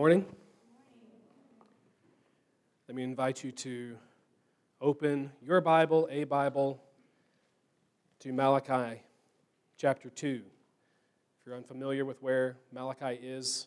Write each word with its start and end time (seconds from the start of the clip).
Morning. 0.00 0.24
Let 2.88 2.96
me 2.96 3.02
invite 3.02 3.44
you 3.44 3.52
to 3.52 3.98
open 4.80 5.30
your 5.42 5.60
Bible, 5.60 6.08
a 6.10 6.24
Bible, 6.24 6.82
to 8.20 8.32
Malachi 8.32 9.02
chapter 9.76 10.08
2. 10.08 10.40
If 10.40 11.46
you're 11.46 11.54
unfamiliar 11.54 12.06
with 12.06 12.22
where 12.22 12.56
Malachi 12.72 13.20
is 13.22 13.66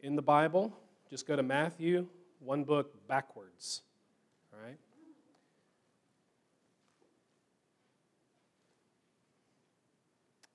in 0.00 0.16
the 0.16 0.22
Bible, 0.22 0.72
just 1.10 1.26
go 1.26 1.36
to 1.36 1.42
Matthew, 1.42 2.06
one 2.38 2.64
book 2.64 3.06
backwards. 3.06 3.82
All 4.50 4.66
right? 4.66 4.78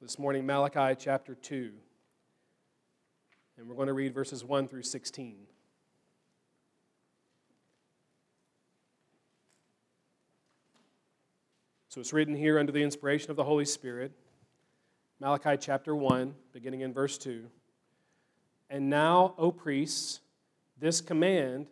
This 0.01 0.17
morning, 0.17 0.47
Malachi 0.47 0.95
chapter 0.99 1.35
2. 1.35 1.73
And 3.59 3.67
we're 3.67 3.75
going 3.75 3.87
to 3.87 3.93
read 3.93 4.13
verses 4.13 4.41
1 4.41 4.69
through 4.69 4.83
16. 4.83 5.35
So 11.89 11.99
it's 11.99 12.13
written 12.13 12.35
here 12.35 12.57
under 12.57 12.71
the 12.71 12.81
inspiration 12.81 13.31
of 13.31 13.35
the 13.35 13.43
Holy 13.43 13.65
Spirit. 13.65 14.13
Malachi 15.19 15.57
chapter 15.59 15.93
1, 15.93 16.33
beginning 16.53 16.81
in 16.81 16.93
verse 16.93 17.17
2. 17.17 17.47
And 18.69 18.89
now, 18.89 19.33
O 19.37 19.51
priests, 19.51 20.21
this 20.79 21.01
command 21.01 21.67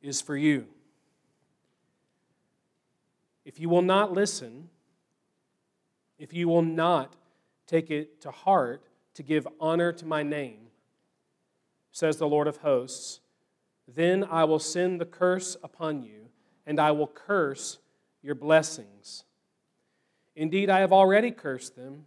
is 0.00 0.22
for 0.22 0.38
you. 0.38 0.66
If 3.44 3.60
you 3.60 3.68
will 3.68 3.82
not 3.82 4.12
listen, 4.12 4.70
if 6.18 6.32
you 6.32 6.48
will 6.48 6.62
not 6.62 7.12
take 7.66 7.90
it 7.90 8.22
to 8.22 8.30
heart 8.30 8.86
to 9.12 9.22
give 9.22 9.46
honor 9.60 9.92
to 9.92 10.06
my 10.06 10.22
name, 10.22 10.63
says 11.94 12.16
the 12.16 12.26
Lord 12.26 12.48
of 12.48 12.56
hosts, 12.56 13.20
then 13.86 14.24
I 14.28 14.44
will 14.44 14.58
send 14.58 15.00
the 15.00 15.06
curse 15.06 15.56
upon 15.62 16.02
you, 16.02 16.26
and 16.66 16.80
I 16.80 16.90
will 16.90 17.06
curse 17.06 17.78
your 18.20 18.34
blessings. 18.34 19.22
Indeed, 20.34 20.70
I 20.70 20.80
have 20.80 20.92
already 20.92 21.30
cursed 21.30 21.76
them 21.76 22.06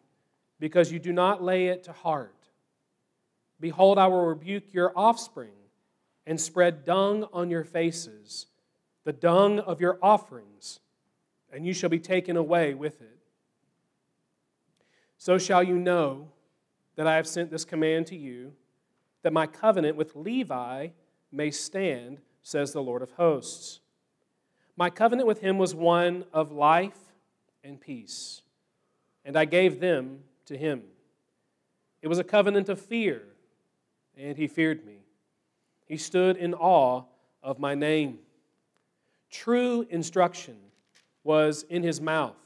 because 0.60 0.92
you 0.92 1.00
do 1.00 1.14
not 1.14 1.42
lay 1.42 1.68
it 1.68 1.84
to 1.86 1.94
heart. 1.94 2.36
Behold, 3.62 3.98
I 3.98 4.08
will 4.08 4.26
rebuke 4.26 4.74
your 4.74 4.92
offspring 4.94 5.56
and 6.26 6.40
spread 6.40 6.84
dung 6.84 7.26
on 7.32 7.50
your 7.50 7.64
faces, 7.64 8.48
the 9.06 9.14
dung 9.14 9.60
of 9.60 9.80
your 9.80 9.98
offerings, 10.02 10.82
and 11.54 11.66
you 11.66 11.74
shall 11.74 11.90
be 11.90 12.00
taken 12.00 12.36
away 12.36 12.74
with 12.74 13.02
it. 13.02 13.20
So 15.18 15.38
shall 15.38 15.64
you 15.64 15.80
know 15.80 16.28
that 16.98 17.08
I 17.08 17.16
have 17.16 17.26
sent 17.26 17.52
this 17.52 17.64
command 17.64 18.08
to 18.08 18.18
you, 18.18 18.52
that 19.28 19.34
my 19.34 19.46
covenant 19.46 19.98
with 19.98 20.16
Levi 20.16 20.88
may 21.34 21.52
stand, 21.52 22.20
says 22.44 22.72
the 22.72 22.82
Lord 22.82 23.02
of 23.02 23.12
hosts. 23.12 23.82
My 24.78 24.90
covenant 24.90 25.28
with 25.28 25.42
him 25.42 25.58
was 25.58 25.76
one 25.76 26.24
of 26.32 26.54
life 26.54 26.98
and 27.62 27.78
peace, 27.78 28.42
and 29.26 29.36
I 29.36 29.44
gave 29.44 29.82
them 29.82 30.20
to 30.46 30.58
him. 30.58 30.82
It 32.02 32.08
was 32.08 32.20
a 32.20 32.24
covenant 32.24 32.70
of 32.70 32.80
fear, 32.80 33.22
and 34.16 34.38
he 34.38 34.48
feared 34.48 34.86
me. 34.86 35.00
He 35.88 35.98
stood 35.98 36.38
in 36.38 36.54
awe 36.54 37.04
of 37.44 37.60
my 37.60 37.76
name. 37.76 38.20
True 39.30 39.86
instruction 39.90 40.56
was 41.26 41.64
in 41.64 41.84
his 41.84 42.00
mouth, 42.00 42.38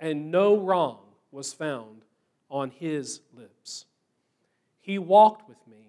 and 0.00 0.30
no 0.30 0.56
wrong 0.56 1.00
was 1.30 1.52
found 1.52 2.06
on 2.48 2.70
his 2.70 3.20
lips. 3.36 3.84
He 4.80 4.98
walked 4.98 5.46
with 5.50 5.58
me 5.68 5.83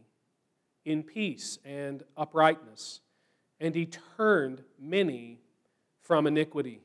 in 0.85 1.03
peace 1.03 1.59
and 1.65 2.03
uprightness, 2.15 3.01
and 3.59 3.75
he 3.75 3.87
turned 4.17 4.63
many 4.79 5.39
from 6.01 6.27
iniquity. 6.27 6.81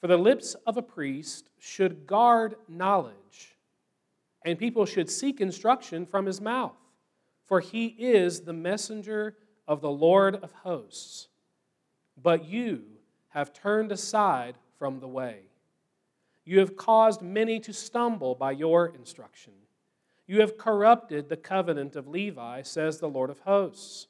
For 0.00 0.08
the 0.08 0.16
lips 0.16 0.56
of 0.66 0.76
a 0.76 0.82
priest 0.82 1.48
should 1.58 2.06
guard 2.06 2.56
knowledge, 2.68 3.56
and 4.44 4.58
people 4.58 4.84
should 4.84 5.08
seek 5.08 5.40
instruction 5.40 6.04
from 6.04 6.26
his 6.26 6.40
mouth, 6.40 6.76
for 7.44 7.60
he 7.60 7.86
is 7.86 8.40
the 8.40 8.52
messenger 8.52 9.36
of 9.68 9.80
the 9.80 9.90
Lord 9.90 10.34
of 10.36 10.52
hosts. 10.52 11.28
But 12.20 12.44
you 12.44 12.82
have 13.28 13.52
turned 13.52 13.92
aside 13.92 14.56
from 14.78 14.98
the 14.98 15.08
way. 15.08 15.42
You 16.44 16.58
have 16.58 16.76
caused 16.76 17.22
many 17.22 17.60
to 17.60 17.72
stumble 17.72 18.34
by 18.34 18.50
your 18.50 18.88
instruction. 18.88 19.52
You 20.26 20.40
have 20.40 20.56
corrupted 20.56 21.28
the 21.28 21.36
covenant 21.36 21.96
of 21.96 22.08
Levi, 22.08 22.62
says 22.62 22.98
the 22.98 23.08
Lord 23.08 23.30
of 23.30 23.40
hosts. 23.40 24.06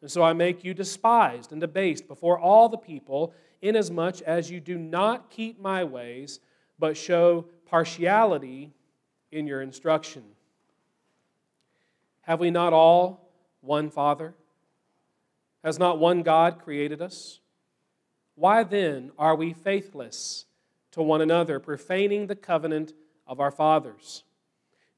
And 0.00 0.10
so 0.10 0.22
I 0.22 0.32
make 0.32 0.64
you 0.64 0.74
despised 0.74 1.52
and 1.52 1.60
debased 1.60 2.08
before 2.08 2.38
all 2.38 2.68
the 2.68 2.76
people 2.76 3.32
inasmuch 3.60 4.20
as 4.22 4.50
you 4.50 4.60
do 4.60 4.76
not 4.76 5.30
keep 5.30 5.60
my 5.60 5.84
ways, 5.84 6.40
but 6.78 6.96
show 6.96 7.46
partiality 7.66 8.72
in 9.30 9.46
your 9.46 9.62
instruction. 9.62 10.24
Have 12.22 12.40
we 12.40 12.50
not 12.50 12.72
all 12.72 13.30
one 13.60 13.90
Father? 13.90 14.34
Has 15.64 15.78
not 15.78 15.98
one 15.98 16.22
God 16.22 16.60
created 16.62 17.00
us? 17.00 17.38
Why 18.34 18.64
then 18.64 19.12
are 19.18 19.36
we 19.36 19.52
faithless 19.52 20.46
to 20.90 21.02
one 21.02 21.20
another, 21.20 21.60
profaning 21.60 22.26
the 22.26 22.36
covenant 22.36 22.92
of 23.26 23.38
our 23.38 23.50
fathers? 23.50 24.24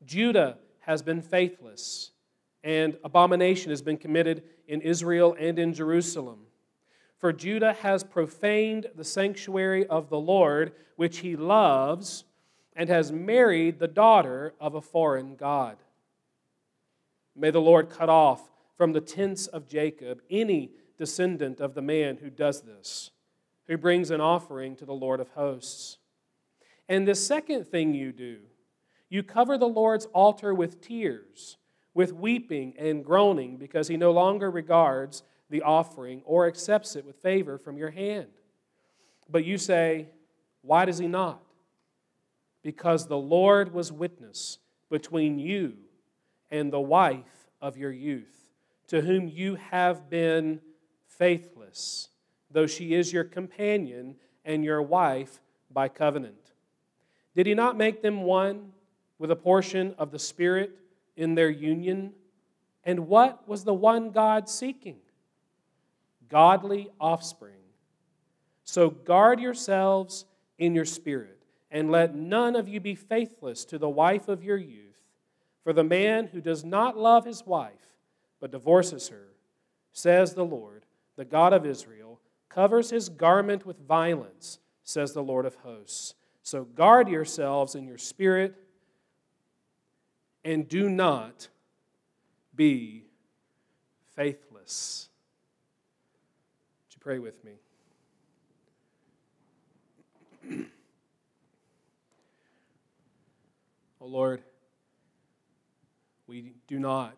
Judah 0.06 0.58
has 0.80 1.02
been 1.02 1.22
faithless, 1.22 2.10
and 2.62 2.96
abomination 3.04 3.70
has 3.70 3.82
been 3.82 3.96
committed 3.96 4.42
in 4.68 4.80
Israel 4.80 5.36
and 5.38 5.58
in 5.58 5.74
Jerusalem. 5.74 6.40
For 7.18 7.32
Judah 7.32 7.72
has 7.72 8.04
profaned 8.04 8.88
the 8.94 9.04
sanctuary 9.04 9.86
of 9.86 10.10
the 10.10 10.18
Lord, 10.20 10.72
which 10.96 11.18
he 11.18 11.36
loves, 11.36 12.24
and 12.76 12.88
has 12.88 13.12
married 13.12 13.78
the 13.78 13.88
daughter 13.88 14.54
of 14.60 14.74
a 14.74 14.80
foreign 14.80 15.36
God. 15.36 15.76
May 17.36 17.50
the 17.50 17.60
Lord 17.60 17.88
cut 17.88 18.08
off 18.08 18.50
from 18.76 18.92
the 18.92 19.00
tents 19.00 19.46
of 19.46 19.68
Jacob 19.68 20.20
any 20.28 20.72
descendant 20.98 21.60
of 21.60 21.74
the 21.74 21.82
man 21.82 22.18
who 22.18 22.30
does 22.30 22.62
this, 22.62 23.10
who 23.66 23.76
brings 23.76 24.10
an 24.10 24.20
offering 24.20 24.76
to 24.76 24.84
the 24.84 24.92
Lord 24.92 25.20
of 25.20 25.30
hosts. 25.30 25.98
And 26.88 27.08
the 27.08 27.14
second 27.14 27.66
thing 27.66 27.94
you 27.94 28.12
do, 28.12 28.38
you 29.14 29.22
cover 29.22 29.56
the 29.56 29.68
Lord's 29.68 30.06
altar 30.06 30.52
with 30.52 30.80
tears, 30.80 31.56
with 31.94 32.12
weeping 32.12 32.74
and 32.76 33.04
groaning, 33.04 33.56
because 33.56 33.86
he 33.86 33.96
no 33.96 34.10
longer 34.10 34.50
regards 34.50 35.22
the 35.50 35.62
offering 35.62 36.20
or 36.24 36.48
accepts 36.48 36.96
it 36.96 37.06
with 37.06 37.14
favor 37.18 37.56
from 37.56 37.76
your 37.76 37.92
hand. 37.92 38.26
But 39.30 39.44
you 39.44 39.56
say, 39.56 40.08
Why 40.62 40.84
does 40.84 40.98
he 40.98 41.06
not? 41.06 41.40
Because 42.64 43.06
the 43.06 43.16
Lord 43.16 43.72
was 43.72 43.92
witness 43.92 44.58
between 44.90 45.38
you 45.38 45.74
and 46.50 46.72
the 46.72 46.80
wife 46.80 47.48
of 47.62 47.76
your 47.76 47.92
youth, 47.92 48.48
to 48.88 49.00
whom 49.00 49.28
you 49.28 49.54
have 49.54 50.10
been 50.10 50.60
faithless, 51.06 52.08
though 52.50 52.66
she 52.66 52.94
is 52.94 53.12
your 53.12 53.22
companion 53.22 54.16
and 54.44 54.64
your 54.64 54.82
wife 54.82 55.40
by 55.70 55.86
covenant. 55.86 56.50
Did 57.36 57.46
he 57.46 57.54
not 57.54 57.76
make 57.76 58.02
them 58.02 58.22
one 58.22 58.72
with 59.18 59.30
a 59.30 59.36
portion 59.36 59.94
of 59.98 60.10
the 60.10 60.18
Spirit 60.18 60.72
in 61.16 61.34
their 61.34 61.50
union? 61.50 62.12
And 62.84 63.08
what 63.08 63.48
was 63.48 63.64
the 63.64 63.74
one 63.74 64.10
God 64.10 64.48
seeking? 64.48 64.96
godly 66.28 66.90
offspring. 67.00 67.54
So 68.64 68.90
guard 68.90 69.40
yourselves 69.40 70.24
in 70.58 70.74
your 70.74 70.84
spirit, 70.84 71.44
and 71.70 71.90
let 71.90 72.14
none 72.14 72.56
of 72.56 72.68
you 72.68 72.80
be 72.80 72.94
faithless 72.94 73.64
to 73.66 73.78
the 73.78 73.88
wife 73.88 74.28
of 74.28 74.42
your 74.42 74.56
youth. 74.56 74.80
For 75.62 75.72
the 75.72 75.84
man 75.84 76.26
who 76.26 76.40
does 76.40 76.64
not 76.64 76.96
love 76.96 77.24
his 77.24 77.46
wife, 77.46 77.94
but 78.40 78.50
divorces 78.50 79.08
her, 79.08 79.28
says 79.92 80.34
the 80.34 80.44
Lord, 80.44 80.86
the 81.16 81.24
God 81.24 81.52
of 81.52 81.64
Israel, 81.64 82.20
covers 82.48 82.90
his 82.90 83.08
garment 83.08 83.64
with 83.64 83.86
violence, 83.86 84.58
says 84.82 85.12
the 85.12 85.22
Lord 85.22 85.46
of 85.46 85.54
hosts. 85.56 86.14
So 86.42 86.64
guard 86.64 87.08
yourselves 87.08 87.74
in 87.74 87.86
your 87.86 87.98
spirit, 87.98 88.54
and 90.44 90.68
do 90.68 90.88
not 90.90 91.48
be 92.54 93.04
faithless. 94.14 95.08
Would 96.86 96.94
you 96.94 97.00
pray 97.00 97.18
with 97.18 97.42
me? 97.44 97.52
oh 104.00 104.06
Lord, 104.06 104.42
we 106.26 106.52
do 106.66 106.78
not 106.78 107.16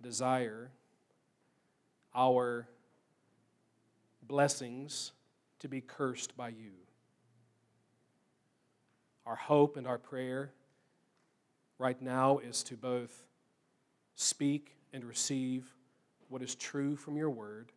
desire 0.00 0.70
our 2.14 2.68
blessings 4.22 5.12
to 5.58 5.68
be 5.68 5.80
cursed 5.80 6.36
by 6.36 6.48
you. 6.48 6.72
Our 9.26 9.36
hope 9.36 9.76
and 9.76 9.86
our 9.86 9.98
prayer 9.98 10.52
right 11.78 12.00
now 12.00 12.38
is 12.38 12.62
to 12.64 12.76
both 12.76 13.24
speak 14.14 14.76
and 14.92 15.04
receive 15.04 15.74
what 16.28 16.42
is 16.42 16.54
true 16.54 16.96
from 16.96 17.16
your 17.16 17.30
word, 17.30 17.72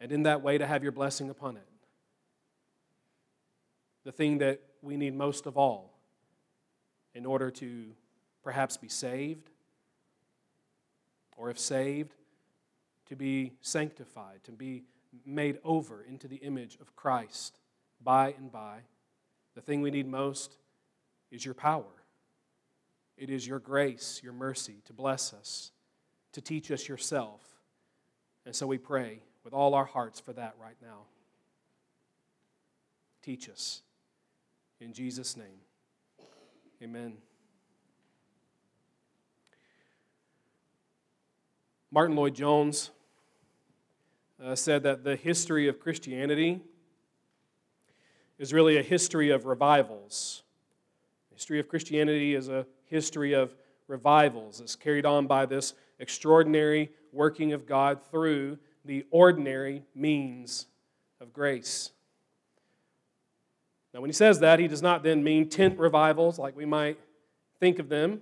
and 0.00 0.12
in 0.12 0.22
that 0.24 0.42
way 0.42 0.58
to 0.58 0.66
have 0.66 0.82
your 0.82 0.92
blessing 0.92 1.30
upon 1.30 1.56
it. 1.56 1.68
The 4.04 4.12
thing 4.12 4.38
that 4.38 4.60
we 4.80 4.96
need 4.96 5.14
most 5.14 5.46
of 5.46 5.56
all 5.56 5.98
in 7.14 7.26
order 7.26 7.50
to 7.50 7.86
perhaps 8.44 8.76
be 8.76 8.88
saved, 8.88 9.50
or 11.36 11.50
if 11.50 11.58
saved, 11.58 12.14
to 13.08 13.16
be 13.16 13.52
sanctified, 13.60 14.44
to 14.44 14.52
be 14.52 14.84
made 15.24 15.58
over 15.64 16.04
into 16.08 16.28
the 16.28 16.36
image 16.36 16.76
of 16.80 16.94
Christ 16.94 17.58
by 18.02 18.34
and 18.38 18.52
by. 18.52 18.80
The 19.58 19.62
thing 19.62 19.82
we 19.82 19.90
need 19.90 20.06
most 20.06 20.56
is 21.32 21.44
your 21.44 21.52
power. 21.52 21.82
It 23.16 23.28
is 23.28 23.44
your 23.44 23.58
grace, 23.58 24.20
your 24.22 24.32
mercy 24.32 24.76
to 24.84 24.92
bless 24.92 25.32
us, 25.32 25.72
to 26.34 26.40
teach 26.40 26.70
us 26.70 26.88
yourself. 26.88 27.40
And 28.46 28.54
so 28.54 28.68
we 28.68 28.78
pray 28.78 29.18
with 29.42 29.52
all 29.52 29.74
our 29.74 29.84
hearts 29.84 30.20
for 30.20 30.32
that 30.34 30.54
right 30.62 30.76
now. 30.80 31.06
Teach 33.20 33.48
us. 33.48 33.82
In 34.80 34.92
Jesus' 34.92 35.36
name, 35.36 35.58
amen. 36.80 37.16
Martyn 41.90 42.14
Lloyd-Jones 42.14 42.90
uh, 44.40 44.54
said 44.54 44.84
that 44.84 45.02
the 45.02 45.16
history 45.16 45.66
of 45.66 45.80
Christianity 45.80 46.60
is 48.38 48.52
really 48.52 48.78
a 48.78 48.82
history 48.82 49.30
of 49.30 49.46
revivals. 49.46 50.42
The 51.30 51.36
history 51.36 51.60
of 51.60 51.68
Christianity 51.68 52.34
is 52.34 52.48
a 52.48 52.66
history 52.84 53.34
of 53.34 53.54
revivals. 53.86 54.60
It's 54.60 54.76
carried 54.76 55.06
on 55.06 55.26
by 55.26 55.46
this 55.46 55.74
extraordinary 55.98 56.90
working 57.12 57.52
of 57.52 57.66
God 57.66 58.00
through 58.10 58.58
the 58.84 59.04
ordinary 59.10 59.82
means 59.94 60.66
of 61.20 61.32
grace. 61.32 61.90
Now, 63.92 64.00
when 64.00 64.10
he 64.10 64.14
says 64.14 64.40
that, 64.40 64.58
he 64.58 64.68
does 64.68 64.82
not 64.82 65.02
then 65.02 65.24
mean 65.24 65.48
tent 65.48 65.78
revivals 65.78 66.38
like 66.38 66.56
we 66.56 66.64
might 66.66 66.98
think 67.58 67.78
of 67.78 67.88
them. 67.88 68.20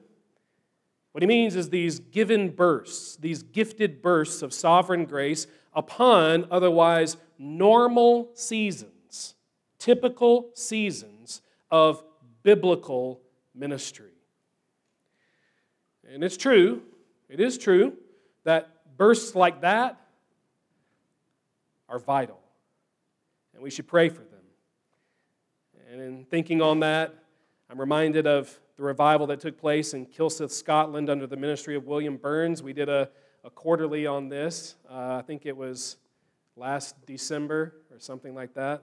What 1.12 1.22
he 1.22 1.26
means 1.26 1.56
is 1.56 1.70
these 1.70 1.98
given 1.98 2.50
bursts, 2.50 3.16
these 3.16 3.42
gifted 3.42 4.02
bursts 4.02 4.42
of 4.42 4.52
sovereign 4.52 5.04
grace 5.06 5.46
upon 5.74 6.46
otherwise 6.50 7.16
normal 7.38 8.30
seasons, 8.34 8.92
typical 9.86 10.50
seasons 10.54 11.42
of 11.70 12.02
biblical 12.42 13.20
ministry. 13.54 14.10
And 16.12 16.24
it's 16.24 16.36
true, 16.36 16.82
it 17.28 17.38
is 17.38 17.56
true, 17.56 17.92
that 18.42 18.68
bursts 18.96 19.36
like 19.36 19.60
that 19.60 20.00
are 21.88 22.00
vital. 22.00 22.40
And 23.54 23.62
we 23.62 23.70
should 23.70 23.86
pray 23.86 24.08
for 24.08 24.22
them. 24.22 24.42
And 25.92 26.00
in 26.00 26.24
thinking 26.24 26.60
on 26.60 26.80
that, 26.80 27.14
I'm 27.70 27.78
reminded 27.78 28.26
of 28.26 28.58
the 28.76 28.82
revival 28.82 29.28
that 29.28 29.38
took 29.38 29.56
place 29.56 29.94
in 29.94 30.04
Kilsyth, 30.06 30.50
Scotland, 30.50 31.08
under 31.08 31.28
the 31.28 31.36
ministry 31.36 31.76
of 31.76 31.86
William 31.86 32.16
Burns. 32.16 32.60
We 32.60 32.72
did 32.72 32.88
a, 32.88 33.08
a 33.44 33.50
quarterly 33.50 34.04
on 34.04 34.28
this. 34.28 34.74
Uh, 34.90 35.14
I 35.14 35.22
think 35.24 35.46
it 35.46 35.56
was 35.56 35.96
last 36.56 36.96
December 37.06 37.76
or 37.92 38.00
something 38.00 38.34
like 38.34 38.52
that. 38.54 38.82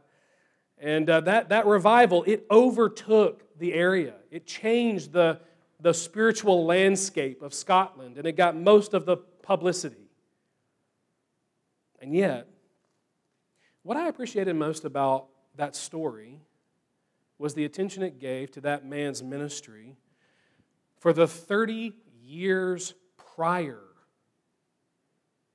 And 0.83 1.09
uh, 1.09 1.21
that, 1.21 1.47
that 1.47 1.65
revival, 1.65 2.25
it 2.27 2.45
overtook 2.51 3.57
the 3.57 3.73
area. 3.73 4.15
It 4.29 4.45
changed 4.45 5.13
the, 5.13 5.39
the 5.79 5.93
spiritual 5.93 6.65
landscape 6.65 7.41
of 7.41 7.53
Scotland, 7.53 8.17
and 8.17 8.27
it 8.27 8.33
got 8.33 8.57
most 8.57 8.93
of 8.93 9.05
the 9.05 9.15
publicity. 9.15 10.09
And 12.01 12.13
yet, 12.13 12.49
what 13.83 13.95
I 13.95 14.09
appreciated 14.09 14.57
most 14.57 14.83
about 14.83 15.27
that 15.55 15.73
story 15.73 16.41
was 17.37 17.53
the 17.53 17.63
attention 17.63 18.03
it 18.03 18.19
gave 18.19 18.51
to 18.51 18.61
that 18.61 18.85
man's 18.85 19.23
ministry 19.23 19.95
for 20.99 21.13
the 21.13 21.29
30 21.29 21.93
years 22.21 22.93
prior 23.35 23.79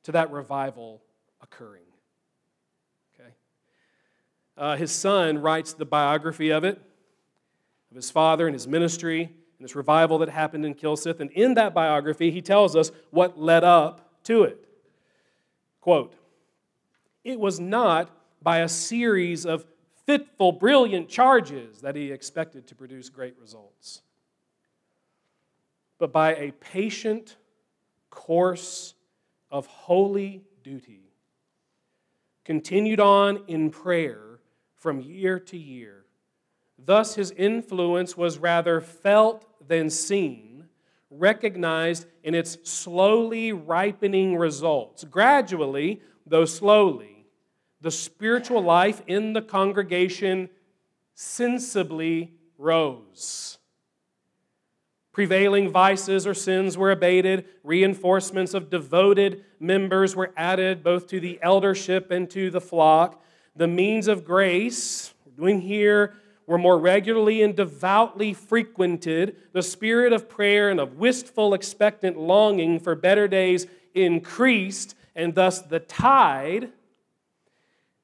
to 0.04 0.12
that 0.12 0.30
revival 0.30 1.02
occurring. 1.42 1.88
Uh, 4.58 4.76
his 4.76 4.90
son 4.90 5.38
writes 5.38 5.72
the 5.72 5.87
biography 5.87 6.50
of 6.50 6.64
it, 6.64 6.82
of 7.90 7.96
his 7.96 8.10
father 8.10 8.49
and 8.49 8.55
his 8.55 8.66
ministry 8.66 9.22
and 9.22 9.64
this 9.64 9.76
revival 9.76 10.19
that 10.19 10.28
happened 10.28 10.66
in 10.66 10.75
Kilsyth. 10.75 11.20
And 11.20 11.31
in 11.31 11.55
that 11.55 11.75
biography, 11.75 12.32
he 12.32 12.43
tells 12.43 12.75
us 12.75 12.90
what 13.10 13.40
led 13.40 13.62
up 13.62 14.22
to 14.25 14.43
it. 14.43 14.69
Quote, 15.81 16.14
it 17.22 17.38
was 17.38 17.60
not 17.60 18.10
by 18.43 18.58
a 18.58 18.69
series 18.69 19.46
of 19.46 19.64
fitful, 20.06 20.52
brilliant 20.52 21.08
charges 21.08 21.81
that 21.82 21.94
he 21.94 22.11
expected 22.11 22.66
to 22.66 22.75
produce 22.75 23.08
great 23.11 23.38
results, 23.38 24.02
but 25.99 26.12
by 26.12 26.34
a 26.34 26.52
patient 26.52 27.37
course 28.11 28.94
of 29.50 29.66
holy 29.66 30.43
duty, 30.62 31.02
continued 32.44 33.00
on 33.00 33.42
in 33.49 33.71
prayer 33.71 34.27
from 34.78 35.00
year 35.00 35.38
to 35.40 35.56
year. 35.56 36.04
Thus, 36.78 37.16
his 37.16 37.32
influence 37.32 38.16
was 38.16 38.38
rather 38.38 38.80
felt 38.80 39.44
than 39.66 39.90
seen, 39.90 40.66
recognized 41.11 42.06
in 42.23 42.35
its 42.35 42.58
slowly 42.68 43.52
ripening 43.52 44.37
results. 44.37 45.04
Gradually, 45.04 46.00
though 46.26 46.44
slowly, 46.44 47.26
the 47.80 47.90
spiritual 47.90 48.62
life 48.62 49.02
in 49.06 49.32
the 49.32 49.42
congregation 49.42 50.50
sensibly 51.14 52.32
rose. 52.56 53.58
Prevailing 55.12 55.68
vices 55.68 56.28
or 56.28 56.35
sins 56.35 56.78
were 56.78 56.92
abated. 56.92 57.44
Reinforcements 57.64 58.54
of 58.54 58.70
devoted 58.70 59.44
members 59.58 60.14
were 60.14 60.32
added 60.37 60.85
both 60.85 61.08
to 61.08 61.18
the 61.18 61.40
eldership 61.42 62.12
and 62.12 62.30
to 62.30 62.50
the 62.50 62.61
flock. 62.61 63.20
The 63.58 63.66
means 63.66 64.06
of 64.06 64.24
grace, 64.24 65.12
we're 65.26 65.32
doing 65.32 65.60
here 65.60 66.14
were 66.46 66.58
more 66.58 66.78
regularly 66.78 67.42
and 67.42 67.56
devoutly 67.56 68.32
frequented, 68.32 69.34
the 69.52 69.64
spirit 69.64 70.12
of 70.12 70.28
prayer 70.28 70.70
and 70.70 70.78
of 70.78 70.96
wistful, 70.96 71.52
expectant 71.54 72.16
longing 72.16 72.78
for 72.78 72.94
better 72.94 73.26
days 73.26 73.66
increased, 73.94 74.94
and 75.16 75.34
thus 75.34 75.60
the 75.60 75.80
tide, 75.80 76.70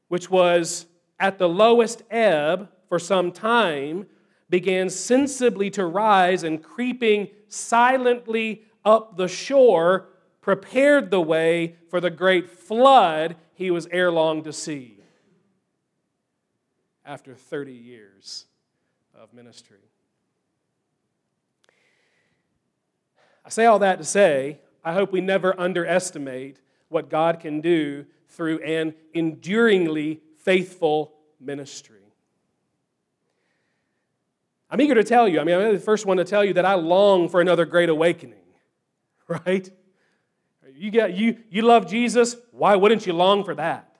which 0.08 0.28
was 0.28 0.86
at 1.20 1.38
the 1.38 1.48
lowest 1.48 2.02
ebb 2.10 2.68
for 2.88 2.98
some 2.98 3.30
time, 3.30 4.06
began 4.50 4.90
sensibly 4.90 5.70
to 5.70 5.86
rise 5.86 6.42
and 6.42 6.64
creeping 6.64 7.28
silently 7.46 8.64
up 8.84 9.16
the 9.16 9.28
shore 9.28 10.08
prepared 10.40 11.12
the 11.12 11.20
way 11.20 11.76
for 11.88 12.00
the 12.00 12.10
great 12.10 12.50
flood 12.50 13.36
he 13.54 13.70
was 13.70 13.86
ere 13.92 14.10
long 14.10 14.42
to 14.42 14.52
see 14.52 14.93
after 17.04 17.34
30 17.34 17.72
years 17.72 18.46
of 19.14 19.32
ministry. 19.32 19.78
I 23.44 23.50
say 23.50 23.66
all 23.66 23.78
that 23.80 23.98
to 23.98 24.04
say, 24.04 24.60
I 24.84 24.94
hope 24.94 25.12
we 25.12 25.20
never 25.20 25.58
underestimate 25.58 26.60
what 26.88 27.10
God 27.10 27.40
can 27.40 27.60
do 27.60 28.06
through 28.28 28.60
an 28.60 28.94
enduringly 29.12 30.20
faithful 30.38 31.14
ministry. 31.40 32.00
I'm 34.70 34.80
eager 34.80 34.94
to 34.94 35.04
tell 35.04 35.28
you, 35.28 35.40
I 35.40 35.44
mean, 35.44 35.56
I'm 35.56 35.72
the 35.72 35.78
first 35.78 36.06
one 36.06 36.16
to 36.16 36.24
tell 36.24 36.44
you 36.44 36.54
that 36.54 36.64
I 36.64 36.74
long 36.74 37.28
for 37.28 37.40
another 37.40 37.64
great 37.64 37.88
awakening, 37.88 38.38
right? 39.28 39.70
You, 40.74 40.90
got, 40.90 41.14
you, 41.14 41.38
you 41.50 41.62
love 41.62 41.86
Jesus, 41.86 42.36
why 42.50 42.74
wouldn't 42.76 43.06
you 43.06 43.12
long 43.12 43.44
for 43.44 43.54
that? 43.54 43.93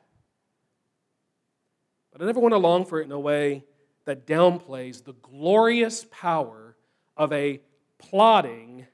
But 2.14 2.23
I 2.23 2.26
never 2.26 2.38
want 2.38 2.52
to 2.52 2.59
long 2.59 2.85
for 2.85 3.00
it 3.00 3.06
in 3.06 3.12
a 3.12 3.18
way 3.18 3.64
that 4.04 4.25
downplays 4.25 5.02
the 5.02 5.14
glorious 5.14 6.06
power 6.12 6.76
of 7.16 7.33
a 7.33 7.61
plodding 7.99 8.87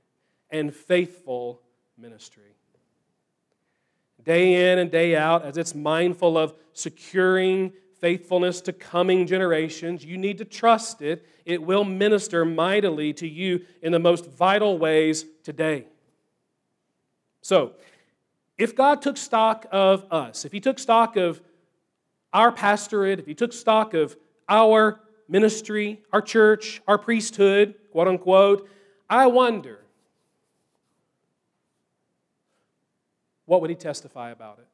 and 0.48 0.74
faithful 0.74 1.60
ministry. 1.98 2.56
Day 4.24 4.72
in 4.72 4.78
and 4.78 4.90
day 4.90 5.16
out, 5.16 5.44
as 5.44 5.58
it's 5.58 5.74
mindful 5.74 6.38
of 6.38 6.54
securing 6.72 7.74
faithfulness 8.00 8.62
to 8.62 8.72
coming 8.72 9.26
generations, 9.26 10.02
you 10.02 10.16
need 10.16 10.38
to 10.38 10.46
trust 10.46 11.02
it. 11.02 11.26
It 11.44 11.62
will 11.62 11.84
minister 11.84 12.46
mightily 12.46 13.12
to 13.14 13.28
you 13.28 13.66
in 13.82 13.92
the 13.92 13.98
most 13.98 14.30
vital 14.30 14.78
ways 14.78 15.26
today. 15.42 15.86
So, 17.42 17.72
if 18.56 18.74
God 18.74 19.02
took 19.02 19.18
stock 19.18 19.66
of 19.70 20.06
us, 20.10 20.46
if 20.46 20.52
He 20.52 20.60
took 20.60 20.78
stock 20.78 21.16
of 21.16 21.42
our 22.32 22.52
pastorate, 22.52 23.18
if 23.18 23.26
He 23.26 23.34
took 23.34 23.52
stock 23.52 23.94
of 23.94 24.16
our 24.48 25.00
ministry, 25.28 26.02
our 26.12 26.22
church, 26.22 26.82
our 26.86 26.98
priesthood, 26.98 27.74
quote 27.92 28.08
unquote, 28.08 28.68
I 29.08 29.26
wonder 29.26 29.80
what 33.46 33.60
would 33.60 33.70
He 33.70 33.76
testify 33.76 34.30
about 34.30 34.58
it? 34.58 34.66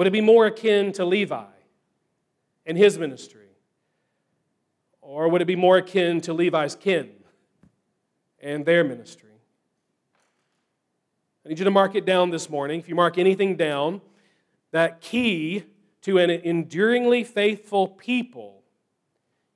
Would 0.00 0.06
it 0.06 0.12
be 0.12 0.22
more 0.22 0.46
akin 0.46 0.92
to 0.92 1.04
Levi 1.04 1.44
and 2.64 2.78
his 2.78 2.98
ministry? 2.98 3.48
Or 5.02 5.28
would 5.28 5.42
it 5.42 5.46
be 5.46 5.56
more 5.56 5.76
akin 5.76 6.22
to 6.22 6.32
Levi's 6.32 6.74
kin 6.74 7.10
and 8.40 8.64
their 8.64 8.82
ministry? 8.82 9.29
Need 11.50 11.58
you 11.58 11.64
to 11.64 11.70
mark 11.72 11.96
it 11.96 12.04
down 12.04 12.30
this 12.30 12.48
morning. 12.48 12.78
If 12.78 12.88
you 12.88 12.94
mark 12.94 13.18
anything 13.18 13.56
down, 13.56 14.02
that 14.70 15.00
key 15.00 15.64
to 16.02 16.18
an 16.18 16.30
enduringly 16.30 17.24
faithful 17.24 17.88
people 17.88 18.62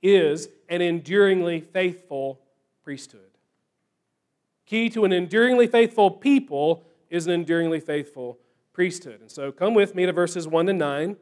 is 0.03 0.49
an 0.69 0.83
enduringly 0.83 1.61
faithful 1.61 2.41
priesthood. 2.83 3.31
Key 4.67 4.91
to 4.91 5.05
an 5.05 5.13
enduringly 5.13 5.69
faithful 5.69 6.11
people 6.11 6.83
is 7.11 7.29
an 7.29 7.33
enduringly 7.33 7.79
faithful 7.79 8.41
priesthood. 8.73 9.21
And 9.21 9.31
so 9.31 9.53
come 9.53 9.73
with 9.73 9.95
me 9.95 10.05
to 10.05 10.13
verses 10.13 10.49
1 10.49 10.67
to 10.67 10.73
9. 10.73 11.17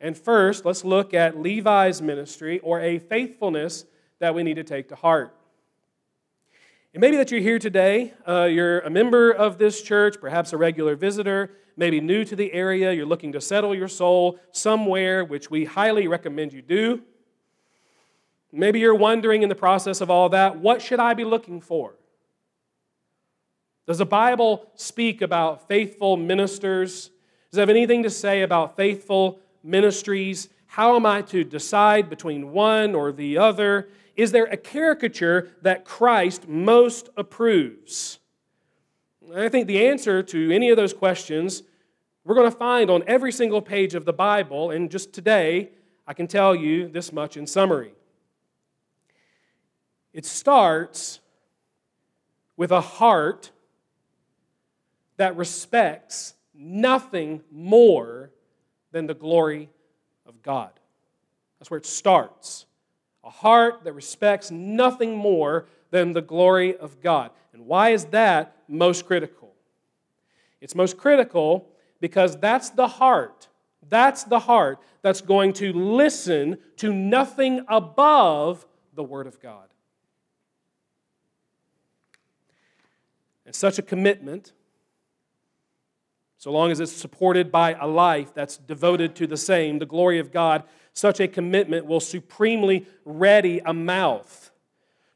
And 0.00 0.18
first, 0.18 0.64
let's 0.64 0.84
look 0.84 1.14
at 1.14 1.38
Levi's 1.40 2.02
ministry 2.02 2.58
or 2.64 2.80
a 2.80 2.98
faithfulness 2.98 3.84
that 4.18 4.34
we 4.34 4.42
need 4.42 4.56
to 4.56 4.64
take 4.64 4.88
to 4.88 4.96
heart. 4.96 5.35
It 6.96 7.00
may 7.00 7.10
be 7.10 7.18
that 7.18 7.30
you're 7.30 7.42
here 7.42 7.58
today, 7.58 8.14
uh, 8.26 8.44
you're 8.44 8.78
a 8.78 8.88
member 8.88 9.30
of 9.30 9.58
this 9.58 9.82
church, 9.82 10.18
perhaps 10.18 10.54
a 10.54 10.56
regular 10.56 10.96
visitor, 10.96 11.50
maybe 11.76 12.00
new 12.00 12.24
to 12.24 12.34
the 12.34 12.50
area, 12.54 12.90
you're 12.90 13.04
looking 13.04 13.32
to 13.32 13.40
settle 13.42 13.74
your 13.74 13.86
soul 13.86 14.38
somewhere, 14.50 15.22
which 15.22 15.50
we 15.50 15.66
highly 15.66 16.08
recommend 16.08 16.54
you 16.54 16.62
do. 16.62 17.02
Maybe 18.50 18.80
you're 18.80 18.94
wondering 18.94 19.42
in 19.42 19.50
the 19.50 19.54
process 19.54 20.00
of 20.00 20.08
all 20.08 20.30
that, 20.30 20.58
what 20.58 20.80
should 20.80 20.98
I 20.98 21.12
be 21.12 21.24
looking 21.24 21.60
for? 21.60 21.96
Does 23.86 23.98
the 23.98 24.06
Bible 24.06 24.66
speak 24.74 25.20
about 25.20 25.68
faithful 25.68 26.16
ministers? 26.16 27.10
Does 27.50 27.58
it 27.58 27.60
have 27.60 27.68
anything 27.68 28.04
to 28.04 28.10
say 28.10 28.40
about 28.40 28.74
faithful 28.74 29.38
ministries? 29.62 30.48
How 30.64 30.96
am 30.96 31.04
I 31.04 31.20
to 31.20 31.44
decide 31.44 32.08
between 32.08 32.52
one 32.52 32.94
or 32.94 33.12
the 33.12 33.36
other? 33.36 33.90
Is 34.16 34.32
there 34.32 34.46
a 34.46 34.56
caricature 34.56 35.50
that 35.62 35.84
Christ 35.84 36.48
most 36.48 37.10
approves? 37.16 38.18
I 39.34 39.48
think 39.48 39.66
the 39.66 39.86
answer 39.86 40.22
to 40.22 40.50
any 40.50 40.70
of 40.70 40.76
those 40.76 40.94
questions 40.94 41.62
we're 42.24 42.34
going 42.34 42.50
to 42.50 42.56
find 42.56 42.90
on 42.90 43.04
every 43.06 43.30
single 43.30 43.62
page 43.62 43.94
of 43.94 44.04
the 44.04 44.12
Bible, 44.12 44.72
and 44.72 44.90
just 44.90 45.12
today, 45.12 45.70
I 46.08 46.14
can 46.14 46.26
tell 46.26 46.56
you 46.56 46.88
this 46.88 47.12
much 47.12 47.36
in 47.36 47.46
summary. 47.46 47.92
It 50.12 50.24
starts 50.24 51.20
with 52.56 52.72
a 52.72 52.80
heart 52.80 53.52
that 55.18 55.36
respects 55.36 56.34
nothing 56.52 57.42
more 57.52 58.30
than 58.90 59.06
the 59.06 59.14
glory 59.14 59.68
of 60.24 60.42
God. 60.42 60.72
That's 61.58 61.70
where 61.70 61.78
it 61.78 61.86
starts 61.86 62.66
a 63.26 63.30
heart 63.30 63.82
that 63.82 63.92
respects 63.92 64.52
nothing 64.52 65.16
more 65.16 65.66
than 65.90 66.12
the 66.12 66.22
glory 66.22 66.76
of 66.76 67.00
God. 67.02 67.32
And 67.52 67.66
why 67.66 67.90
is 67.90 68.04
that 68.06 68.56
most 68.68 69.04
critical? 69.04 69.52
It's 70.60 70.76
most 70.76 70.96
critical 70.96 71.68
because 72.00 72.38
that's 72.38 72.70
the 72.70 72.86
heart. 72.86 73.48
That's 73.88 74.22
the 74.24 74.38
heart 74.38 74.78
that's 75.02 75.20
going 75.20 75.54
to 75.54 75.72
listen 75.72 76.58
to 76.76 76.92
nothing 76.92 77.64
above 77.68 78.64
the 78.94 79.02
Word 79.02 79.26
of 79.26 79.40
God. 79.40 79.68
And 83.44 83.54
such 83.54 83.78
a 83.78 83.82
commitment, 83.82 84.52
so 86.38 86.52
long 86.52 86.70
as 86.70 86.78
it's 86.78 86.92
supported 86.92 87.50
by 87.50 87.74
a 87.74 87.86
life 87.86 88.32
that's 88.34 88.56
devoted 88.56 89.16
to 89.16 89.26
the 89.26 89.36
same, 89.36 89.78
the 89.78 89.86
glory 89.86 90.18
of 90.20 90.32
God, 90.32 90.62
such 90.96 91.20
a 91.20 91.28
commitment 91.28 91.84
will 91.84 92.00
supremely 92.00 92.86
ready 93.04 93.60
a 93.66 93.74
mouth 93.74 94.50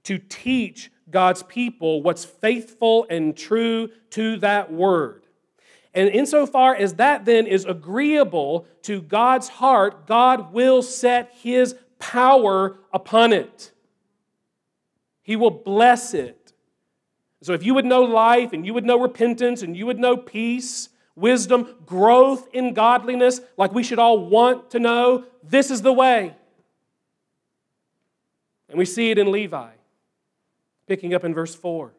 to 0.04 0.18
teach 0.18 0.92
God's 1.10 1.42
people 1.44 2.02
what's 2.02 2.24
faithful 2.24 3.06
and 3.08 3.34
true 3.34 3.88
to 4.10 4.36
that 4.36 4.70
word. 4.70 5.24
And 5.94 6.10
insofar 6.10 6.76
as 6.76 6.94
that 6.94 7.24
then 7.24 7.46
is 7.46 7.64
agreeable 7.64 8.66
to 8.82 9.00
God's 9.00 9.48
heart, 9.48 10.06
God 10.06 10.52
will 10.52 10.82
set 10.82 11.32
his 11.40 11.74
power 11.98 12.78
upon 12.92 13.32
it. 13.32 13.72
He 15.22 15.34
will 15.34 15.50
bless 15.50 16.12
it. 16.12 16.52
So 17.42 17.54
if 17.54 17.64
you 17.64 17.72
would 17.72 17.86
know 17.86 18.02
life 18.02 18.52
and 18.52 18.66
you 18.66 18.74
would 18.74 18.84
know 18.84 19.00
repentance 19.00 19.62
and 19.62 19.74
you 19.74 19.86
would 19.86 19.98
know 19.98 20.18
peace 20.18 20.90
wisdom, 21.20 21.74
growth 21.86 22.48
in 22.52 22.74
godliness, 22.74 23.40
like 23.56 23.72
we 23.72 23.82
should 23.82 23.98
all 23.98 24.26
want 24.26 24.70
to 24.70 24.78
know, 24.78 25.24
this 25.42 25.70
is 25.70 25.82
the 25.82 25.92
way. 25.92 26.34
And 28.68 28.78
we 28.78 28.84
see 28.84 29.10
it 29.10 29.18
in 29.18 29.30
Levi, 29.30 29.70
picking 30.86 31.14
up 31.14 31.24
in 31.24 31.34
verse 31.34 31.54
4. 31.54 31.92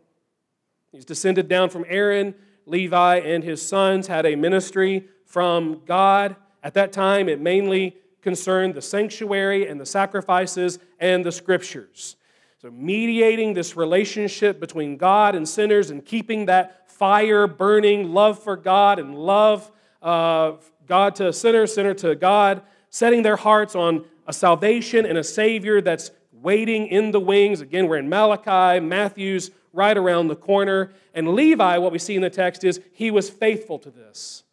He's 0.91 1.05
descended 1.05 1.47
down 1.47 1.69
from 1.69 1.85
Aaron. 1.87 2.35
Levi 2.65 3.17
and 3.17 3.43
his 3.43 3.61
sons 3.61 4.07
had 4.07 4.25
a 4.25 4.35
ministry 4.35 5.07
from 5.25 5.81
God. 5.85 6.35
At 6.63 6.73
that 6.75 6.91
time, 6.91 7.27
it 7.29 7.39
mainly 7.39 7.97
concerned 8.21 8.75
the 8.75 8.81
sanctuary 8.81 9.67
and 9.67 9.79
the 9.79 9.85
sacrifices 9.85 10.79
and 10.99 11.25
the 11.25 11.31
scriptures. 11.31 12.15
So, 12.61 12.69
mediating 12.69 13.55
this 13.55 13.75
relationship 13.75 14.59
between 14.59 14.95
God 14.95 15.33
and 15.33 15.49
sinners 15.49 15.89
and 15.89 16.05
keeping 16.05 16.45
that 16.45 16.80
fire 17.01 17.47
burning 17.47 18.13
love 18.13 18.37
for 18.37 18.55
God 18.55 18.99
and 18.99 19.17
love 19.17 19.71
uh, 20.03 20.51
God 20.85 21.15
to 21.15 21.33
sinner, 21.33 21.65
sinner 21.65 21.95
to 21.95 22.13
God, 22.13 22.61
setting 22.91 23.23
their 23.23 23.37
hearts 23.37 23.73
on 23.73 24.05
a 24.27 24.33
salvation 24.33 25.07
and 25.07 25.17
a 25.17 25.23
Savior 25.23 25.81
that's 25.81 26.11
waiting 26.31 26.85
in 26.85 27.09
the 27.09 27.19
wings. 27.19 27.59
Again, 27.59 27.87
we're 27.87 27.97
in 27.97 28.07
Malachi, 28.07 28.79
Matthew's 28.79 29.49
right 29.73 29.97
around 29.97 30.27
the 30.27 30.35
corner. 30.35 30.91
And 31.15 31.29
Levi, 31.33 31.79
what 31.79 31.91
we 31.91 31.97
see 31.97 32.15
in 32.15 32.21
the 32.21 32.29
text 32.29 32.63
is 32.63 32.79
he 32.93 33.09
was 33.09 33.31
faithful 33.31 33.79
to 33.79 33.89
this. 33.89 34.43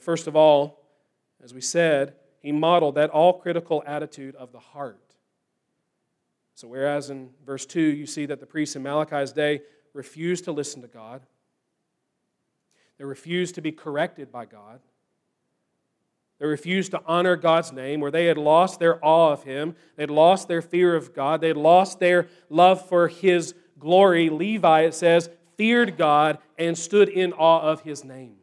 First 0.00 0.26
of 0.26 0.34
all, 0.34 0.80
as 1.44 1.54
we 1.54 1.60
said, 1.60 2.14
he 2.40 2.50
modeled 2.50 2.96
that 2.96 3.10
all 3.10 3.34
critical 3.34 3.84
attitude 3.86 4.34
of 4.34 4.50
the 4.50 4.58
heart. 4.58 4.98
So, 6.56 6.66
whereas 6.66 7.08
in 7.08 7.30
verse 7.46 7.64
2, 7.66 7.80
you 7.80 8.04
see 8.04 8.26
that 8.26 8.40
the 8.40 8.46
priests 8.46 8.74
in 8.74 8.82
Malachi's 8.82 9.30
day 9.30 9.60
refused 9.98 10.44
to 10.44 10.52
listen 10.52 10.80
to 10.80 10.88
God, 10.88 11.20
they 12.96 13.04
refused 13.04 13.56
to 13.56 13.60
be 13.60 13.72
corrected 13.72 14.32
by 14.32 14.46
God, 14.46 14.80
they 16.38 16.46
refused 16.46 16.92
to 16.92 17.02
honor 17.04 17.34
God's 17.34 17.72
name, 17.72 18.00
where 18.00 18.12
they 18.12 18.26
had 18.26 18.38
lost 18.38 18.78
their 18.78 19.04
awe 19.04 19.32
of 19.32 19.42
Him, 19.42 19.74
they 19.96 20.04
had 20.04 20.10
lost 20.10 20.46
their 20.46 20.62
fear 20.62 20.94
of 20.94 21.12
God, 21.12 21.40
they 21.40 21.48
had 21.48 21.56
lost 21.56 21.98
their 21.98 22.28
love 22.48 22.88
for 22.88 23.08
His 23.08 23.54
glory. 23.78 24.30
Levi, 24.30 24.82
it 24.82 24.94
says, 24.94 25.28
feared 25.56 25.98
God 25.98 26.38
and 26.56 26.78
stood 26.78 27.08
in 27.08 27.32
awe 27.32 27.60
of 27.60 27.80
His 27.82 28.04
name. 28.04 28.36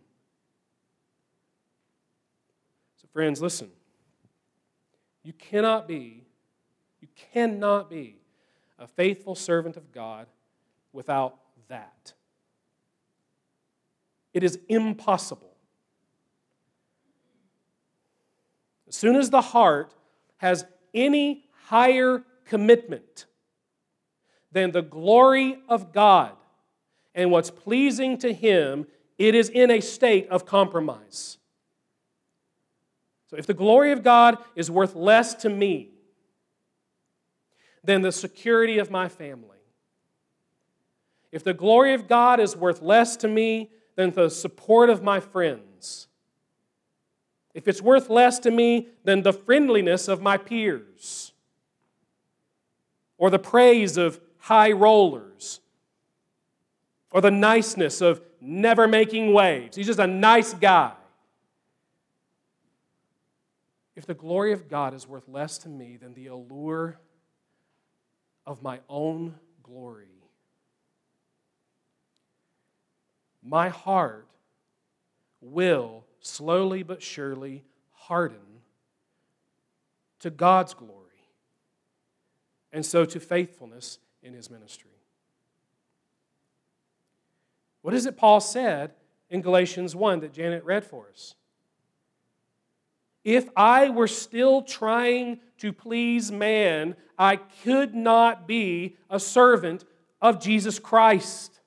So, 3.02 3.08
friends, 3.14 3.42
listen. 3.42 3.70
You 5.24 5.34
cannot 5.34 5.88
be 5.88 6.22
you 7.02 7.08
cannot 7.34 7.90
be 7.90 8.18
a 8.78 8.88
faithful 8.88 9.36
servant 9.36 9.78
of 9.78 9.92
God 9.92 10.28
without 10.92 11.38
that. 11.68 12.14
It 14.34 14.44
is 14.44 14.60
impossible. 14.68 15.56
As 18.88 18.96
soon 18.96 19.16
as 19.16 19.30
the 19.30 19.42
heart 19.42 19.94
has 20.38 20.66
any 20.94 21.46
higher 21.68 22.24
commitment 22.46 23.26
than 24.52 24.72
the 24.72 24.82
glory 24.82 25.58
of 25.68 25.92
God 25.92 26.32
and 27.14 27.32
what's 27.32 27.50
pleasing 27.50 28.18
to 28.20 28.34
Him, 28.34 28.88
it 29.18 29.36
is 29.36 29.50
in 29.50 29.72
a 29.72 29.80
state 29.80 30.28
of 30.30 30.46
compromise. 30.46 31.38
So 33.28 33.38
if 33.38 33.48
the 33.48 33.54
glory 33.54 33.92
of 33.92 34.04
God 34.04 34.38
is 34.56 34.70
worth 34.70 34.96
less 34.96 35.34
to 35.36 35.50
me 35.50 35.90
than 37.84 38.02
the 38.02 38.12
security 38.12 38.78
of 38.78 38.92
my 38.92 39.08
family, 39.08 39.55
if 41.36 41.44
the 41.44 41.54
glory 41.54 41.94
of 41.94 42.08
God 42.08 42.40
is 42.40 42.56
worth 42.56 42.82
less 42.82 43.18
to 43.18 43.28
me 43.28 43.70
than 43.98 44.12
the 44.12 44.30
support 44.30 44.90
of 44.90 45.04
my 45.04 45.20
friends, 45.20 46.08
if 47.54 47.68
it's 47.68 47.82
worth 47.82 48.10
less 48.10 48.40
to 48.40 48.52
me 48.52 48.88
than 49.04 49.22
the 49.22 49.34
friendliness 49.34 50.08
of 50.08 50.22
my 50.22 50.38
peers, 50.38 51.34
or 53.18 53.30
the 53.30 53.38
praise 53.38 53.98
of 53.98 54.22
high 54.38 54.72
rollers, 54.72 55.60
or 57.12 57.20
the 57.20 57.32
niceness 57.32 58.00
of 58.00 58.22
never 58.40 58.88
making 58.88 59.34
waves. 59.34 59.76
He's 59.76 59.88
just 59.88 60.00
a 60.00 60.08
nice 60.08 60.54
guy. 60.54 60.94
If 63.98 64.06
the 64.06 64.14
glory 64.14 64.54
of 64.54 64.70
God 64.70 64.94
is 64.94 65.06
worth 65.06 65.28
less 65.28 65.58
to 65.60 65.70
me 65.70 65.98
than 65.98 66.14
the 66.14 66.28
allure 66.28 66.98
of 68.46 68.64
my 68.64 68.80
own 68.88 69.36
glory, 69.62 70.15
my 73.46 73.70
heart 73.70 74.28
will 75.40 76.04
slowly 76.20 76.82
but 76.82 77.02
surely 77.02 77.64
harden 77.92 78.40
to 80.20 80.30
God's 80.32 80.74
glory 80.74 81.02
and 82.74 82.86
so 82.86 83.06
to 83.06 83.20
faithfulness 83.20 84.00
in 84.24 84.34
his 84.34 84.50
ministry. 84.50 84.90
What 87.84 87.94
is 87.94 88.08
it 88.08 88.18
Paul 88.18 88.42
said 88.42 88.94
in 89.30 89.42
Galatians 89.42 89.96
1 89.96 90.22
that 90.22 90.34
Janet 90.34 90.64
read 90.66 90.84
for 90.84 91.08
us? 91.12 91.36
If 93.24 93.48
I 93.56 93.90
were 93.90 94.08
still 94.08 94.64
trying 94.64 95.40
to 95.60 95.72
please 95.72 96.32
man, 96.32 96.96
I 97.18 97.38
could 97.38 97.94
not 97.94 98.48
be 98.48 98.98
a 99.10 99.20
servant 99.20 99.86
of 100.22 100.42
Jesus 100.42 100.80
Christ. 100.80 101.60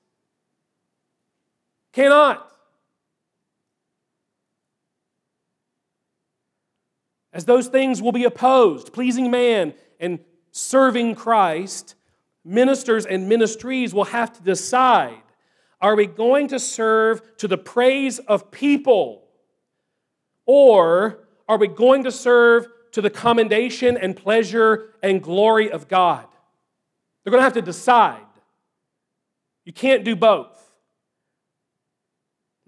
Cannot. 1.93 2.45
As 7.31 7.45
those 7.45 7.67
things 7.67 8.01
will 8.01 8.11
be 8.11 8.23
opposed, 8.23 8.91
pleasing 8.93 9.31
man 9.31 9.73
and 9.99 10.19
serving 10.51 11.15
Christ, 11.15 11.95
ministers 12.43 13.05
and 13.05 13.29
ministries 13.29 13.93
will 13.93 14.05
have 14.05 14.33
to 14.33 14.43
decide 14.43 15.21
are 15.81 15.95
we 15.95 16.07
going 16.07 16.49
to 16.49 16.59
serve 16.59 17.37
to 17.37 17.47
the 17.47 17.57
praise 17.57 18.19
of 18.19 18.51
people? 18.51 19.23
Or 20.45 21.19
are 21.47 21.57
we 21.57 21.67
going 21.67 22.03
to 22.03 22.11
serve 22.11 22.67
to 22.91 23.01
the 23.01 23.09
commendation 23.09 23.95
and 23.95 24.15
pleasure 24.15 24.93
and 25.01 25.23
glory 25.23 25.71
of 25.71 25.87
God? 25.87 26.25
They're 27.23 27.31
going 27.31 27.39
to 27.39 27.45
have 27.45 27.53
to 27.53 27.61
decide. 27.61 28.25
You 29.63 29.71
can't 29.71 30.03
do 30.03 30.17
both. 30.17 30.58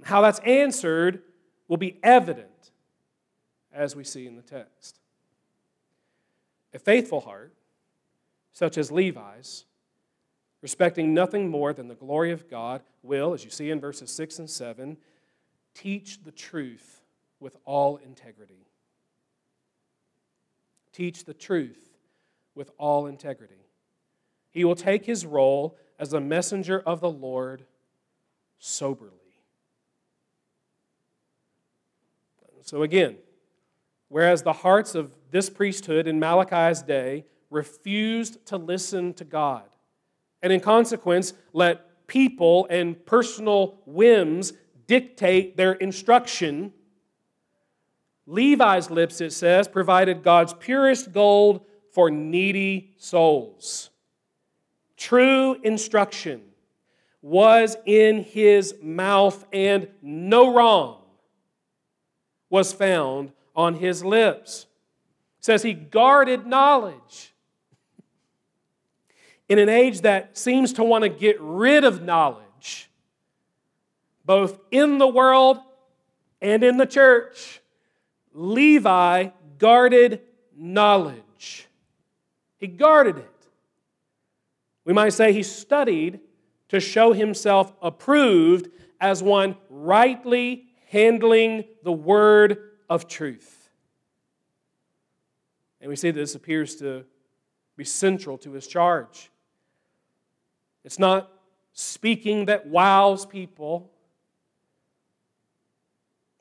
How 0.03 0.21
that's 0.21 0.39
answered 0.39 1.21
will 1.67 1.77
be 1.77 1.99
evident 2.03 2.71
as 3.73 3.95
we 3.95 4.03
see 4.03 4.27
in 4.27 4.35
the 4.35 4.41
text. 4.41 4.99
A 6.73 6.79
faithful 6.79 7.21
heart, 7.21 7.53
such 8.53 8.77
as 8.77 8.91
Levi's, 8.91 9.65
respecting 10.61 11.13
nothing 11.13 11.49
more 11.49 11.73
than 11.73 11.87
the 11.87 11.95
glory 11.95 12.31
of 12.31 12.49
God, 12.49 12.81
will, 13.03 13.33
as 13.33 13.43
you 13.43 13.49
see 13.49 13.71
in 13.71 13.79
verses 13.79 14.11
6 14.11 14.39
and 14.39 14.49
7, 14.49 14.97
teach 15.73 16.23
the 16.23 16.31
truth 16.31 17.01
with 17.39 17.57
all 17.65 17.97
integrity. 17.97 18.67
Teach 20.93 21.25
the 21.25 21.33
truth 21.33 21.97
with 22.53 22.71
all 22.77 23.07
integrity. 23.07 23.55
He 24.51 24.65
will 24.65 24.75
take 24.75 25.05
his 25.05 25.25
role 25.25 25.77
as 25.97 26.13
a 26.13 26.19
messenger 26.19 26.81
of 26.85 26.99
the 26.99 27.09
Lord 27.09 27.65
soberly. 28.59 29.20
So, 32.61 32.83
again, 32.83 33.17
whereas 34.07 34.43
the 34.43 34.53
hearts 34.53 34.95
of 34.95 35.15
this 35.31 35.49
priesthood 35.49 36.07
in 36.07 36.19
Malachi's 36.19 36.81
day 36.81 37.25
refused 37.49 38.45
to 38.47 38.57
listen 38.57 39.13
to 39.15 39.25
God, 39.25 39.67
and 40.41 40.53
in 40.53 40.59
consequence, 40.59 41.33
let 41.53 42.07
people 42.07 42.67
and 42.69 43.05
personal 43.05 43.79
whims 43.85 44.53
dictate 44.87 45.57
their 45.57 45.73
instruction. 45.73 46.73
Levi's 48.25 48.89
lips, 48.89 49.21
it 49.21 49.31
says, 49.31 49.67
provided 49.67 50.23
God's 50.23 50.53
purest 50.53 51.11
gold 51.11 51.65
for 51.93 52.09
needy 52.09 52.93
souls. 52.97 53.89
True 54.97 55.57
instruction 55.63 56.41
was 57.21 57.75
in 57.85 58.23
his 58.23 58.75
mouth, 58.81 59.45
and 59.51 59.87
no 60.01 60.53
wrong 60.53 61.00
was 62.51 62.71
found 62.71 63.31
on 63.55 63.75
his 63.75 64.03
lips. 64.05 64.67
It 65.39 65.45
says 65.45 65.63
he 65.63 65.73
guarded 65.73 66.45
knowledge 66.45 67.33
in 69.49 69.57
an 69.57 69.69
age 69.69 70.01
that 70.01 70.37
seems 70.37 70.73
to 70.73 70.83
want 70.83 71.03
to 71.03 71.09
get 71.09 71.35
rid 71.41 71.83
of 71.83 72.03
knowledge, 72.03 72.89
both 74.23 74.59
in 74.69 74.99
the 74.99 75.07
world 75.07 75.57
and 76.41 76.63
in 76.63 76.77
the 76.77 76.85
church, 76.85 77.61
Levi 78.33 79.29
guarded 79.57 80.21
knowledge. 80.55 81.67
He 82.57 82.67
guarded 82.67 83.17
it. 83.17 83.27
We 84.85 84.93
might 84.93 85.13
say 85.13 85.33
he 85.33 85.43
studied 85.43 86.19
to 86.69 86.79
show 86.79 87.13
himself 87.13 87.73
approved 87.81 88.69
as 88.99 89.21
one 89.21 89.57
rightly 89.69 90.70
handling 90.91 91.63
the 91.83 91.91
word 91.91 92.57
of 92.89 93.07
truth. 93.07 93.69
And 95.79 95.87
we 95.89 95.95
see 95.95 96.11
that 96.11 96.19
this 96.19 96.35
appears 96.35 96.75
to 96.75 97.05
be 97.77 97.85
central 97.85 98.37
to 98.39 98.51
his 98.51 98.67
charge. 98.67 99.31
It's 100.83 100.99
not 100.99 101.31
speaking 101.71 102.45
that 102.45 102.67
wows 102.67 103.25
people. 103.25 103.89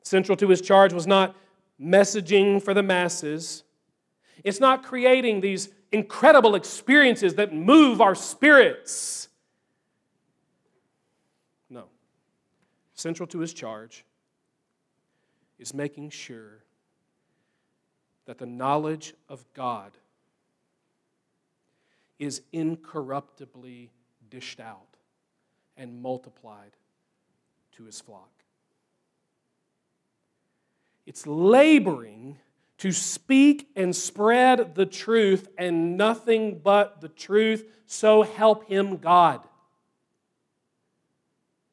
Central 0.03 0.35
to 0.35 0.49
his 0.49 0.59
charge 0.59 0.91
was 0.91 1.07
not 1.07 1.33
messaging 1.81 2.61
for 2.61 2.73
the 2.73 2.83
masses. 2.83 3.63
It's 4.43 4.59
not 4.59 4.83
creating 4.83 5.39
these 5.39 5.69
incredible 5.93 6.55
experiences 6.55 7.35
that 7.35 7.53
move 7.53 8.01
our 8.01 8.15
spirits. 8.15 9.29
No. 11.69 11.85
Central 12.95 13.27
to 13.27 13.39
his 13.39 13.53
charge 13.53 14.03
is 15.61 15.75
making 15.75 16.09
sure 16.09 16.63
that 18.25 18.39
the 18.39 18.47
knowledge 18.47 19.13
of 19.29 19.45
God 19.53 19.91
is 22.17 22.41
incorruptibly 22.51 23.91
dished 24.29 24.59
out 24.59 24.97
and 25.77 26.01
multiplied 26.01 26.71
to 27.73 27.83
his 27.83 28.01
flock. 28.01 28.31
It's 31.05 31.27
laboring 31.27 32.37
to 32.79 32.91
speak 32.91 33.69
and 33.75 33.95
spread 33.95 34.73
the 34.73 34.87
truth 34.87 35.47
and 35.59 35.95
nothing 35.95 36.59
but 36.63 37.01
the 37.01 37.09
truth, 37.09 37.65
so 37.85 38.23
help 38.23 38.67
him 38.67 38.97
God. 38.97 39.41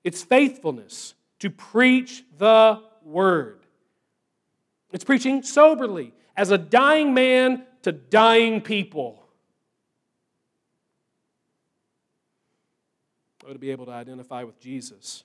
It's 0.04 0.22
faithfulness 0.22 1.14
to 1.38 1.48
preach 1.48 2.24
the 2.36 2.82
word. 3.02 3.57
It's 4.90 5.04
preaching 5.04 5.42
soberly 5.42 6.14
as 6.36 6.50
a 6.50 6.58
dying 6.58 7.14
man 7.14 7.64
to 7.82 7.92
dying 7.92 8.60
people. 8.60 9.24
Oh, 13.46 13.52
to 13.52 13.58
be 13.58 13.70
able 13.70 13.86
to 13.86 13.92
identify 13.92 14.42
with 14.42 14.60
Jesus 14.60 15.24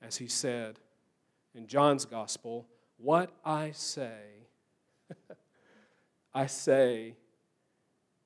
as 0.00 0.16
he 0.16 0.28
said 0.28 0.78
in 1.54 1.66
John's 1.66 2.04
gospel, 2.04 2.66
What 2.96 3.30
I 3.44 3.72
say, 3.72 4.48
I 6.34 6.46
say 6.46 7.14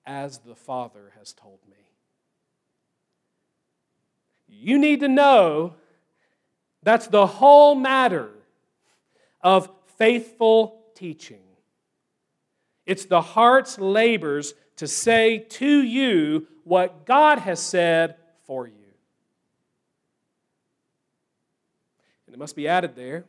as 0.07 0.39
the 0.39 0.55
Father 0.55 1.13
has 1.19 1.33
told 1.33 1.59
me. 1.69 1.77
You 4.49 4.79
need 4.79 5.01
to 5.01 5.09
know 5.09 5.75
that's 6.83 7.07
the 7.09 7.27
whole 7.27 7.75
matter 7.75 8.31
of 9.43 9.69
faithful 9.99 10.81
teaching. 10.95 11.43
It's 12.87 13.05
the 13.05 13.21
heart's 13.21 13.79
labors 13.79 14.55
to 14.77 14.87
say 14.87 15.41
to 15.51 15.83
you 15.83 16.47
what 16.65 17.05
God 17.05 17.39
has 17.41 17.61
said 17.61 18.17
for 18.47 18.67
you. 18.67 18.73
And 22.27 22.35
it 22.35 22.39
must 22.39 22.57
be 22.57 22.67
added 22.67 22.97
there 22.97 23.25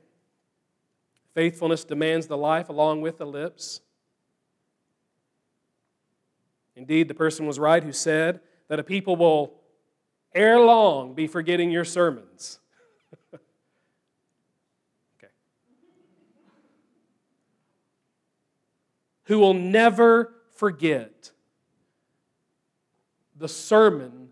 faithfulness 1.33 1.85
demands 1.85 2.27
the 2.27 2.35
life 2.35 2.69
along 2.69 3.01
with 3.01 3.17
the 3.17 3.25
lips. 3.25 3.81
Indeed, 6.75 7.07
the 7.07 7.13
person 7.13 7.45
was 7.45 7.59
right 7.59 7.83
who 7.83 7.93
said 7.93 8.41
that 8.67 8.79
a 8.79 8.83
people 8.83 9.15
will 9.15 9.53
ere 10.33 10.59
long 10.59 11.13
be 11.13 11.27
forgetting 11.27 11.71
your 11.71 11.85
sermons. 11.85 12.59
Who 19.29 19.37
will 19.37 19.53
never 19.53 20.33
forget 20.55 21.31
the 23.37 23.47
sermon 23.47 24.29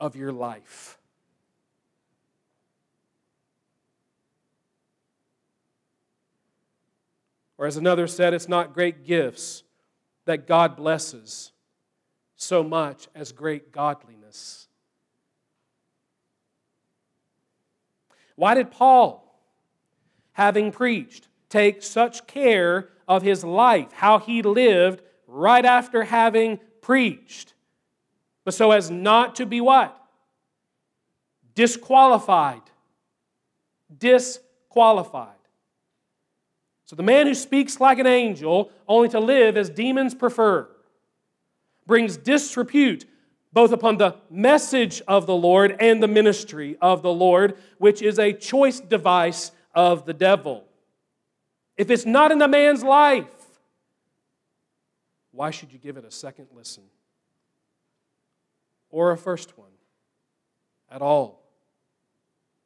of 0.00 0.16
your 0.16 0.32
life. 0.32 0.98
Or, 7.58 7.66
as 7.66 7.76
another 7.76 8.06
said, 8.06 8.32
it's 8.32 8.48
not 8.48 8.72
great 8.72 9.04
gifts 9.04 9.64
that 10.24 10.46
God 10.46 10.76
blesses 10.76 11.52
so 12.36 12.64
much 12.64 13.08
as 13.14 13.32
great 13.32 13.70
godliness. 13.70 14.66
Why 18.34 18.54
did 18.54 18.70
Paul, 18.70 19.38
having 20.32 20.72
preached, 20.72 21.28
take 21.50 21.82
such 21.82 22.26
care 22.26 22.88
of 23.08 23.22
his 23.22 23.44
life, 23.44 23.92
how 23.92 24.18
he 24.18 24.42
lived 24.42 25.02
right 25.26 25.64
after 25.64 26.04
having 26.04 26.58
preached? 26.80 27.54
But 28.44 28.54
so 28.54 28.70
as 28.70 28.90
not 28.90 29.36
to 29.36 29.46
be 29.46 29.60
what? 29.60 29.98
Disqualified. 31.54 32.62
Disqualified. 33.96 35.30
So 36.86 36.96
the 36.96 37.02
man 37.02 37.26
who 37.26 37.34
speaks 37.34 37.80
like 37.80 37.98
an 37.98 38.06
angel, 38.06 38.70
only 38.86 39.08
to 39.10 39.20
live 39.20 39.56
as 39.56 39.70
demons 39.70 40.14
prefer, 40.14 40.68
brings 41.86 42.16
disrepute 42.16 43.06
both 43.52 43.72
upon 43.72 43.96
the 43.96 44.16
message 44.28 45.00
of 45.06 45.26
the 45.26 45.34
Lord 45.34 45.76
and 45.78 46.02
the 46.02 46.08
ministry 46.08 46.76
of 46.82 47.02
the 47.02 47.12
Lord, 47.12 47.56
which 47.78 48.02
is 48.02 48.18
a 48.18 48.32
choice 48.32 48.80
device 48.80 49.52
of 49.74 50.04
the 50.06 50.12
devil. 50.12 50.64
If 51.76 51.90
it's 51.90 52.06
not 52.06 52.30
in 52.30 52.38
the 52.38 52.48
man's 52.48 52.82
life, 52.82 53.26
why 55.32 55.50
should 55.50 55.72
you 55.72 55.78
give 55.78 55.96
it 55.96 56.04
a 56.04 56.10
second 56.10 56.48
listen? 56.54 56.84
Or 58.90 59.10
a 59.10 59.16
first 59.16 59.58
one 59.58 59.72
at 60.90 61.02
all? 61.02 61.42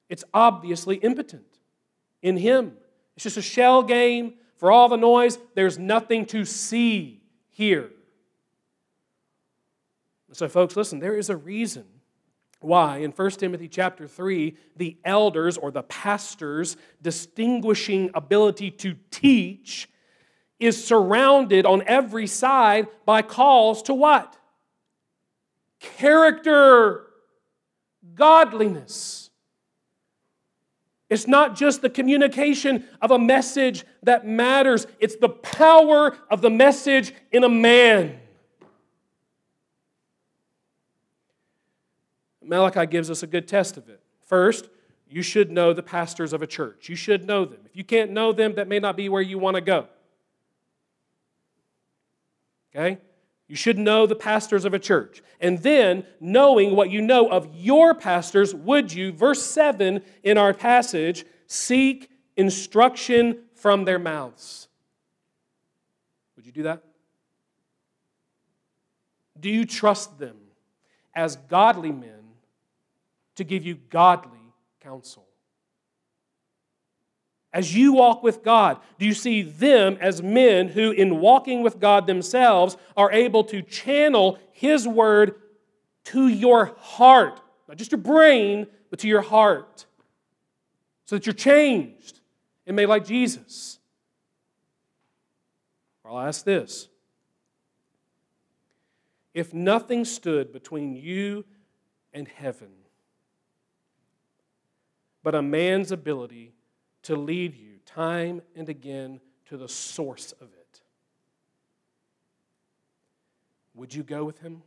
It's 0.09 0.25
obviously 0.35 0.97
impotent 0.97 1.47
in 2.23 2.37
him. 2.37 2.77
It's 3.17 3.25
just 3.25 3.37
a 3.37 3.43
shell 3.43 3.83
game. 3.83 4.35
For 4.57 4.73
all 4.73 4.89
the 4.89 4.97
noise, 4.97 5.39
there's 5.55 5.79
nothing 5.79 6.27
to 6.27 6.45
see 6.45 7.23
here. 7.51 7.91
So, 10.33 10.49
folks, 10.49 10.77
listen, 10.77 10.99
there 10.99 11.17
is 11.17 11.31
a 11.31 11.37
reason 11.37 11.85
why 12.61 12.99
in 12.99 13.13
1 13.13 13.31
Timothy 13.33 13.69
chapter 13.69 14.07
3, 14.07 14.57
the 14.77 14.97
elders 15.05 15.57
or 15.57 15.71
the 15.71 15.83
pastors' 15.83 16.77
distinguishing 17.01 18.11
ability 18.15 18.71
to 18.73 18.97
teach 19.11 19.89
is 20.59 20.85
surrounded 20.85 21.67
on 21.67 21.83
every 21.87 22.27
side 22.27 22.89
by 23.07 23.23
calls 23.23 23.83
to 23.83 23.95
what? 23.95 24.37
Character, 25.79 27.07
godliness. 28.15 29.31
It's 31.09 31.29
not 31.29 31.57
just 31.57 31.81
the 31.81 31.89
communication 31.89 32.85
of 33.01 33.13
a 33.13 33.19
message 33.19 33.85
that 34.03 34.27
matters, 34.27 34.87
it's 34.99 35.17
the 35.17 35.29
power 35.29 36.17
of 36.29 36.43
the 36.43 36.51
message 36.51 37.15
in 37.31 37.45
a 37.45 37.49
man. 37.49 38.19
Malachi 42.49 42.87
gives 42.87 43.11
us 43.11 43.23
a 43.23 43.27
good 43.27 43.47
test 43.47 43.77
of 43.77 43.89
it. 43.89 44.01
First, 44.27 44.69
you 45.09 45.23
should 45.23 45.51
know 45.51 45.73
the 45.73 45.83
pastors 45.83 46.33
of 46.33 46.43
a 46.43 46.47
church. 46.47 46.89
You 46.89 46.97
should 46.97 47.25
know 47.27 47.45
them. 47.45 47.61
If 47.65 47.77
you 47.77 47.85
can't 47.85 48.11
know 48.11 48.33
them, 48.33 48.55
that 48.55 48.69
may 48.69 48.79
not 48.79 48.97
be 48.97 49.09
where 49.09 49.23
you 49.23 49.39
want 49.39 49.57
to 49.57 49.61
go. 49.61 49.87
Okay? 52.75 52.99
You 53.49 53.57
should 53.57 53.79
know 53.79 54.07
the 54.07 54.15
pastors 54.15 54.65
of 54.65 54.75
a 54.75 54.79
church. 54.79 55.23
And 55.41 55.63
then, 55.63 56.05
knowing 56.21 56.77
what 56.77 56.91
you 56.91 57.01
know 57.01 57.31
of 57.31 57.49
your 57.55 57.95
pastors, 57.95 58.55
would 58.55 58.93
you, 58.93 59.13
verse 59.13 59.43
7 59.43 60.03
in 60.23 60.39
our 60.39 60.53
passage, 60.53 61.25
seek 61.47 62.11
instruction 62.37 63.39
from 63.55 63.85
their 63.85 63.99
mouths? 63.99 64.69
Would 66.37 66.45
you 66.45 66.53
do 66.53 66.65
that? 66.65 66.83
Do 69.41 69.49
you 69.49 69.65
trust 69.65 70.19
them 70.19 70.37
as 71.15 71.37
godly 71.37 71.93
men 71.93 72.18
to 73.39 73.45
give 73.45 73.65
you 73.65 73.75
godly 73.75 74.53
counsel? 74.81 75.27
As 77.53 77.75
you 77.75 77.95
walk 77.95 78.23
with 78.23 78.45
God, 78.45 78.79
do 78.99 79.07
you 79.07 79.15
see 79.15 79.43
them 79.43 79.97
as 80.01 80.23
men 80.23 80.69
who, 80.69 80.91
in 80.91 81.19
walking 81.19 81.63
with 81.63 81.81
God 81.81 82.07
themselves, 82.07 82.77
are 82.97 83.11
able 83.11 83.43
to 83.45 83.63
channel 83.63 84.39
His 84.53 84.87
word 84.87 85.35
to 86.05 86.29
your 86.29 86.77
heart? 86.79 87.41
Not 87.67 87.79
just 87.79 87.91
your 87.91 88.01
brain, 88.01 88.67
but 88.91 88.99
to 89.01 89.09
your 89.09 89.23
heart. 89.23 89.87
So 91.07 91.17
that 91.17 91.27
you're 91.27 91.33
changed 91.33 92.21
and 92.67 92.77
made 92.77 92.87
like 92.87 93.07
Jesus. 93.07 93.79
I'll 96.05 96.21
ask 96.21 96.45
this 96.45 96.89
If 99.33 99.55
nothing 99.55 100.05
stood 100.05 100.53
between 100.53 100.97
you 100.97 101.45
and 102.13 102.29
heaven, 102.29 102.69
but 105.23 105.35
a 105.35 105.43
man's 105.43 105.93
ability 105.93 106.53
to 107.03 107.17
lead 107.17 107.55
you 107.55 107.79
time 107.85 108.43
and 108.55 108.69
again 108.69 109.21
to 109.47 109.57
the 109.57 109.69
source 109.69 110.33
of 110.41 110.49
it. 110.53 110.81
Would 113.75 113.95
you 113.95 114.03
go 114.03 114.25
with 114.25 114.41
him? 114.41 114.63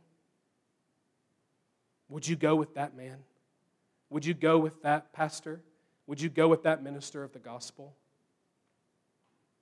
Would 2.08 2.26
you 2.26 2.36
go 2.36 2.56
with 2.56 2.74
that 2.74 2.96
man? 2.96 3.18
Would 4.10 4.26
you 4.26 4.34
go 4.34 4.58
with 4.58 4.82
that 4.82 5.12
pastor? 5.12 5.60
Would 6.06 6.20
you 6.20 6.28
go 6.28 6.48
with 6.48 6.64
that 6.64 6.82
minister 6.82 7.22
of 7.22 7.32
the 7.32 7.38
gospel? 7.38 7.94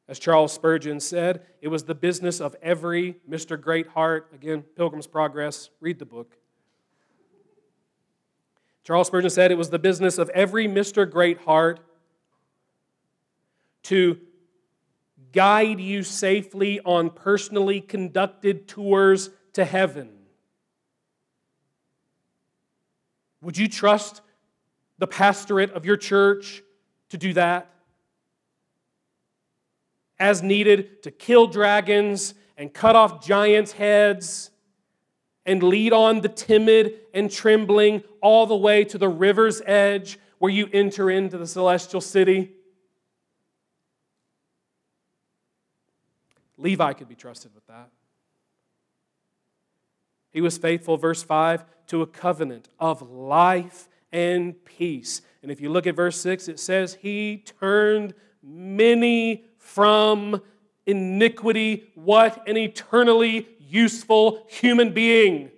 As 0.09 0.19
Charles 0.19 0.53
Spurgeon 0.53 0.99
said, 0.99 1.47
it 1.61 1.69
was 1.69 1.85
the 1.85 1.95
business 1.95 2.41
of 2.41 2.57
every 2.61 3.17
Mr. 3.29 3.61
Greatheart. 3.61 4.29
Again, 4.35 4.63
Pilgrim's 4.77 5.07
Progress, 5.07 5.71
read 5.81 6.01
the 6.01 6.05
book. 6.05 6.37
Charles 8.91 9.07
Spurgeon 9.07 9.31
said 9.31 9.53
it 9.53 9.57
was 9.57 9.71
the 9.71 9.79
business 9.79 10.19
of 10.19 10.29
every 10.31 10.67
Mr. 10.67 11.09
Greatheart 11.09 11.79
to 13.85 14.19
guide 15.31 15.79
you 15.79 16.03
safely 16.03 16.81
on 16.81 17.11
personally 17.11 17.81
conducted 17.81 18.67
tours 18.67 19.31
to 19.53 19.65
heaven. 19.65 20.11
Would 23.43 23.59
you 23.59 23.69
trust 23.69 24.23
the 24.99 25.07
pastorate 25.07 25.71
of 25.71 25.87
your 25.87 25.97
church 25.97 26.61
to 27.11 27.17
do 27.17 27.33
that? 27.35 27.73
As 30.19 30.43
needed 30.43 31.05
to 31.05 31.13
kill 31.13 31.47
dragons 31.47 32.35
and 32.57 32.75
cut 32.75 32.97
off 32.97 33.25
giants' 33.25 33.71
heads 33.71 34.50
and 35.47 35.63
lead 35.63 35.93
on 35.93 36.21
the 36.21 36.29
timid 36.29 36.95
and 37.15 37.31
trembling 37.31 38.03
all 38.21 38.47
the 38.47 38.57
way 38.57 38.85
to 38.85 38.99
the 38.99 39.09
river's 39.09 39.63
edge 39.67 40.19
where 40.39 40.53
you 40.53 40.69
enter 40.73 41.11
into 41.11 41.39
the 41.39 41.47
celestial 41.47 42.01
city? 42.01 42.53
Levi 46.57 46.93
could 46.93 47.09
be 47.09 47.15
trusted 47.15 47.55
with 47.55 47.67
that. 47.67 47.89
He 50.31 50.41
was 50.41 50.59
faithful, 50.59 50.97
verse 50.97 51.23
5, 51.23 51.65
to 51.89 52.03
a 52.03 52.07
covenant 52.07 52.69
of 52.79 53.03
life 53.03 53.89
and 54.13 54.63
peace. 54.65 55.23
And 55.43 55.51
if 55.51 55.61
you 55.61 55.71
look 55.71 55.87
at 55.87 55.97
verse 55.97 56.21
6, 56.21 56.49
it 56.49 56.61
says, 56.61 56.99
He 57.01 57.45
turned 57.59 58.15
many 58.43 59.45
from 59.59 60.41
iniquity. 60.87 61.91
What 61.95 62.47
an 62.49 62.57
eternally 62.57 63.49
useful 63.71 64.47
human 64.49 64.93
being! 64.93 65.51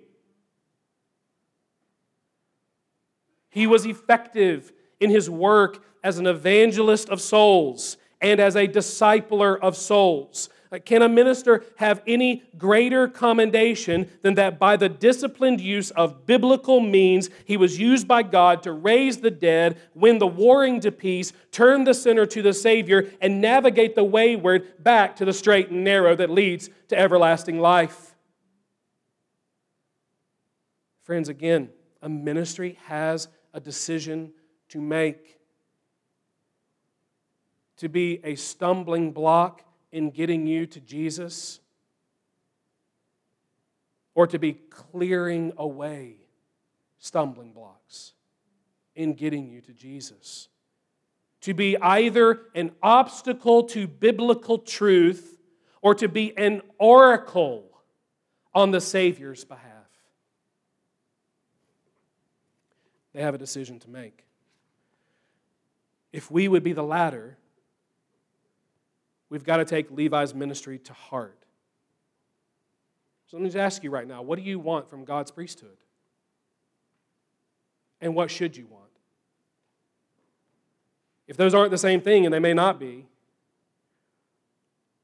He 3.49 3.67
was 3.67 3.85
effective 3.85 4.71
in 4.99 5.09
his 5.09 5.29
work 5.29 5.83
as 6.03 6.17
an 6.17 6.25
evangelist 6.25 7.09
of 7.09 7.21
souls 7.21 7.97
and 8.19 8.39
as 8.39 8.55
a 8.55 8.67
discipler 8.67 9.59
of 9.59 9.77
souls. 9.77 10.49
Can 10.79 11.03
a 11.03 11.09
minister 11.09 11.63
have 11.75 12.01
any 12.07 12.43
greater 12.57 13.07
commendation 13.07 14.09
than 14.23 14.33
that 14.35 14.57
by 14.57 14.75
the 14.75 14.89
disciplined 14.89 15.61
use 15.61 15.91
of 15.91 16.25
biblical 16.25 16.79
means, 16.79 17.29
he 17.45 17.57
was 17.57 17.79
used 17.79 18.07
by 18.07 18.23
God 18.23 18.63
to 18.63 18.71
raise 18.71 19.17
the 19.17 19.29
dead, 19.29 19.77
win 19.93 20.17
the 20.17 20.25
warring 20.25 20.79
to 20.79 20.91
peace, 20.91 21.31
turn 21.51 21.83
the 21.83 21.93
sinner 21.93 22.25
to 22.25 22.41
the 22.41 22.53
Savior, 22.53 23.11
and 23.21 23.39
navigate 23.39 23.93
the 23.93 24.03
wayward 24.03 24.83
back 24.83 25.15
to 25.17 25.25
the 25.25 25.33
straight 25.33 25.69
and 25.69 25.83
narrow 25.83 26.15
that 26.15 26.31
leads 26.31 26.69
to 26.87 26.97
everlasting 26.97 27.59
life? 27.59 28.15
Friends, 31.03 31.29
again, 31.29 31.69
a 32.01 32.09
ministry 32.09 32.79
has 32.85 33.27
a 33.53 33.59
decision 33.59 34.31
to 34.69 34.81
make. 34.81 35.37
To 37.77 37.89
be 37.89 38.21
a 38.23 38.35
stumbling 38.35 39.11
block 39.11 39.63
in 39.93 40.09
getting 40.09 40.47
you 40.47 40.65
to 40.65 40.81
Jesus, 40.81 41.61
or 44.15 44.27
to 44.27 44.39
be 44.39 44.53
clearing 44.53 45.53
away 45.55 46.15
stumbling 46.97 47.51
blocks 47.51 48.13
in 48.95 49.13
getting 49.13 49.47
you 49.47 49.61
to 49.61 49.73
Jesus. 49.73 50.49
To 51.41 51.53
be 51.53 51.77
either 51.77 52.41
an 52.55 52.71
obstacle 52.81 53.63
to 53.65 53.87
biblical 53.87 54.57
truth 54.57 55.37
or 55.81 55.93
to 55.95 56.07
be 56.07 56.35
an 56.37 56.61
oracle 56.77 57.69
on 58.53 58.71
the 58.71 58.79
Savior's 58.79 59.43
behalf. 59.43 59.69
They 63.13 63.21
have 63.21 63.35
a 63.35 63.39
decision 63.39 63.79
to 63.81 63.89
make. 63.89 64.25
If 66.11 66.31
we 66.31 66.47
would 66.47 66.63
be 66.63 66.73
the 66.73 66.83
latter, 66.83 67.37
we've 69.33 69.43
got 69.43 69.57
to 69.57 69.65
take 69.65 69.89
Levi's 69.89 70.35
ministry 70.35 70.77
to 70.77 70.93
heart. 70.93 71.43
So 73.25 73.35
let 73.35 73.41
me 73.41 73.49
just 73.49 73.57
ask 73.57 73.83
you 73.83 73.89
right 73.89 74.07
now 74.07 74.21
what 74.21 74.37
do 74.37 74.45
you 74.45 74.59
want 74.59 74.87
from 74.87 75.05
God's 75.05 75.31
priesthood? 75.31 75.75
And 77.99 78.13
what 78.13 78.29
should 78.29 78.55
you 78.55 78.67
want? 78.67 78.83
If 81.27 81.35
those 81.35 81.55
aren't 81.55 81.71
the 81.71 81.79
same 81.79 81.99
thing, 81.99 82.25
and 82.25 82.33
they 82.33 82.39
may 82.39 82.53
not 82.53 82.79
be, 82.79 83.07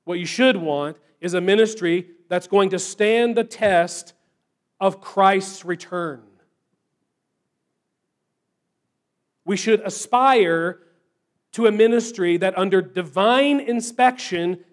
what 0.03 0.19
you 0.19 0.27
should 0.27 0.57
want 0.57 0.97
is 1.19 1.33
a 1.33 1.41
ministry 1.41 2.05
that's 2.27 2.45
going 2.45 2.69
to 2.69 2.77
stand 2.77 3.35
the 3.35 3.43
test 3.43 4.13
of 4.79 5.01
Christ's 5.01 5.65
return. 5.65 6.21
We 9.43 9.57
should 9.57 9.79
aspire 9.79 10.81
to 11.51 11.65
a 11.65 11.71
ministry 11.71 12.37
that, 12.37 12.57
under 12.57 12.81
divine 12.81 13.59
inspection, 13.59 14.63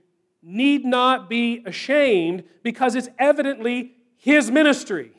need 0.43 0.85
not 0.85 1.29
be 1.29 1.62
ashamed 1.67 2.45
because 2.62 2.95
it's 2.95 3.09
evidently 3.19 3.93
His 4.17 4.51
ministry. 4.51 5.12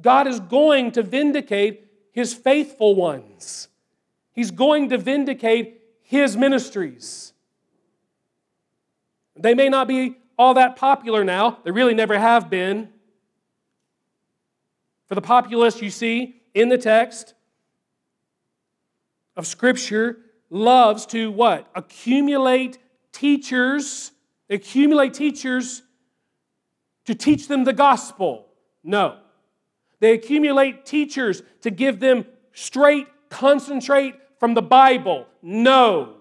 God 0.00 0.26
is 0.26 0.40
going 0.40 0.92
to 0.92 1.02
vindicate 1.02 1.86
His 2.12 2.34
faithful 2.34 2.94
ones, 2.94 3.68
He's 4.32 4.50
going 4.50 4.90
to 4.90 4.98
vindicate 4.98 5.80
His 6.02 6.36
ministries. 6.36 7.32
They 9.36 9.54
may 9.54 9.68
not 9.68 9.88
be 9.88 10.16
all 10.38 10.54
that 10.54 10.76
popular 10.76 11.24
now, 11.24 11.58
they 11.64 11.70
really 11.70 11.94
never 11.94 12.18
have 12.18 12.50
been. 12.50 12.90
For 15.06 15.14
the 15.14 15.20
populace, 15.20 15.82
you 15.82 15.90
see 15.90 16.40
in 16.54 16.68
the 16.68 16.78
text 16.78 17.34
of 19.36 19.46
Scripture, 19.46 20.18
loves 20.50 21.06
to 21.06 21.30
what? 21.30 21.68
Accumulate 21.74 22.78
teachers, 23.12 24.12
accumulate 24.48 25.14
teachers 25.14 25.82
to 27.06 27.14
teach 27.14 27.48
them 27.48 27.64
the 27.64 27.72
gospel. 27.72 28.46
No. 28.82 29.18
They 30.00 30.12
accumulate 30.12 30.84
teachers 30.84 31.42
to 31.62 31.70
give 31.70 32.00
them 32.00 32.26
straight 32.52 33.06
concentrate 33.30 34.14
from 34.38 34.54
the 34.54 34.62
Bible. 34.62 35.26
No. 35.42 36.16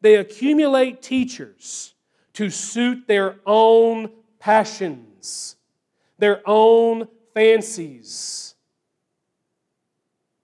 They 0.00 0.16
accumulate 0.16 1.00
teachers 1.00 1.94
to 2.34 2.50
suit 2.50 3.06
their 3.06 3.36
own 3.46 4.10
passions, 4.38 5.56
their 6.18 6.42
own 6.44 7.06
fancies. 7.34 8.51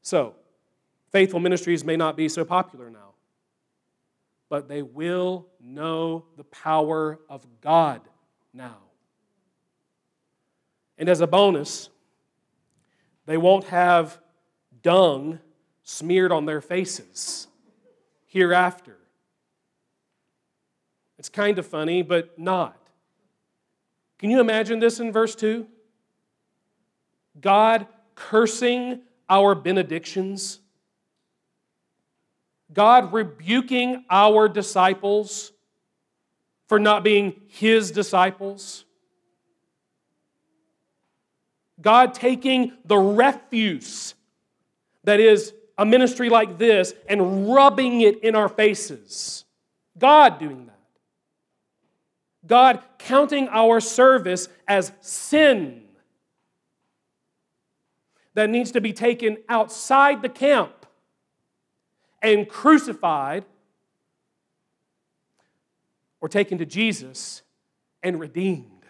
So, 0.08 0.36
faithful 1.12 1.38
ministries 1.38 1.84
may 1.84 1.94
not 1.94 2.16
be 2.16 2.30
so 2.30 2.42
popular 2.42 2.88
now, 2.88 3.12
but 4.48 4.66
they 4.66 4.80
will 4.80 5.48
know 5.60 6.24
the 6.38 6.44
power 6.44 7.18
of 7.28 7.46
God 7.60 8.00
now. 8.54 8.78
And 10.96 11.10
as 11.10 11.20
a 11.20 11.26
bonus, 11.26 11.90
they 13.26 13.36
won't 13.36 13.64
have 13.64 14.18
dung 14.82 15.40
smeared 15.84 16.32
on 16.32 16.46
their 16.46 16.62
faces 16.62 17.46
hereafter. 18.28 18.96
It's 21.18 21.28
kind 21.28 21.58
of 21.58 21.66
funny, 21.66 22.00
but 22.00 22.38
not. 22.38 22.80
Can 24.18 24.30
you 24.30 24.40
imagine 24.40 24.78
this 24.78 25.00
in 25.00 25.12
verse 25.12 25.34
2? 25.34 25.66
God 27.42 27.86
cursing 28.14 29.02
our 29.28 29.54
benedictions, 29.54 30.60
God 32.72 33.12
rebuking 33.12 34.04
our 34.10 34.48
disciples 34.48 35.52
for 36.68 36.78
not 36.78 37.02
being 37.02 37.40
His 37.46 37.90
disciples, 37.90 38.84
God 41.80 42.14
taking 42.14 42.72
the 42.84 42.96
refuse 42.96 44.14
that 45.04 45.20
is 45.20 45.54
a 45.78 45.86
ministry 45.86 46.28
like 46.28 46.58
this 46.58 46.92
and 47.08 47.48
rubbing 47.52 48.00
it 48.00 48.22
in 48.24 48.34
our 48.34 48.48
faces. 48.48 49.44
God 49.96 50.38
doing 50.38 50.66
that. 50.66 50.78
God 52.46 52.82
counting 52.98 53.48
our 53.48 53.80
service 53.80 54.48
as 54.66 54.92
sin 55.00 55.84
that 58.38 58.48
needs 58.48 58.70
to 58.70 58.80
be 58.80 58.92
taken 58.92 59.36
outside 59.48 60.22
the 60.22 60.28
camp 60.28 60.86
and 62.22 62.48
crucified 62.48 63.44
or 66.20 66.28
taken 66.28 66.56
to 66.58 66.64
Jesus 66.64 67.42
and 68.00 68.20
redeemed. 68.20 68.86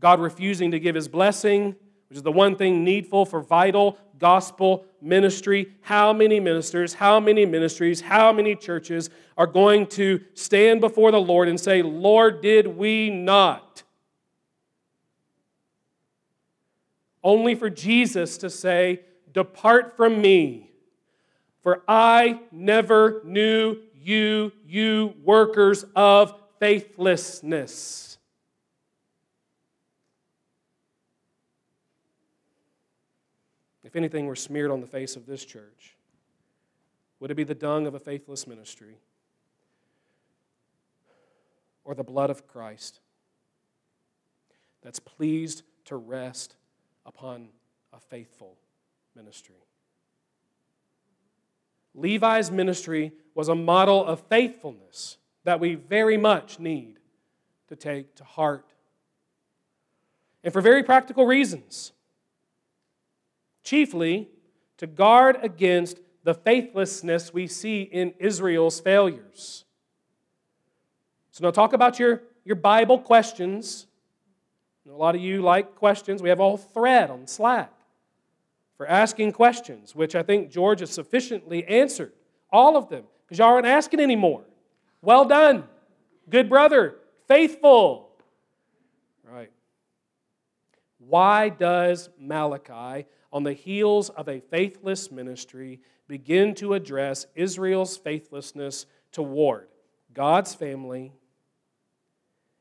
God 0.00 0.20
refusing 0.20 0.70
to 0.70 0.80
give 0.80 0.94
his 0.94 1.06
blessing, 1.06 1.76
which 2.08 2.16
is 2.16 2.22
the 2.22 2.32
one 2.32 2.56
thing 2.56 2.82
needful 2.82 3.26
for 3.26 3.42
vital 3.42 3.98
gospel 4.18 4.86
ministry. 5.02 5.74
How 5.82 6.14
many 6.14 6.40
ministers, 6.40 6.94
how 6.94 7.20
many 7.20 7.44
ministries, 7.44 8.00
how 8.00 8.32
many 8.32 8.56
churches 8.56 9.10
are 9.36 9.46
going 9.46 9.86
to 9.88 10.20
stand 10.32 10.80
before 10.80 11.10
the 11.10 11.20
Lord 11.20 11.48
and 11.48 11.60
say, 11.60 11.82
Lord, 11.82 12.40
did 12.40 12.66
we 12.66 13.10
not? 13.10 13.71
Only 17.22 17.54
for 17.54 17.70
Jesus 17.70 18.38
to 18.38 18.50
say, 18.50 19.00
Depart 19.32 19.96
from 19.96 20.20
me, 20.20 20.70
for 21.62 21.82
I 21.88 22.40
never 22.50 23.22
knew 23.24 23.78
you, 23.94 24.52
you 24.66 25.14
workers 25.22 25.84
of 25.96 26.34
faithlessness. 26.58 28.18
If 33.84 33.96
anything 33.96 34.26
were 34.26 34.36
smeared 34.36 34.70
on 34.70 34.80
the 34.80 34.86
face 34.86 35.16
of 35.16 35.26
this 35.26 35.44
church, 35.44 35.96
would 37.20 37.30
it 37.30 37.34
be 37.34 37.44
the 37.44 37.54
dung 37.54 37.86
of 37.86 37.94
a 37.94 38.00
faithless 38.00 38.46
ministry 38.46 38.96
or 41.84 41.94
the 41.94 42.02
blood 42.02 42.30
of 42.30 42.46
Christ 42.46 43.00
that's 44.82 44.98
pleased 44.98 45.62
to 45.84 45.96
rest 45.96 46.56
upon 47.06 47.48
a 47.92 48.00
faithful 48.00 48.56
ministry. 49.14 49.56
Levi's 51.94 52.50
ministry 52.50 53.12
was 53.34 53.48
a 53.48 53.54
model 53.54 54.04
of 54.04 54.20
faithfulness 54.28 55.18
that 55.44 55.60
we 55.60 55.74
very 55.74 56.16
much 56.16 56.58
need 56.58 56.98
to 57.68 57.76
take 57.76 58.14
to 58.16 58.24
heart. 58.24 58.72
And 60.44 60.52
for 60.52 60.60
very 60.60 60.82
practical 60.82 61.26
reasons. 61.26 61.92
Chiefly, 63.62 64.28
to 64.78 64.86
guard 64.86 65.38
against 65.42 66.00
the 66.24 66.34
faithlessness 66.34 67.32
we 67.32 67.46
see 67.46 67.82
in 67.82 68.14
Israel's 68.18 68.80
failures. 68.80 69.64
So, 71.32 71.44
now 71.44 71.50
talk 71.50 71.72
about 71.72 71.98
your, 71.98 72.22
your 72.44 72.56
Bible 72.56 72.98
questions 72.98 73.86
a 74.88 74.96
lot 74.96 75.14
of 75.14 75.20
you 75.20 75.42
like 75.42 75.76
questions. 75.76 76.22
We 76.22 76.28
have 76.28 76.40
a 76.40 76.42
whole 76.42 76.56
thread 76.56 77.10
on 77.10 77.26
Slack 77.26 77.72
for 78.76 78.86
asking 78.86 79.32
questions, 79.32 79.94
which 79.94 80.14
I 80.16 80.22
think 80.22 80.50
George 80.50 80.80
has 80.80 80.90
sufficiently 80.90 81.64
answered. 81.66 82.12
All 82.50 82.76
of 82.76 82.88
them, 82.88 83.04
because 83.24 83.38
y'all 83.38 83.48
aren't 83.48 83.66
asking 83.66 84.00
anymore. 84.00 84.42
Well 85.00 85.24
done. 85.24 85.64
Good 86.28 86.48
brother. 86.48 86.96
Faithful. 87.28 88.10
Right. 89.24 89.50
Why 90.98 91.48
does 91.48 92.10
Malachi, 92.18 93.06
on 93.32 93.44
the 93.44 93.52
heels 93.52 94.10
of 94.10 94.28
a 94.28 94.40
faithless 94.40 95.10
ministry, 95.10 95.80
begin 96.08 96.54
to 96.56 96.74
address 96.74 97.26
Israel's 97.34 97.96
faithlessness 97.96 98.86
toward 99.12 99.68
God's 100.12 100.54
family 100.54 101.12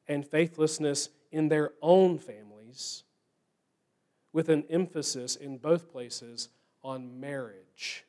and 0.07 0.25
faithlessness 0.25 1.09
in 1.31 1.47
their 1.49 1.71
own 1.81 2.17
families, 2.17 3.03
with 4.33 4.49
an 4.49 4.63
emphasis 4.69 5.35
in 5.35 5.57
both 5.57 5.91
places 5.91 6.49
on 6.83 7.19
marriage. 7.19 8.05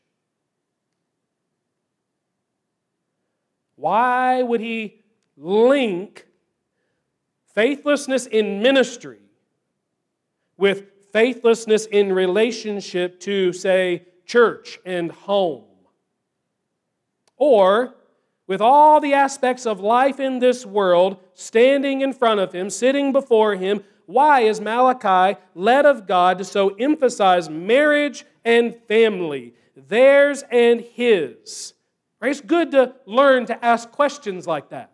Why 3.76 4.42
would 4.42 4.60
he 4.60 5.00
link 5.36 6.26
faithlessness 7.54 8.26
in 8.26 8.62
ministry 8.62 9.18
with 10.56 10.84
faithlessness 11.12 11.86
in 11.86 12.12
relationship 12.12 13.18
to, 13.20 13.52
say, 13.52 14.06
church 14.24 14.78
and 14.84 15.10
home? 15.10 15.64
Or 17.36 17.94
with 18.52 18.60
all 18.60 19.00
the 19.00 19.14
aspects 19.14 19.64
of 19.64 19.80
life 19.80 20.20
in 20.20 20.38
this 20.38 20.66
world 20.66 21.16
standing 21.32 22.02
in 22.02 22.12
front 22.12 22.38
of 22.38 22.52
him, 22.52 22.68
sitting 22.68 23.10
before 23.10 23.54
him, 23.54 23.82
why 24.04 24.40
is 24.40 24.60
Malachi 24.60 25.40
led 25.54 25.86
of 25.86 26.06
God 26.06 26.36
to 26.36 26.44
so 26.44 26.68
emphasize 26.74 27.48
marriage 27.48 28.26
and 28.44 28.76
family, 28.86 29.54
theirs 29.74 30.44
and 30.50 30.82
his? 30.82 31.72
It's 32.20 32.42
good 32.42 32.72
to 32.72 32.94
learn 33.06 33.46
to 33.46 33.64
ask 33.64 33.90
questions 33.90 34.46
like 34.46 34.68
that. 34.68 34.92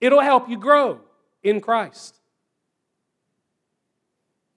It'll 0.00 0.20
help 0.20 0.48
you 0.48 0.56
grow 0.56 1.00
in 1.42 1.60
Christ. 1.60 2.20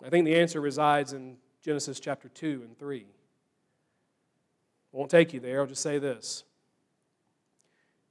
I 0.06 0.10
think 0.10 0.26
the 0.26 0.36
answer 0.36 0.62
resides 0.62 1.13
in 1.13 1.38
Genesis 1.63 1.99
chapter 1.99 2.30
2 2.30 2.62
and 2.63 2.78
3. 2.78 3.08
I 4.93 4.95
won't 4.95 5.10
take 5.10 5.34
you 5.34 5.39
there, 5.39 5.62
I'll 5.62 5.65
just 5.65 5.82
say 5.82 5.97
this. 5.97 6.43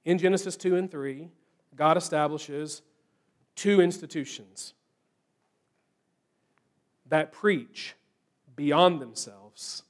In 0.04 0.18
Genesis 0.18 0.56
2 0.56 0.76
and 0.76 0.90
3, 0.90 1.28
God 1.76 1.96
establishes 1.96 2.82
two 3.54 3.80
institutions 3.80 4.74
that 7.08 7.32
preach 7.32 7.94
beyond 8.56 9.00
themselves 9.00 9.82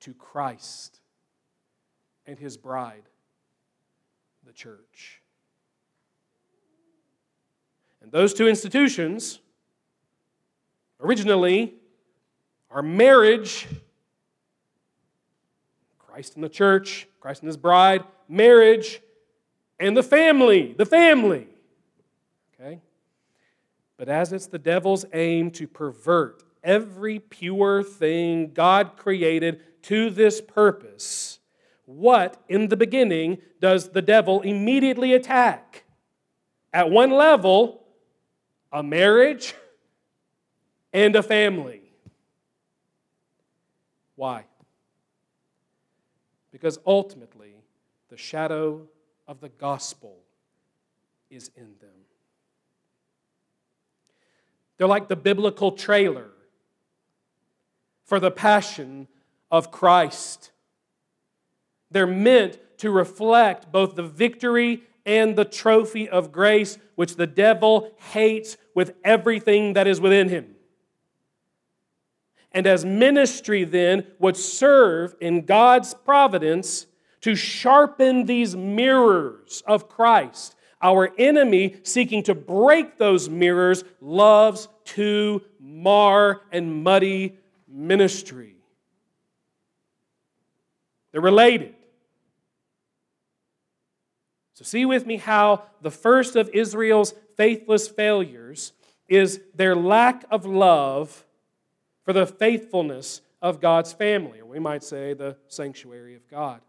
to 0.00 0.14
Christ 0.14 1.00
and 2.26 2.38
his 2.38 2.56
bride, 2.56 3.02
the 4.46 4.52
church. 4.52 5.20
And 8.02 8.12
those 8.12 8.32
two 8.32 8.48
institutions 8.48 9.40
originally 11.00 11.74
are 12.70 12.82
marriage, 12.82 13.66
Christ 15.98 16.34
and 16.36 16.44
the 16.44 16.48
church, 16.48 17.08
Christ 17.20 17.42
and 17.42 17.48
his 17.48 17.56
bride, 17.56 18.04
marriage, 18.30 19.00
and 19.78 19.96
the 19.96 20.02
family, 20.02 20.74
the 20.76 20.86
family. 20.86 21.48
Okay? 22.54 22.80
But 23.96 24.08
as 24.08 24.32
it's 24.32 24.46
the 24.46 24.58
devil's 24.58 25.04
aim 25.12 25.50
to 25.52 25.66
pervert 25.66 26.42
every 26.62 27.18
pure 27.18 27.82
thing 27.82 28.52
God 28.52 28.96
created 28.96 29.60
to 29.82 30.10
this 30.10 30.40
purpose, 30.40 31.38
what 31.86 32.40
in 32.48 32.68
the 32.68 32.76
beginning 32.76 33.38
does 33.60 33.90
the 33.90 34.02
devil 34.02 34.42
immediately 34.42 35.12
attack? 35.14 35.84
At 36.72 36.90
one 36.90 37.10
level, 37.10 37.82
a 38.70 38.82
marriage 38.82 39.54
and 40.92 41.16
a 41.16 41.22
family. 41.22 41.82
Why? 44.14 44.44
Because 46.52 46.78
ultimately, 46.86 47.54
the 48.10 48.16
shadow 48.16 48.88
of 49.28 49.40
the 49.40 49.48
gospel 49.48 50.16
is 51.30 51.50
in 51.56 51.74
them. 51.80 51.90
They're 54.76 54.88
like 54.88 55.08
the 55.08 55.16
biblical 55.16 55.72
trailer 55.72 56.30
for 58.04 58.18
the 58.18 58.30
passion 58.30 59.06
of 59.50 59.70
Christ. 59.70 60.50
They're 61.90 62.06
meant 62.06 62.58
to 62.78 62.90
reflect 62.90 63.70
both 63.70 63.94
the 63.94 64.02
victory 64.02 64.82
and 65.06 65.36
the 65.36 65.44
trophy 65.44 66.08
of 66.08 66.32
grace, 66.32 66.78
which 66.96 67.16
the 67.16 67.26
devil 67.26 67.92
hates 68.12 68.56
with 68.74 68.94
everything 69.04 69.74
that 69.74 69.86
is 69.86 70.00
within 70.00 70.28
him. 70.28 70.56
And 72.52 72.66
as 72.66 72.84
ministry 72.84 73.62
then 73.62 74.06
would 74.18 74.36
serve 74.36 75.14
in 75.20 75.44
God's 75.44 75.94
providence 75.94 76.86
to 77.22 77.34
sharpen 77.34 78.26
these 78.26 78.56
mirrors 78.56 79.62
of 79.66 79.88
Christ. 79.88 80.54
Our 80.82 81.12
enemy, 81.18 81.76
seeking 81.82 82.22
to 82.24 82.34
break 82.34 82.96
those 82.96 83.28
mirrors, 83.28 83.84
loves 84.00 84.68
to 84.84 85.42
mar 85.58 86.40
and 86.50 86.82
muddy 86.82 87.38
ministry. 87.68 88.56
They're 91.12 91.20
related. 91.20 91.74
So, 94.54 94.64
see 94.64 94.84
with 94.84 95.06
me 95.06 95.16
how 95.16 95.64
the 95.80 95.90
first 95.90 96.36
of 96.36 96.48
Israel's 96.50 97.14
faithless 97.36 97.88
failures 97.88 98.72
is 99.08 99.40
their 99.54 99.74
lack 99.74 100.24
of 100.30 100.46
love 100.46 101.24
for 102.04 102.12
the 102.12 102.26
faithfulness 102.26 103.22
of 103.42 103.60
God's 103.60 103.92
family, 103.92 104.40
or 104.40 104.46
we 104.46 104.58
might 104.58 104.84
say 104.84 105.14
the 105.14 105.36
sanctuary 105.48 106.14
of 106.14 106.28
God. 106.28 106.60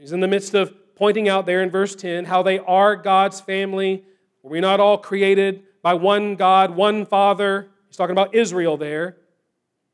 He's 0.00 0.12
in 0.12 0.20
the 0.20 0.28
midst 0.28 0.54
of 0.54 0.74
pointing 0.94 1.28
out 1.28 1.44
there 1.44 1.62
in 1.62 1.68
verse 1.68 1.94
10 1.94 2.24
how 2.24 2.42
they 2.42 2.58
are 2.58 2.96
God's 2.96 3.38
family. 3.38 4.02
Were 4.42 4.50
we 4.50 4.60
not 4.60 4.80
all 4.80 4.96
created 4.96 5.62
by 5.82 5.92
one 5.92 6.36
God, 6.36 6.74
one 6.74 7.04
Father? 7.04 7.68
He's 7.86 7.96
talking 7.96 8.12
about 8.12 8.34
Israel 8.34 8.78
there, 8.78 9.18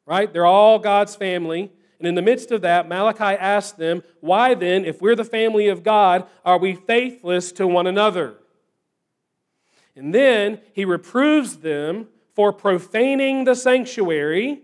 right? 0.07 0.33
They're 0.33 0.47
all 0.47 0.79
God's 0.79 1.16
family. 1.16 1.73
And 1.99 2.07
in 2.07 2.14
the 2.14 2.23
midst 2.23 2.53
of 2.53 2.61
that, 2.61 2.88
Malachi 2.88 3.37
asks 3.37 3.77
them, 3.77 4.05
Why 4.21 4.55
then, 4.55 4.85
if 4.85 5.03
we're 5.03 5.16
the 5.16 5.25
family 5.25 5.66
of 5.66 5.83
God, 5.83 6.29
are 6.45 6.59
we 6.59 6.75
faithless 6.75 7.51
to 7.53 7.66
one 7.66 7.88
another? 7.88 8.35
And 9.97 10.14
then 10.14 10.61
he 10.73 10.85
reproves 10.85 11.57
them 11.57 12.07
for 12.35 12.53
profaning 12.53 13.42
the 13.42 13.57
sanctuary. 13.57 14.61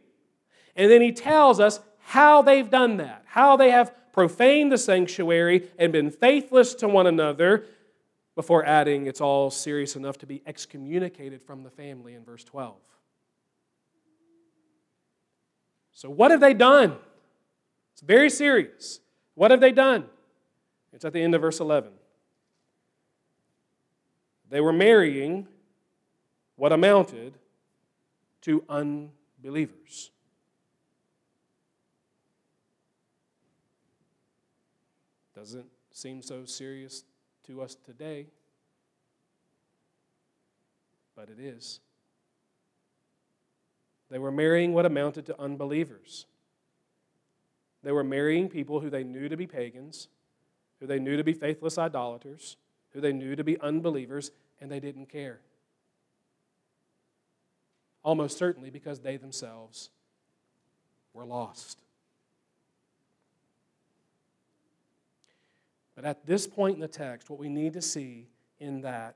And 0.76 0.88
then 0.88 1.00
he 1.00 1.11
tells 1.11 1.59
us 1.59 1.81
how 1.98 2.42
they've 2.42 2.70
done 2.70 2.98
that, 2.98 3.24
how 3.26 3.57
they 3.57 3.70
have 3.70 3.92
profaned 4.12 4.70
the 4.70 4.79
sanctuary 4.79 5.68
and 5.79 5.92
been 5.92 6.11
faithless 6.11 6.75
to 6.77 6.88
one 6.88 7.07
another, 7.07 7.64
before 8.35 8.64
adding, 8.64 9.07
it's 9.07 9.20
all 9.20 9.51
serious 9.51 9.96
enough 9.96 10.18
to 10.18 10.27
be 10.27 10.42
excommunicated 10.46 11.42
from 11.42 11.62
the 11.62 11.70
family 11.70 12.14
in 12.14 12.25
verse 12.25 12.44
12. 12.44 12.77
So, 15.92 16.09
what 16.09 16.31
have 16.31 16.40
they 16.40 16.55
done? 16.55 16.96
It's 17.92 18.01
very 18.01 18.31
serious. 18.31 19.01
What 19.35 19.51
have 19.51 19.61
they 19.61 19.72
done? 19.72 20.07
It's 20.92 21.05
at 21.05 21.12
the 21.12 21.22
end 21.22 21.35
of 21.35 21.40
verse 21.40 21.61
11. 21.61 21.90
They 24.48 24.61
were 24.61 24.72
marrying 24.72 25.48
what 26.57 26.72
amounted 26.72 27.35
to 28.42 28.64
unbelievers. 28.68 30.12
Doesn't 35.35 35.66
seem 35.90 36.22
so 36.22 36.44
serious 36.44 37.04
to 37.46 37.62
us 37.62 37.74
today, 37.74 38.26
but 41.16 41.28
it 41.28 41.40
is. 41.40 41.80
They 44.10 44.18
were 44.18 44.30
marrying 44.30 44.74
what 44.74 44.85
amounted 44.85 45.26
to 45.26 45.40
unbelievers. 45.40 46.26
They 47.83 47.92
were 47.92 48.04
marrying 48.04 48.48
people 48.48 48.80
who 48.80 48.90
they 48.90 49.04
knew 49.04 49.28
to 49.28 49.37
be 49.37 49.46
pagans, 49.46 50.08
who 50.80 50.87
they 50.87 50.98
knew 50.98 51.16
to 51.16 51.24
be 51.24 51.33
faithless 51.33 51.78
idolaters, 51.78 52.56
who 52.90 53.00
they 53.00 53.12
knew 53.12 53.35
to 53.35 53.42
be 53.42 53.58
unbelievers, 53.60 54.30
and 54.60 54.70
they 54.70 54.80
didn't 54.80 55.06
care. 55.06 55.40
Almost 58.04 58.37
certainly 58.37 58.68
because 58.70 59.00
they 59.00 59.16
themselves 59.16 59.90
were 61.14 61.24
lost. 61.24 61.80
But 66.03 66.09
at 66.09 66.27
this 66.27 66.48
point 66.48 66.75
in 66.75 66.81
the 66.81 66.88
text, 66.88 67.31
what 67.31 67.38
we 67.38 67.48
need 67.48 67.75
to 67.75 67.81
see 67.81 68.27
in 68.59 68.81
that 68.81 69.15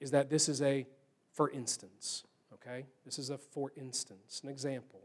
is 0.00 0.12
that 0.12 0.30
this 0.30 0.48
is 0.48 0.62
a 0.62 0.86
for 1.34 1.50
instance, 1.50 2.24
okay? 2.54 2.86
This 3.04 3.18
is 3.18 3.28
a 3.28 3.36
for 3.36 3.70
instance, 3.76 4.40
an 4.42 4.48
example. 4.48 5.02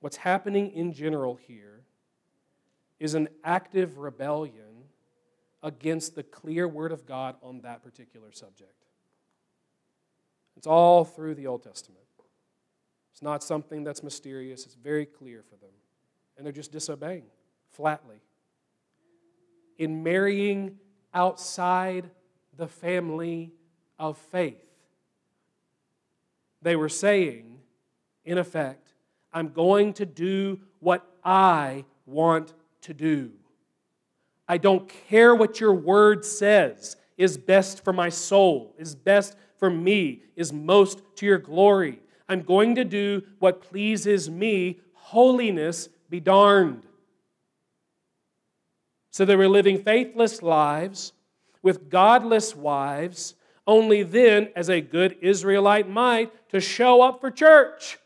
What's 0.00 0.16
happening 0.16 0.72
in 0.72 0.92
general 0.92 1.36
here 1.36 1.82
is 2.98 3.14
an 3.14 3.28
active 3.44 3.98
rebellion 3.98 4.86
against 5.62 6.16
the 6.16 6.24
clear 6.24 6.66
word 6.66 6.90
of 6.90 7.06
God 7.06 7.36
on 7.44 7.60
that 7.60 7.84
particular 7.84 8.32
subject. 8.32 8.86
It's 10.56 10.66
all 10.66 11.04
through 11.04 11.36
the 11.36 11.46
Old 11.46 11.62
Testament. 11.62 12.02
It's 13.12 13.22
not 13.22 13.44
something 13.44 13.84
that's 13.84 14.02
mysterious, 14.02 14.66
it's 14.66 14.74
very 14.74 15.06
clear 15.06 15.44
for 15.48 15.54
them. 15.54 15.70
And 16.36 16.44
they're 16.44 16.52
just 16.52 16.72
disobeying 16.72 17.26
flatly. 17.70 18.20
In 19.78 20.02
marrying 20.02 20.78
outside 21.14 22.10
the 22.56 22.68
family 22.68 23.52
of 23.98 24.18
faith. 24.18 24.62
They 26.60 26.76
were 26.76 26.88
saying, 26.88 27.58
in 28.24 28.38
effect, 28.38 28.94
I'm 29.32 29.48
going 29.48 29.94
to 29.94 30.06
do 30.06 30.60
what 30.78 31.04
I 31.24 31.84
want 32.06 32.54
to 32.82 32.94
do. 32.94 33.32
I 34.48 34.58
don't 34.58 34.88
care 35.08 35.34
what 35.34 35.60
your 35.60 35.72
word 35.72 36.24
says 36.24 36.96
is 37.16 37.38
best 37.38 37.84
for 37.84 37.92
my 37.92 38.08
soul, 38.08 38.74
is 38.78 38.94
best 38.94 39.36
for 39.56 39.70
me, 39.70 40.22
is 40.36 40.52
most 40.52 41.02
to 41.16 41.26
your 41.26 41.38
glory. 41.38 42.00
I'm 42.28 42.42
going 42.42 42.74
to 42.76 42.84
do 42.84 43.22
what 43.38 43.62
pleases 43.62 44.30
me. 44.30 44.80
Holiness 44.94 45.88
be 46.10 46.20
darned. 46.20 46.86
So 49.12 49.24
they 49.24 49.36
were 49.36 49.48
living 49.48 49.82
faithless 49.82 50.42
lives 50.42 51.12
with 51.62 51.90
godless 51.90 52.56
wives, 52.56 53.34
only 53.66 54.02
then, 54.02 54.48
as 54.56 54.68
a 54.68 54.80
good 54.80 55.16
Israelite 55.20 55.88
might, 55.88 56.32
to 56.48 56.60
show 56.60 57.02
up 57.02 57.20
for 57.20 57.30
church. 57.30 57.98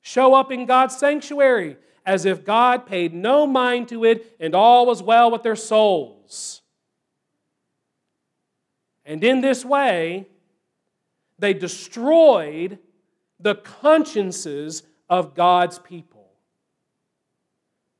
Show 0.00 0.32
up 0.32 0.50
in 0.50 0.64
God's 0.64 0.96
sanctuary 0.96 1.76
as 2.06 2.24
if 2.24 2.44
God 2.44 2.86
paid 2.86 3.12
no 3.12 3.46
mind 3.46 3.88
to 3.88 4.04
it 4.04 4.36
and 4.38 4.54
all 4.54 4.86
was 4.86 5.02
well 5.02 5.30
with 5.30 5.42
their 5.42 5.56
souls. 5.56 6.62
And 9.04 9.22
in 9.24 9.40
this 9.40 9.64
way, 9.64 10.28
they 11.38 11.52
destroyed 11.52 12.78
the 13.40 13.56
consciences 13.56 14.82
of 15.10 15.34
God's 15.34 15.78
people. 15.78 16.13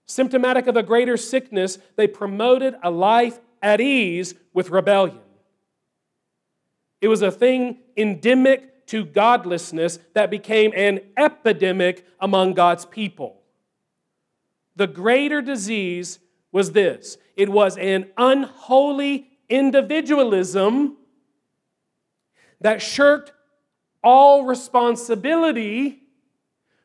Symptomatic 0.07 0.67
of 0.67 0.77
a 0.77 0.83
greater 0.83 1.17
sickness, 1.17 1.79
they 1.97 2.07
promoted 2.07 2.75
a 2.83 2.91
life 2.91 3.41
at 3.63 3.81
ease 3.81 4.35
with 4.53 4.71
rebellion. 4.71 5.21
It 7.01 7.09
was 7.09 7.23
a 7.23 7.31
thing 7.31 7.79
endemic 7.97 8.87
to 8.87 9.05
godlessness 9.05 9.99
that 10.13 10.31
became 10.31 10.73
an 10.77 11.01
epidemic 11.17 12.07
among 12.21 12.55
God's 12.55 12.85
people. 12.85 13.41
The 14.77 14.87
greater 14.87 15.41
disease 15.41 16.19
was 16.53 16.73
this 16.73 17.17
it 17.37 17.49
was 17.49 17.77
an 17.79 18.11
unholy 18.17 19.29
individualism 19.49 20.97
that 22.61 22.81
shirked 22.81 23.33
all 24.03 24.45
responsibility 24.45 26.01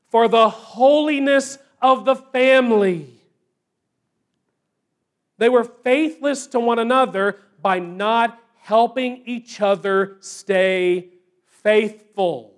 for 0.07 0.28
the 0.28 0.49
holiness 0.49 1.57
of 1.82 2.05
the 2.05 2.15
family. 2.15 3.07
They 5.38 5.49
were 5.49 5.63
faithless 5.63 6.47
to 6.47 6.59
one 6.59 6.80
another 6.80 7.38
by 7.61 7.80
not 7.80 8.39
helping 8.57 9.23
each 9.25 9.61
other 9.61 10.17
stay 10.19 11.09
faithful. 11.45 12.53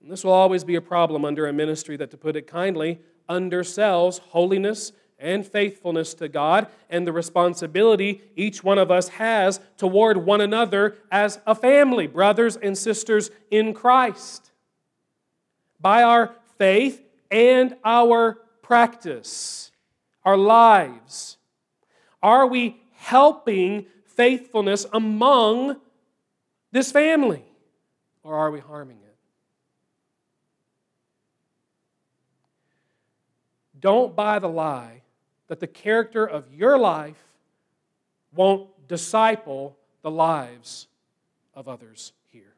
And 0.00 0.10
this 0.10 0.24
will 0.24 0.32
always 0.32 0.64
be 0.64 0.76
a 0.76 0.80
problem 0.80 1.24
under 1.24 1.46
a 1.46 1.52
ministry 1.52 1.96
that, 1.96 2.10
to 2.12 2.16
put 2.16 2.36
it 2.36 2.46
kindly, 2.46 3.00
undersells 3.28 4.18
holiness 4.20 4.92
and 5.18 5.46
faithfulness 5.46 6.14
to 6.14 6.28
God 6.28 6.66
and 6.88 7.06
the 7.06 7.12
responsibility 7.12 8.22
each 8.34 8.64
one 8.64 8.78
of 8.78 8.90
us 8.90 9.08
has 9.10 9.60
toward 9.76 10.16
one 10.16 10.40
another 10.40 10.96
as 11.12 11.38
a 11.46 11.54
family, 11.54 12.06
brothers 12.06 12.56
and 12.56 12.76
sisters 12.76 13.30
in 13.50 13.74
Christ. 13.74 14.49
By 15.80 16.02
our 16.02 16.34
faith 16.58 17.02
and 17.30 17.76
our 17.84 18.34
practice, 18.62 19.70
our 20.24 20.36
lives, 20.36 21.38
are 22.22 22.46
we 22.46 22.80
helping 22.92 23.86
faithfulness 24.04 24.86
among 24.92 25.80
this 26.70 26.92
family 26.92 27.44
or 28.22 28.36
are 28.36 28.50
we 28.50 28.60
harming 28.60 28.98
it? 28.98 29.16
Don't 33.80 34.14
buy 34.14 34.38
the 34.38 34.48
lie 34.48 35.02
that 35.48 35.60
the 35.60 35.66
character 35.66 36.26
of 36.26 36.52
your 36.54 36.78
life 36.78 37.22
won't 38.34 38.68
disciple 38.86 39.76
the 40.02 40.10
lives 40.10 40.86
of 41.54 41.66
others 41.66 42.12
here. 42.30 42.54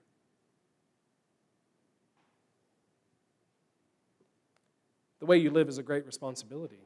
The 5.23 5.27
way 5.27 5.39
you 5.39 5.53
live 5.53 5.69
is 5.69 5.79
a 5.79 5.85
great 5.85 6.05
responsibility. 6.05 6.81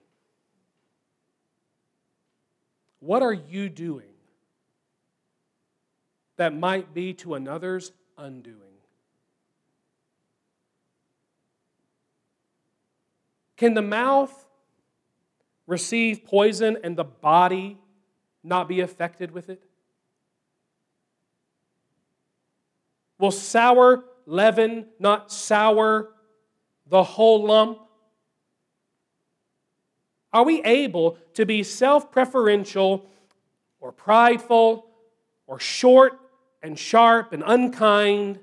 What 3.01 3.23
are 3.23 3.33
you 3.33 3.71
doing 3.71 4.13
that 6.37 6.55
might 6.55 6.93
be 6.93 7.15
to 7.15 7.33
another's 7.33 7.93
undoing? 8.19 8.77
Can 13.57 13.73
the 13.73 13.81
mouth 13.81 14.45
receive 15.67 16.27
poison 16.27 16.77
and 16.85 16.95
the 16.95 17.05
body 17.05 17.79
not 18.45 18.69
be 18.69 18.81
affected 18.81 19.31
with 19.31 19.49
it? 19.49 19.63
Will 23.19 23.31
sour 23.31 24.05
leaven 24.27 24.89
not 24.99 25.33
sour 25.33 26.11
the 26.87 27.03
whole 27.03 27.47
lump? 27.47 27.81
Are 30.37 30.45
we 30.45 30.63
able 30.65 31.17
to 31.33 31.47
be 31.47 31.63
self 31.63 32.13
preferential 32.13 33.07
or 33.81 33.91
prideful 33.91 34.85
or 35.47 35.59
short 35.59 36.21
and 36.63 36.79
sharp 36.79 37.33
and 37.33 37.43
unkind? 37.47 38.41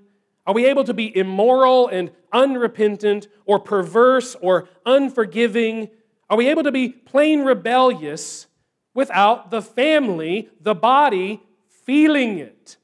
Are 0.48 0.56
we 0.56 0.66
able 0.66 0.86
to 0.86 0.94
be 0.96 1.16
immoral 1.16 1.90
and 1.90 2.10
unrepentant 2.32 3.28
or 3.46 3.60
perverse 3.60 4.36
or 4.42 4.68
unforgiving 4.88 5.92
are 6.32 6.38
we 6.38 6.48
able 6.48 6.64
to 6.64 6.72
be 6.72 6.90
plain 6.90 7.42
rebellious 7.44 8.48
without 8.96 9.52
the 9.52 9.62
family, 9.62 10.50
the 10.60 10.74
body, 10.74 11.44
feeling 11.68 12.40
it? 12.40 12.78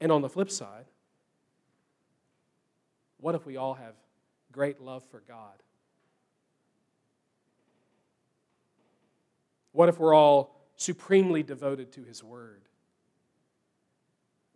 And 0.00 0.10
on 0.10 0.22
the 0.22 0.30
flip 0.30 0.50
side, 0.50 0.86
what 3.18 3.34
if 3.34 3.44
we 3.44 3.58
all 3.58 3.74
have 3.74 4.01
great 4.52 4.80
love 4.80 5.02
for 5.10 5.22
God? 5.26 5.62
What 9.72 9.88
if 9.88 9.98
we're 9.98 10.14
all 10.14 10.54
supremely 10.76 11.42
devoted 11.42 11.92
to 11.92 12.04
His 12.04 12.22
Word? 12.22 12.60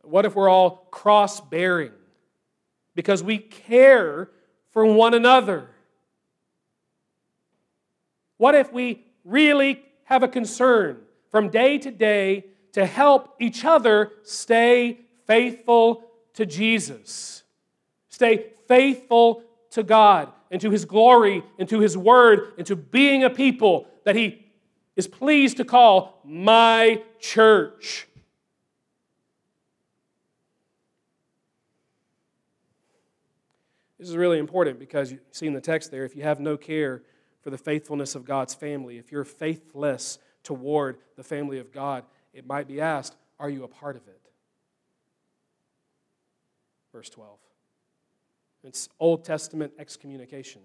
What 0.02 0.24
if 0.24 0.36
we're 0.36 0.48
all 0.48 0.86
cross 0.90 1.40
bearing 1.40 1.92
because 2.94 3.22
we 3.22 3.38
care 3.38 4.30
for 4.70 4.84
one 4.84 5.14
another? 5.14 5.68
What 8.36 8.54
if 8.54 8.72
we 8.72 9.04
really 9.24 9.82
have 10.04 10.22
a 10.22 10.28
concern 10.28 10.98
from 11.30 11.48
day 11.48 11.78
to 11.78 11.90
day 11.90 12.44
to 12.72 12.86
help 12.86 13.34
each 13.40 13.64
other 13.64 14.12
stay 14.22 15.00
faithful 15.26 16.04
to 16.34 16.46
Jesus? 16.46 17.42
Stay 18.08 18.50
faithful 18.68 19.42
to 19.76 19.82
God 19.82 20.32
and 20.50 20.60
to 20.62 20.70
His 20.70 20.84
glory 20.84 21.44
and 21.58 21.68
to 21.68 21.80
His 21.80 21.96
word 21.96 22.54
and 22.58 22.66
to 22.66 22.74
being 22.74 23.24
a 23.24 23.30
people 23.30 23.86
that 24.04 24.16
He 24.16 24.46
is 24.96 25.06
pleased 25.06 25.58
to 25.58 25.64
call 25.64 26.20
my 26.24 27.02
church. 27.20 28.08
This 33.98 34.08
is 34.08 34.16
really 34.16 34.38
important 34.38 34.78
because 34.78 35.12
you 35.12 35.18
see 35.30 35.46
in 35.46 35.52
the 35.52 35.60
text 35.60 35.90
there, 35.90 36.04
if 36.04 36.16
you 36.16 36.22
have 36.22 36.40
no 36.40 36.56
care 36.56 37.02
for 37.42 37.50
the 37.50 37.58
faithfulness 37.58 38.14
of 38.14 38.24
God's 38.24 38.54
family, 38.54 38.96
if 38.96 39.12
you're 39.12 39.24
faithless 39.24 40.18
toward 40.42 40.96
the 41.16 41.22
family 41.22 41.58
of 41.58 41.70
God, 41.70 42.04
it 42.32 42.46
might 42.46 42.66
be 42.66 42.80
asked, 42.80 43.14
are 43.38 43.50
you 43.50 43.64
a 43.64 43.68
part 43.68 43.96
of 43.96 44.08
it? 44.08 44.20
Verse 46.92 47.10
12. 47.10 47.45
It's 48.66 48.88
Old 48.98 49.24
Testament 49.24 49.72
excommunication. 49.78 50.60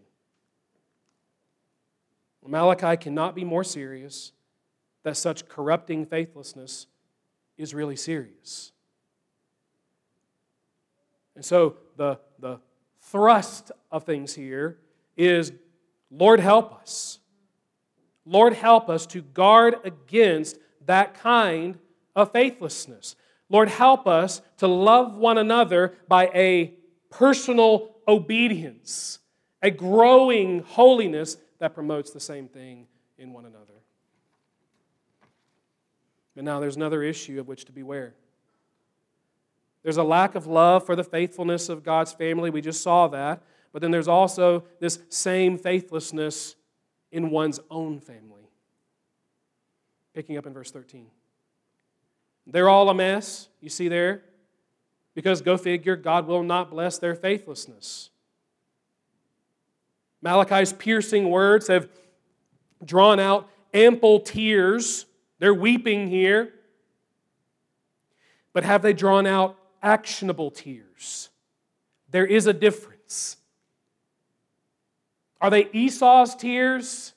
Malachi 2.43 2.97
cannot 2.97 3.35
be 3.35 3.43
more 3.45 3.63
serious 3.63 4.31
that 5.03 5.15
such 5.15 5.47
corrupting 5.47 6.07
faithlessness 6.07 6.87
is 7.59 7.75
really 7.75 7.95
serious. 7.95 8.71
And 11.35 11.45
so 11.45 11.77
the, 11.95 12.19
the 12.39 12.59
thrust 13.01 13.71
of 13.91 14.03
things 14.03 14.33
here 14.33 14.79
is 15.15 15.53
Lord, 16.09 16.39
help 16.39 16.73
us. 16.73 17.19
Lord, 18.25 18.53
help 18.53 18.89
us 18.89 19.05
to 19.07 19.21
guard 19.21 19.75
against 19.83 20.57
that 20.87 21.13
kind 21.13 21.77
of 22.15 22.31
faithlessness. 22.31 23.15
Lord, 23.47 23.69
help 23.69 24.07
us 24.07 24.41
to 24.57 24.67
love 24.67 25.15
one 25.15 25.37
another 25.37 25.93
by 26.07 26.31
a 26.33 26.73
personal 27.09 27.90
obedience 28.11 29.19
a 29.61 29.71
growing 29.71 30.63
holiness 30.63 31.37
that 31.59 31.73
promotes 31.73 32.11
the 32.11 32.19
same 32.19 32.47
thing 32.47 32.87
in 33.17 33.33
one 33.33 33.45
another. 33.45 33.65
But 36.35 36.43
now 36.43 36.59
there's 36.59 36.75
another 36.75 37.03
issue 37.03 37.39
of 37.39 37.47
which 37.47 37.65
to 37.65 37.71
beware. 37.71 38.15
There's 39.83 39.97
a 39.97 40.03
lack 40.03 40.35
of 40.35 40.47
love 40.47 40.85
for 40.85 40.95
the 40.95 41.03
faithfulness 41.03 41.69
of 41.69 41.83
God's 41.83 42.13
family. 42.13 42.49
We 42.49 42.61
just 42.61 42.81
saw 42.81 43.07
that. 43.09 43.43
But 43.73 43.81
then 43.81 43.91
there's 43.91 44.07
also 44.07 44.63
this 44.79 44.99
same 45.09 45.57
faithlessness 45.57 46.55
in 47.11 47.29
one's 47.29 47.59
own 47.69 47.99
family. 47.99 48.49
Picking 50.13 50.37
up 50.37 50.45
in 50.45 50.53
verse 50.53 50.71
13. 50.71 51.07
They're 52.47 52.69
all 52.69 52.89
a 52.89 52.93
mess, 52.93 53.47
you 53.59 53.69
see 53.69 53.87
there? 53.87 54.23
Because 55.13 55.41
go 55.41 55.57
figure, 55.57 55.95
God 55.95 56.27
will 56.27 56.43
not 56.43 56.69
bless 56.69 56.97
their 56.97 57.15
faithlessness. 57.15 58.09
Malachi's 60.21 60.71
piercing 60.73 61.29
words 61.29 61.67
have 61.67 61.89
drawn 62.83 63.19
out 63.19 63.49
ample 63.73 64.19
tears. 64.19 65.05
They're 65.39 65.53
weeping 65.53 66.07
here. 66.07 66.53
But 68.53 68.63
have 68.63 68.81
they 68.81 68.93
drawn 68.93 69.25
out 69.25 69.57
actionable 69.81 70.51
tears? 70.51 71.29
There 72.09 72.25
is 72.25 72.47
a 72.47 72.53
difference. 72.53 73.37
Are 75.39 75.49
they 75.49 75.69
Esau's 75.73 76.35
tears? 76.35 77.13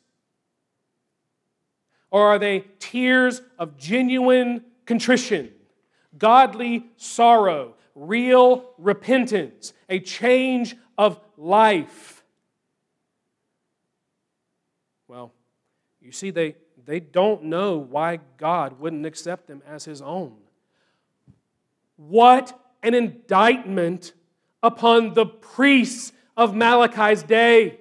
Or 2.10 2.28
are 2.28 2.38
they 2.38 2.64
tears 2.78 3.42
of 3.58 3.76
genuine 3.76 4.64
contrition, 4.86 5.50
godly 6.16 6.86
sorrow, 6.96 7.73
real 7.94 8.70
repentance, 8.78 9.72
a 9.88 10.00
change 10.00 10.76
of 10.98 11.20
life? 11.36 12.22
Well, 15.08 15.32
you 16.00 16.12
see, 16.12 16.30
they, 16.30 16.56
they 16.84 17.00
don't 17.00 17.44
know 17.44 17.76
why 17.76 18.20
God 18.36 18.80
wouldn't 18.80 19.06
accept 19.06 19.46
them 19.46 19.62
as 19.66 19.84
his 19.84 20.02
own. 20.02 20.34
What 21.96 22.58
an 22.82 22.94
indictment 22.94 24.12
upon 24.62 25.14
the 25.14 25.26
priests 25.26 26.12
of 26.36 26.54
Malachi's 26.54 27.22
day. 27.22 27.78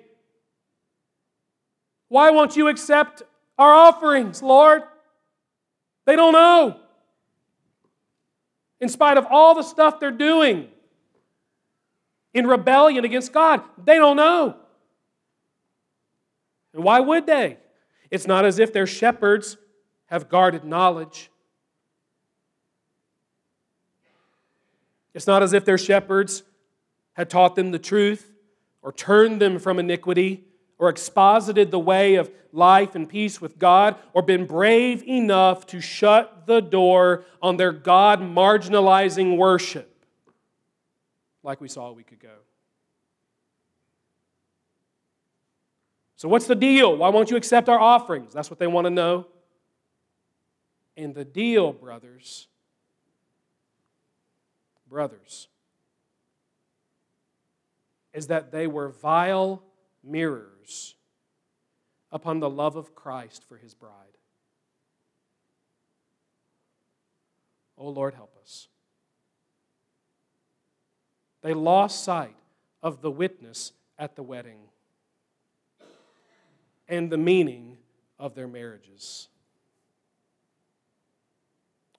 Why 2.09 2.29
won't 2.29 2.55
you 2.55 2.67
accept 2.67 3.23
our 3.57 3.73
offerings, 3.73 4.43
Lord? 4.43 4.83
They 6.05 6.15
don't 6.15 6.33
know. 6.33 6.79
In 8.83 8.89
spite 8.89 9.17
of 9.17 9.25
all 9.29 9.55
the 9.55 9.63
stuff 9.63 10.01
they're 10.01 10.11
doing 10.11 10.67
in 12.33 12.45
rebellion 12.45 13.05
against 13.05 13.31
God, 13.31 13.61
they 13.81 13.95
don't 13.95 14.17
know. 14.17 14.57
And 16.73 16.83
why 16.83 16.99
would 16.99 17.25
they? 17.25 17.59
It's 18.11 18.27
not 18.27 18.43
as 18.43 18.59
if 18.59 18.73
their 18.73 18.85
shepherds 18.85 19.55
have 20.07 20.27
guarded 20.27 20.65
knowledge. 20.65 21.31
It's 25.13 25.27
not 25.27 25.41
as 25.41 25.53
if 25.53 25.63
their 25.63 25.77
shepherds 25.77 26.43
had 27.13 27.29
taught 27.29 27.55
them 27.55 27.71
the 27.71 27.79
truth 27.79 28.33
or 28.81 28.91
turned 28.91 29.39
them 29.39 29.59
from 29.59 29.79
iniquity 29.79 30.43
or 30.83 30.89
exposited 30.89 31.71
the 31.71 31.79
way 31.79 32.15
of 32.15 32.29
life 32.51 32.93
and 32.93 33.07
peace 33.07 33.39
with 33.39 33.57
God, 33.57 33.95
or 34.11 34.21
been 34.21 34.45
brave 34.45 35.01
enough 35.03 35.65
to 35.67 35.79
shut 35.79 36.45
the 36.45 36.59
door 36.59 37.23
on 37.41 37.55
their 37.55 37.71
God 37.71 38.19
marginalizing 38.19 39.37
worship, 39.37 40.05
like 41.41 41.61
we 41.61 41.69
saw 41.69 41.87
a 41.87 41.93
week 41.93 42.11
ago. 42.11 42.33
So, 46.17 46.27
what's 46.27 46.47
the 46.47 46.55
deal? 46.55 46.97
Why 46.97 47.07
won't 47.07 47.31
you 47.31 47.37
accept 47.37 47.69
our 47.69 47.79
offerings? 47.79 48.33
That's 48.33 48.49
what 48.49 48.59
they 48.59 48.67
want 48.67 48.83
to 48.83 48.91
know. 48.91 49.27
And 50.97 51.15
the 51.15 51.23
deal, 51.23 51.71
brothers, 51.71 52.49
brothers, 54.89 55.47
is 58.13 58.27
that 58.27 58.51
they 58.51 58.67
were 58.67 58.89
vile 58.89 59.63
mirrors 60.03 60.95
upon 62.11 62.39
the 62.39 62.49
love 62.49 62.75
of 62.75 62.93
Christ 62.93 63.43
for 63.47 63.57
his 63.57 63.73
bride. 63.73 64.17
Oh 67.77 67.89
Lord, 67.89 68.13
help 68.13 68.35
us. 68.41 68.67
They 71.41 71.53
lost 71.53 72.03
sight 72.03 72.35
of 72.81 73.01
the 73.01 73.11
witness 73.11 73.73
at 73.97 74.15
the 74.15 74.23
wedding 74.23 74.59
and 76.87 77.11
the 77.11 77.17
meaning 77.17 77.77
of 78.19 78.35
their 78.35 78.47
marriages. 78.47 79.27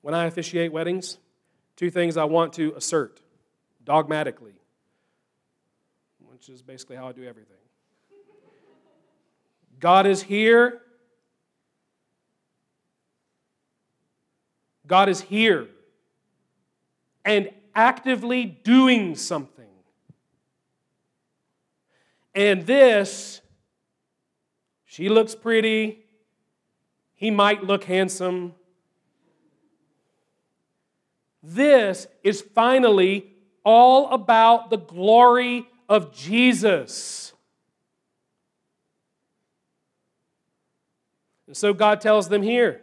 When 0.01 0.15
I 0.15 0.27
officiate 0.27 0.73
weddings, 0.73 1.19
two 1.77 1.91
things 1.91 2.17
I 2.17 2.25
want 2.25 2.53
to 2.55 2.75
assert 2.77 3.21
dogmatically, 3.85 4.55
which 6.31 6.49
is 6.49 6.63
basically 6.63 6.97
how 6.97 7.09
I 7.09 7.13
do 7.13 7.25
everything. 7.25 7.64
God 9.85 10.07
is 10.07 10.23
here. 10.23 10.81
God 14.87 15.11
is 15.11 15.21
here 15.21 15.69
and 17.23 17.51
actively 17.75 18.47
doing 18.47 19.15
something. 19.15 19.69
And 22.35 22.65
this, 22.65 23.43
she 24.87 25.11
looks 25.11 25.35
pretty, 25.35 25.99
he 27.15 27.31
might 27.31 27.63
look 27.63 27.85
handsome. 27.85 28.55
This 31.43 32.07
is 32.23 32.41
finally 32.41 33.35
all 33.63 34.15
about 34.15 34.71
the 34.71 34.79
glory 34.79 35.69
of 35.91 36.15
Jesus. 36.15 37.34
And 41.55 41.59
so 41.61 41.73
God 41.73 42.01
tells 42.01 42.29
them 42.29 42.43
here 42.43 42.81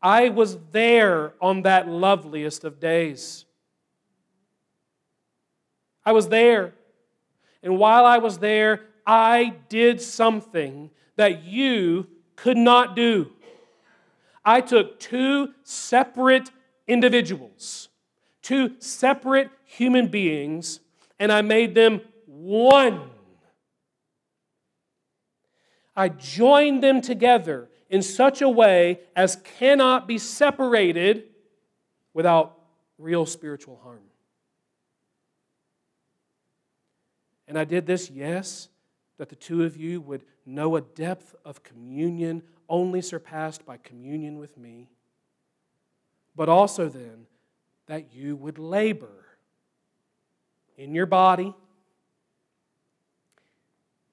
I 0.00 0.28
was 0.28 0.58
there 0.70 1.34
on 1.40 1.62
that 1.62 1.88
loveliest 1.88 2.62
of 2.62 2.78
days. 2.78 3.46
I 6.06 6.12
was 6.12 6.28
there. 6.28 6.72
And 7.60 7.78
while 7.78 8.06
I 8.06 8.18
was 8.18 8.38
there, 8.38 8.82
I 9.04 9.54
did 9.68 10.00
something 10.00 10.90
that 11.16 11.42
you 11.42 12.06
could 12.36 12.56
not 12.56 12.94
do. 12.94 13.32
I 14.44 14.60
took 14.60 15.00
two 15.00 15.48
separate 15.64 16.52
individuals, 16.86 17.88
two 18.40 18.76
separate 18.78 19.50
human 19.64 20.06
beings, 20.06 20.78
and 21.18 21.32
I 21.32 21.42
made 21.42 21.74
them 21.74 22.02
one. 22.24 23.10
I 25.94 26.08
joined 26.08 26.82
them 26.82 27.00
together 27.00 27.68
in 27.90 28.02
such 28.02 28.40
a 28.40 28.48
way 28.48 29.00
as 29.14 29.36
cannot 29.58 30.08
be 30.08 30.18
separated 30.18 31.24
without 32.14 32.58
real 32.98 33.26
spiritual 33.26 33.78
harm. 33.82 34.00
And 37.46 37.58
I 37.58 37.64
did 37.64 37.86
this, 37.86 38.10
yes, 38.10 38.68
that 39.18 39.28
the 39.28 39.36
two 39.36 39.64
of 39.64 39.76
you 39.76 40.00
would 40.00 40.24
know 40.46 40.76
a 40.76 40.80
depth 40.80 41.34
of 41.44 41.62
communion 41.62 42.42
only 42.68 43.02
surpassed 43.02 43.66
by 43.66 43.76
communion 43.76 44.38
with 44.38 44.56
me, 44.56 44.88
but 46.34 46.48
also 46.48 46.88
then 46.88 47.26
that 47.86 48.14
you 48.14 48.36
would 48.36 48.58
labor 48.58 49.26
in 50.78 50.94
your 50.94 51.04
body 51.04 51.54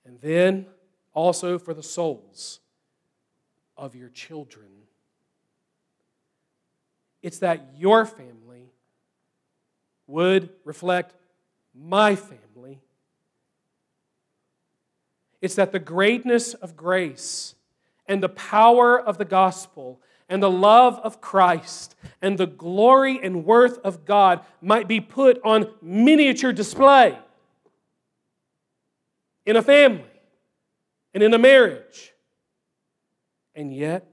and 0.05 0.19
then 0.19 0.65
also 1.20 1.59
for 1.59 1.74
the 1.74 1.84
souls 1.84 2.61
of 3.76 3.93
your 3.93 4.07
children. 4.07 4.70
It's 7.22 7.39
that 7.39 7.74
your 7.76 8.05
family 8.05 8.72
would 10.07 10.49
reflect 10.63 11.13
my 11.76 12.15
family. 12.15 12.80
It's 15.41 15.55
that 15.55 15.74
the 15.74 15.80
greatness 15.80 16.53
of 16.53 16.78
grace 16.78 17.53
and 18.07 18.24
the 18.24 18.30
power 18.30 18.97
of 18.97 19.17
the 19.17 19.26
gospel 19.26 19.99
and 20.30 20.41
the 20.41 20.49
love 20.49 20.99
of 21.03 21.20
Christ 21.20 21.95
and 22.22 22.38
the 22.38 22.47
glory 22.47 23.20
and 23.22 23.43
worth 23.43 23.78
of 23.80 24.05
God 24.05 24.39
might 24.61 24.88
be 24.88 25.01
put 25.01 25.41
on 25.43 25.70
miniature 25.82 26.53
display 26.53 27.20
in 29.45 29.57
a 29.57 29.61
family 29.61 30.09
and 31.14 31.24
in 31.24 31.34
a 31.34 31.38
marriage. 31.38 32.14
And 33.55 33.74
yet, 33.74 34.07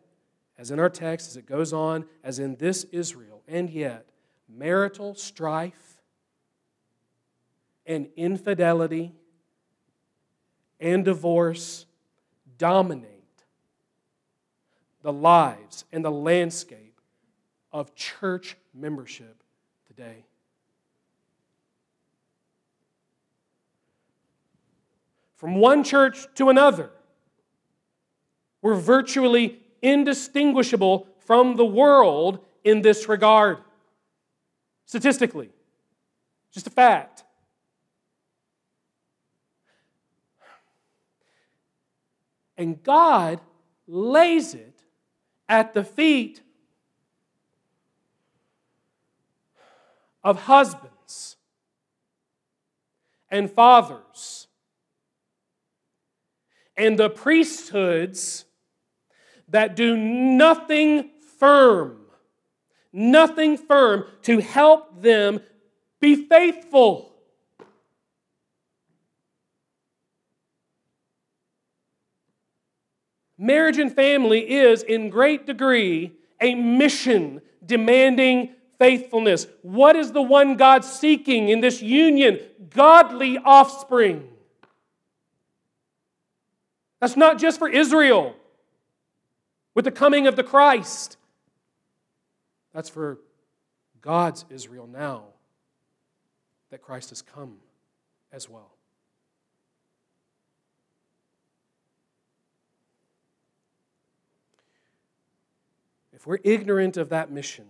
as 0.59 0.71
in 0.71 0.81
our 0.81 0.89
text, 0.89 1.29
as 1.29 1.37
it 1.37 1.47
goes 1.47 1.73
on, 1.73 2.07
as 2.25 2.39
in 2.39 2.57
this 2.57 2.85
Israel, 2.85 3.43
and 3.47 3.69
yet, 3.71 4.07
marital 4.49 5.15
strife 5.15 6.03
and 7.85 8.09
infidelity 8.17 9.15
and 10.81 11.05
divorce 11.05 11.87
dominate 12.59 13.13
the 15.03 15.13
lives 15.13 15.85
and 15.93 16.05
the 16.05 16.11
landscape 16.11 17.01
of 17.73 17.95
church 17.95 18.57
membership 18.75 19.43
today. 19.87 20.25
From 25.37 25.57
one 25.57 25.84
church 25.84 26.26
to 26.37 26.49
another, 26.49 26.91
we're 28.62 28.74
virtually 28.74 29.61
indistinguishable 29.82 31.07
from 31.20 31.57
the 31.57 31.64
world 31.64 32.45
in 32.64 32.82
this 32.82 33.09
regard. 33.09 33.59
Statistically, 34.87 35.51
just 36.53 36.66
a 36.66 36.70
fact. 36.70 37.24
And 42.57 42.82
God 42.82 43.41
lays 43.87 44.55
it 44.55 44.82
at 45.49 45.74
the 45.74 45.84
feet 45.84 46.43
of 50.24 50.43
husbands 50.43 51.37
and 53.30 53.51
fathers 53.51 54.46
and 56.77 56.99
the 56.99 57.11
priesthoods 57.11 58.45
that 59.49 59.77
do 59.77 59.97
nothing 59.97 61.11
firm, 61.39 61.99
nothing 62.93 63.57
firm 63.57 64.05
to 64.22 64.39
help 64.41 65.01
them 65.01 65.41
be 66.01 66.27
faithful. 66.27 67.12
Marriage 73.39 73.79
and 73.79 73.95
family 73.95 74.51
is, 74.51 74.83
in 74.83 75.11
great 75.11 75.47
degree, 75.47 76.12
a 76.41 76.55
mission 76.55 77.43
demanding 77.64 78.55
faithfulness. 78.79 79.47
What 79.62 79.97
is 79.97 80.12
the 80.12 80.22
one 80.22 80.57
God 80.57 80.85
seeking 80.85 81.49
in 81.49 81.61
this 81.61 81.83
union? 81.83 82.41
Godly 82.70 83.39
offspring. 83.39 84.29
That's 87.07 87.17
not 87.17 87.39
just 87.39 87.61
for 87.61 87.69
Israel 87.69 88.35
with 89.77 89.85
the 89.85 89.93
coming 89.93 90.27
of 90.27 90.35
the 90.35 90.43
Christ, 90.43 91.17
that's 92.75 92.89
for 92.89 93.21
God's 94.01 94.45
Israel 94.51 94.89
now 94.89 95.27
that 96.71 96.83
Christ 96.83 97.11
has 97.11 97.23
come 97.23 97.59
as 98.33 98.51
well. 98.51 98.73
If 106.13 106.27
we're 106.27 106.41
ignorant 106.43 106.97
of 106.97 107.11
that 107.11 107.31
mission, 107.31 107.67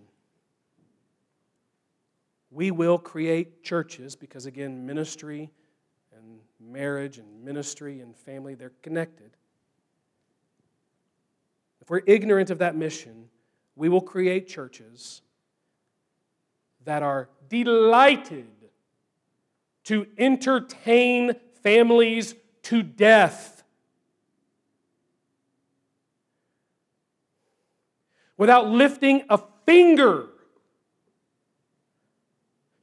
we 2.50 2.70
will 2.70 2.96
create 2.96 3.62
churches 3.62 4.16
because, 4.16 4.46
again, 4.46 4.86
ministry 4.86 5.50
and 6.26 6.72
marriage 6.72 7.18
and 7.18 7.44
ministry 7.44 8.00
and 8.00 8.16
family, 8.16 8.54
they're 8.54 8.72
connected. 8.82 9.30
If 11.80 11.90
we're 11.90 12.02
ignorant 12.06 12.50
of 12.50 12.58
that 12.58 12.76
mission, 12.76 13.28
we 13.76 13.88
will 13.88 14.00
create 14.00 14.48
churches 14.48 15.22
that 16.84 17.02
are 17.02 17.28
delighted 17.48 18.48
to 19.84 20.06
entertain 20.18 21.36
families 21.62 22.34
to 22.62 22.82
death 22.82 23.62
without 28.36 28.68
lifting 28.68 29.22
a 29.30 29.40
finger 29.64 30.26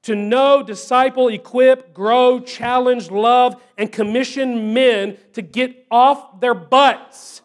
to 0.04 0.16
know, 0.16 0.62
disciple, 0.62 1.30
equip, 1.30 1.94
grow, 1.94 2.40
challenge, 2.40 3.10
love, 3.10 3.62
and 3.78 3.92
commission 3.92 4.74
men 4.74 5.18
to 5.34 5.42
get 5.42 5.86
off 5.90 6.40
their 6.42 6.54
butts 6.54 7.42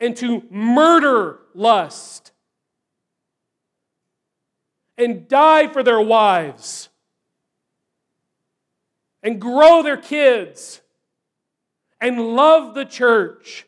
and 0.00 0.16
to 0.16 0.42
murder 0.50 1.38
lust 1.54 2.32
and 4.96 5.28
die 5.28 5.68
for 5.68 5.82
their 5.82 6.00
wives 6.00 6.88
and 9.22 9.40
grow 9.40 9.82
their 9.82 9.96
kids 9.96 10.80
and 12.00 12.34
love 12.34 12.74
the 12.74 12.84
church 12.84 13.66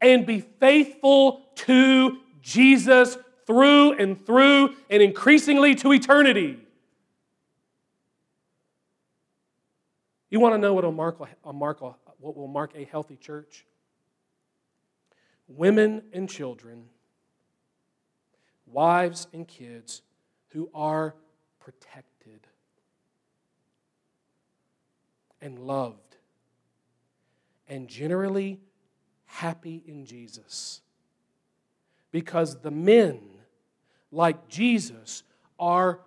and 0.00 0.26
be 0.26 0.40
faithful 0.40 1.44
to 1.54 2.18
Jesus 2.40 3.16
through 3.52 3.92
and 3.92 4.24
through 4.24 4.74
and 4.88 5.02
increasingly 5.02 5.74
to 5.74 5.92
eternity. 5.92 6.58
You 10.30 10.40
want 10.40 10.54
to 10.54 10.58
know 10.58 10.72
what 10.72 10.84
will 10.84 10.92
mark 10.92 11.18
a, 11.44 11.52
mark 11.52 11.82
a, 11.82 11.94
what 12.18 12.34
will 12.34 12.48
mark 12.48 12.72
a 12.74 12.84
healthy 12.84 13.16
church? 13.16 13.66
Women 15.48 16.04
and 16.14 16.30
children, 16.30 16.86
wives 18.66 19.26
and 19.34 19.46
kids 19.46 20.00
who 20.52 20.70
are 20.72 21.14
protected 21.60 22.46
and 25.42 25.58
loved 25.58 26.16
and 27.68 27.86
generally 27.86 28.60
happy 29.26 29.82
in 29.86 30.06
Jesus. 30.06 30.80
Because 32.10 32.62
the 32.62 32.70
men, 32.70 33.20
like 34.12 34.48
Jesus, 34.48 35.24
are 35.58 36.00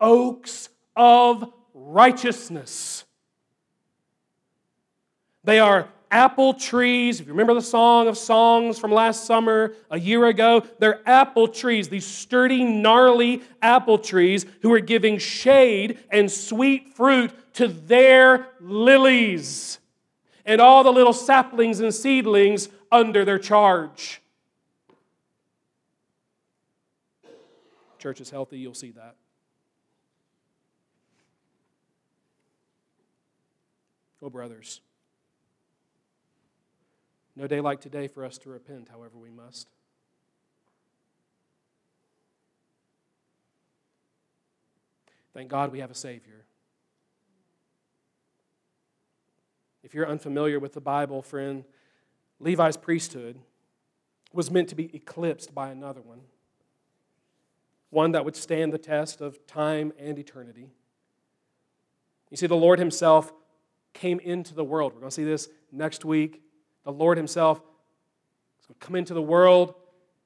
oaks 0.00 0.68
of 0.96 1.50
righteousness. 1.72 3.04
They 5.44 5.60
are 5.60 5.88
apple 6.10 6.54
trees. 6.54 7.20
If 7.20 7.26
you 7.26 7.32
remember 7.32 7.54
the 7.54 7.62
Song 7.62 8.06
of 8.06 8.16
Songs 8.16 8.78
from 8.78 8.92
last 8.92 9.24
summer, 9.24 9.74
a 9.90 9.98
year 9.98 10.26
ago, 10.26 10.62
they're 10.78 11.00
apple 11.08 11.48
trees, 11.48 11.88
these 11.88 12.06
sturdy, 12.06 12.64
gnarly 12.64 13.42
apple 13.60 13.98
trees 13.98 14.46
who 14.62 14.72
are 14.72 14.80
giving 14.80 15.18
shade 15.18 15.98
and 16.10 16.30
sweet 16.30 16.94
fruit 16.94 17.32
to 17.54 17.68
their 17.68 18.46
lilies 18.60 19.78
and 20.46 20.60
all 20.60 20.84
the 20.84 20.92
little 20.92 21.12
saplings 21.12 21.80
and 21.80 21.94
seedlings 21.94 22.68
under 22.92 23.24
their 23.24 23.38
charge. 23.38 24.20
Church 28.04 28.20
is 28.20 28.28
healthy, 28.28 28.58
you'll 28.58 28.74
see 28.74 28.90
that. 28.90 29.16
Oh, 34.20 34.28
brothers. 34.28 34.82
No 37.34 37.46
day 37.46 37.62
like 37.62 37.80
today 37.80 38.06
for 38.08 38.22
us 38.22 38.36
to 38.36 38.50
repent, 38.50 38.88
however, 38.90 39.16
we 39.16 39.30
must. 39.30 39.68
Thank 45.32 45.48
God 45.48 45.72
we 45.72 45.80
have 45.80 45.90
a 45.90 45.94
Savior. 45.94 46.44
If 49.82 49.94
you're 49.94 50.06
unfamiliar 50.06 50.60
with 50.60 50.74
the 50.74 50.82
Bible, 50.82 51.22
friend, 51.22 51.64
Levi's 52.38 52.76
priesthood 52.76 53.38
was 54.30 54.50
meant 54.50 54.68
to 54.68 54.74
be 54.74 54.94
eclipsed 54.94 55.54
by 55.54 55.70
another 55.70 56.02
one, 56.02 56.20
one 57.94 58.12
that 58.12 58.24
would 58.24 58.36
stand 58.36 58.72
the 58.72 58.78
test 58.78 59.20
of 59.20 59.46
time 59.46 59.92
and 59.98 60.18
eternity. 60.18 60.68
You 62.30 62.36
see, 62.36 62.46
the 62.46 62.56
Lord 62.56 62.78
Himself 62.78 63.32
came 63.92 64.18
into 64.20 64.54
the 64.54 64.64
world. 64.64 64.92
We're 64.92 65.00
going 65.00 65.10
to 65.10 65.14
see 65.14 65.24
this 65.24 65.48
next 65.72 66.04
week. 66.04 66.42
The 66.84 66.92
Lord 66.92 67.16
Himself 67.16 67.58
is 68.60 68.66
going 68.66 68.78
to 68.78 68.86
come 68.86 68.96
into 68.96 69.14
the 69.14 69.22
world 69.22 69.74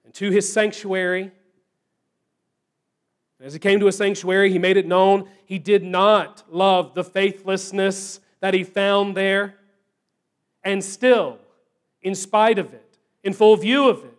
and 0.04 0.14
to 0.14 0.30
His 0.30 0.50
sanctuary. 0.50 1.30
As 3.40 3.52
He 3.52 3.58
came 3.58 3.78
to 3.78 3.86
His 3.86 3.96
sanctuary, 3.96 4.50
He 4.50 4.58
made 4.58 4.76
it 4.76 4.86
known 4.86 5.28
He 5.44 5.58
did 5.58 5.84
not 5.84 6.44
love 6.50 6.94
the 6.94 7.04
faithlessness 7.04 8.20
that 8.40 8.54
he 8.54 8.64
found 8.64 9.16
there. 9.16 9.54
And 10.64 10.82
still, 10.82 11.38
in 12.02 12.14
spite 12.14 12.58
of 12.58 12.72
it, 12.72 12.98
in 13.22 13.32
full 13.32 13.56
view 13.56 13.88
of 13.88 14.04
it, 14.04 14.14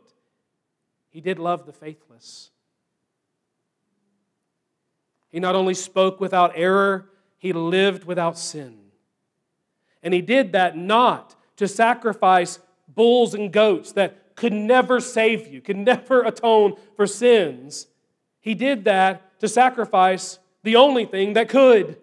he 1.10 1.22
did 1.22 1.39
love 1.39 1.66
the 1.66 1.74
faithless. 1.74 2.52
He 5.30 5.40
not 5.40 5.56
only 5.56 5.74
spoke 5.74 6.20
without 6.20 6.54
error, 6.56 7.10
he 7.38 7.54
lived 7.54 8.04
without 8.04 8.38
sin. 8.38 8.78
And 10.02 10.14
he 10.14 10.22
did 10.22 10.54
that 10.54 10.78
not 10.78 11.36
to 11.58 11.68
sacrifice 11.68 12.60
bulls 12.88 13.34
and 13.34 13.52
goats 13.52 13.92
that 13.94 14.36
could 14.36 14.54
never 14.54 15.00
save 15.00 15.48
you, 15.48 15.62
could 15.62 15.78
never 15.78 16.22
atone 16.26 16.76
for 16.96 17.06
sins. 17.06 17.88
He 18.40 18.56
did 18.56 18.86
that 18.86 19.40
to 19.40 19.48
sacrifice 19.48 20.40
the 20.64 20.76
only 20.76 21.06
thing 21.06 21.34
that 21.34 21.50
could 21.50 21.98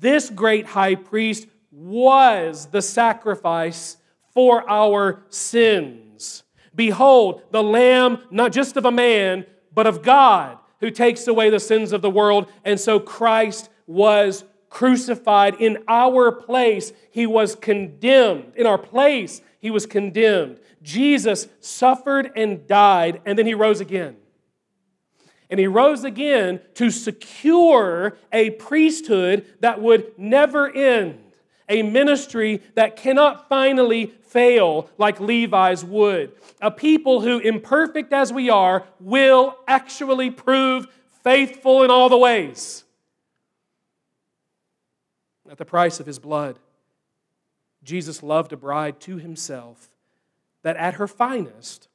this 0.00 0.30
great 0.30 0.66
high 0.66 0.94
priest 0.94 1.46
was 1.70 2.66
the 2.66 2.82
sacrifice 2.82 3.96
for 4.32 4.68
our 4.68 5.22
sins. 5.28 6.44
Behold, 6.74 7.42
the 7.50 7.62
Lamb, 7.62 8.22
not 8.30 8.52
just 8.52 8.76
of 8.76 8.84
a 8.84 8.90
man, 8.90 9.44
but 9.74 9.86
of 9.86 10.02
God, 10.02 10.58
who 10.80 10.90
takes 10.90 11.26
away 11.26 11.50
the 11.50 11.60
sins 11.60 11.92
of 11.92 12.02
the 12.02 12.10
world. 12.10 12.50
And 12.64 12.78
so 12.78 13.00
Christ 13.00 13.68
was 13.86 14.44
crucified 14.70 15.56
in 15.60 15.78
our 15.88 16.30
place. 16.30 16.92
He 17.10 17.26
was 17.26 17.54
condemned. 17.54 18.52
In 18.56 18.66
our 18.66 18.78
place, 18.78 19.40
he 19.60 19.70
was 19.70 19.86
condemned. 19.86 20.60
Jesus 20.82 21.48
suffered 21.60 22.30
and 22.36 22.66
died, 22.66 23.20
and 23.24 23.38
then 23.38 23.46
he 23.46 23.54
rose 23.54 23.80
again. 23.80 24.16
And 25.50 25.58
he 25.58 25.66
rose 25.66 26.04
again 26.04 26.60
to 26.74 26.90
secure 26.90 28.18
a 28.32 28.50
priesthood 28.50 29.46
that 29.60 29.80
would 29.80 30.12
never 30.18 30.70
end, 30.70 31.27
a 31.68 31.82
ministry 31.82 32.62
that 32.74 32.96
cannot 32.96 33.48
finally 33.48 34.06
fail 34.06 34.88
like 34.98 35.20
Levi's 35.20 35.84
would. 35.84 36.32
A 36.60 36.70
people 36.70 37.20
who, 37.20 37.38
imperfect 37.38 38.12
as 38.12 38.32
we 38.32 38.50
are, 38.50 38.84
will 39.00 39.56
actually 39.66 40.30
prove 40.30 40.86
faithful 41.22 41.82
in 41.82 41.90
all 41.90 42.08
the 42.08 42.18
ways. 42.18 42.84
At 45.50 45.58
the 45.58 45.64
price 45.64 46.00
of 46.00 46.06
his 46.06 46.18
blood, 46.18 46.58
Jesus 47.82 48.22
loved 48.22 48.52
a 48.52 48.56
bride 48.56 49.00
to 49.00 49.16
himself 49.16 49.90
that 50.62 50.76
at 50.76 50.94
her 50.94 51.06
finest 51.06 51.88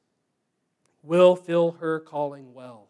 will 1.02 1.36
fill 1.36 1.72
her 1.72 2.00
calling 2.00 2.54
well 2.54 2.88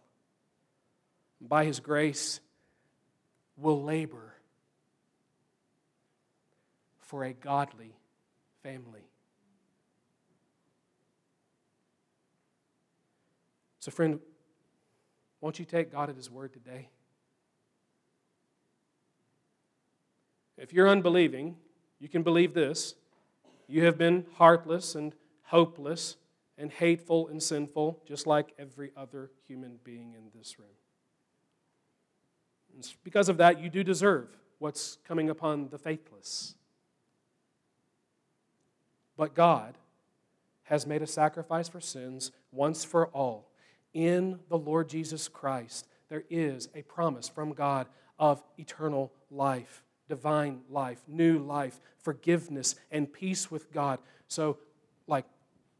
by 1.49 1.65
His 1.65 1.81
grace, 1.81 2.41
will 3.57 3.83
labor 3.83 4.34
for 7.15 7.23
a 7.23 7.33
godly 7.33 7.95
family. 8.65 9.07
So, 13.79 13.93
friend, 13.93 14.19
won't 15.41 15.61
you 15.61 15.65
take 15.65 15.93
God 15.93 16.11
at 16.11 16.17
His 16.17 16.29
word 16.29 16.53
today? 16.53 16.89
If 20.59 20.73
you're 20.73 20.89
unbelieving, 20.89 21.55
you 22.01 22.09
can 22.09 22.25
believe 22.25 22.53
this. 22.53 22.97
You 23.69 23.85
have 23.85 23.97
been 23.97 24.27
heartless 24.35 24.97
and 24.97 25.15
hopeless 25.45 26.17
and 26.59 26.73
hateful 26.73 27.29
and 27.29 27.41
sinful, 27.41 28.03
just 28.09 28.27
like 28.27 28.55
every 28.59 28.91
other 28.97 29.31
human 29.47 29.79
being 29.85 30.15
in 30.15 30.37
this 30.37 30.59
room. 30.59 30.67
And 32.75 32.93
because 33.05 33.29
of 33.29 33.37
that, 33.37 33.61
you 33.61 33.71
do 33.71 33.85
deserve 33.85 34.37
what's 34.59 34.99
coming 35.07 35.31
upon 35.31 35.69
the 35.69 35.79
faithless. 35.79 36.57
But 39.17 39.35
God 39.35 39.77
has 40.65 40.87
made 40.87 41.03
a 41.03 41.07
sacrifice 41.07 41.69
for 41.69 41.81
sins 41.81 42.33
once 42.51 42.85
for 42.85 43.07
all. 43.09 43.51
In 43.93 44.41
the 44.49 44.59
Lord 44.59 44.89
Jesus 44.89 45.29
Christ, 45.29 45.87
there 46.09 46.25
is 46.31 46.69
a 46.75 46.83
promise 46.83 47.29
from 47.29 47.53
God 47.53 47.87
of 48.19 48.43
eternal 48.59 49.13
life, 49.31 49.83
divine 50.09 50.61
life, 50.69 51.01
new 51.07 51.39
life, 51.39 51.81
forgiveness, 51.99 52.75
and 52.91 53.13
peace 53.13 53.51
with 53.51 53.73
God. 53.73 53.99
So, 54.29 54.59
like 55.07 55.27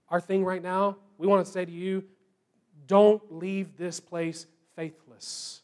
our 0.09 0.21
thing 0.21 0.45
right 0.45 0.63
now, 0.63 0.97
we 1.19 1.27
want 1.27 1.45
to 1.45 1.51
say 1.51 1.65
to 1.65 1.73
you 1.73 2.05
don't 2.87 3.23
leave 3.33 3.77
this 3.77 4.01
place 4.01 4.47
faithless. 4.77 5.63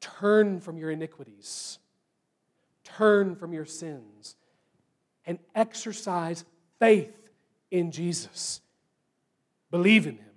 Turn 0.00 0.60
from 0.60 0.76
your 0.76 0.90
iniquities, 0.90 1.78
turn 2.84 3.36
from 3.36 3.52
your 3.52 3.64
sins, 3.64 4.36
and 5.26 5.38
exercise 5.54 6.44
faith 6.78 7.28
in 7.70 7.90
Jesus. 7.90 8.60
Believe 9.70 10.06
in 10.06 10.16
Him, 10.16 10.34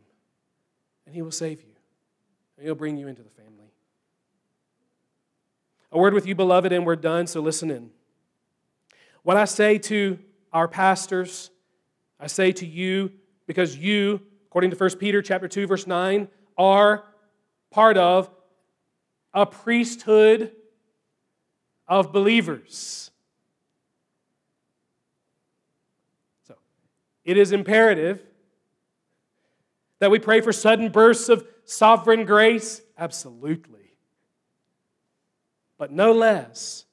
and 1.06 1.16
He 1.16 1.22
will 1.22 1.32
save 1.32 1.62
you, 1.62 1.74
and 2.58 2.66
He'll 2.66 2.76
bring 2.76 2.98
you 2.98 3.08
into 3.08 3.24
the 3.24 3.30
family. 3.30 3.72
A 5.92 5.98
word 5.98 6.14
with 6.14 6.26
you, 6.26 6.36
beloved, 6.36 6.72
and 6.72 6.86
we're 6.86 6.96
done, 6.96 7.28
so 7.28 7.40
listen 7.40 7.70
in. 7.70 7.92
What 9.24 9.38
I 9.38 9.46
say 9.46 9.78
to 9.78 10.20
our 10.52 10.68
pastors, 10.68 11.50
I 12.20 12.28
say 12.28 12.52
to 12.54 12.66
you, 12.66 13.12
because 13.48 13.78
you, 13.78 14.22
according 14.48 14.72
to 14.72 14.78
1 14.78 14.98
Peter 14.98 15.22
chapter 15.22 15.48
2, 15.48 15.68
verse 15.68 15.88
9, 15.88 16.28
are 16.58 17.04
part 17.72 17.98
of 17.98 18.30
a 19.34 19.46
priesthood 19.46 20.52
of 21.88 22.12
believers. 22.12 23.12
So, 26.48 26.56
it 27.26 27.38
is 27.38 27.52
imperative 27.52 28.24
that 30.00 30.12
we 30.12 30.20
pray 30.20 30.42
for 30.42 30.52
sudden 30.52 30.90
bursts 30.90 31.30
of 31.30 31.48
sovereign 31.66 32.26
grace? 32.26 32.82
Absolutely. 32.98 33.96
But 35.78 35.92
no 35.92 36.12
less 36.12 36.86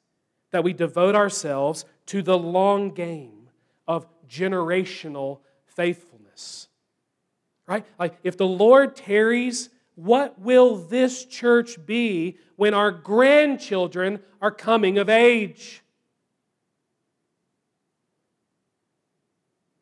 that 0.51 0.65
we 0.65 0.73
devote 0.73 1.15
ourselves 1.15 1.85
to 2.07 2.23
the 2.23 2.39
long 2.39 2.91
game 2.91 3.49
of 3.87 4.07
generational 4.29 5.41
faithfulness. 5.67 6.69
Right? 7.67 7.85
Like, 7.99 8.19
if 8.25 8.37
the 8.37 8.47
Lord 8.47 8.97
tarries, 8.97 9.71
what 9.95 10.39
will 10.41 10.77
this 10.77 11.25
church 11.25 11.85
be 11.85 12.39
when 12.57 12.75
our 12.75 12.91
grandchildren 12.91 14.21
are 14.41 14.51
coming 14.51 14.99
of 14.99 15.09
age? 15.09 15.83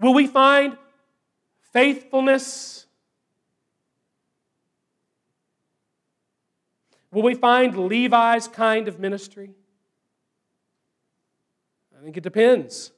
Will 0.01 0.15
we 0.15 0.27
find 0.27 0.77
faithfulness? 1.73 2.87
Will 7.11 7.23
we 7.23 7.35
find 7.35 7.77
Levi's 7.77 8.49
kind 8.49 8.87
of 8.87 9.01
ministry? 9.01 9.51
I 11.99 12.05
think 12.05 12.17
it 12.17 12.23
depends. 12.23 12.93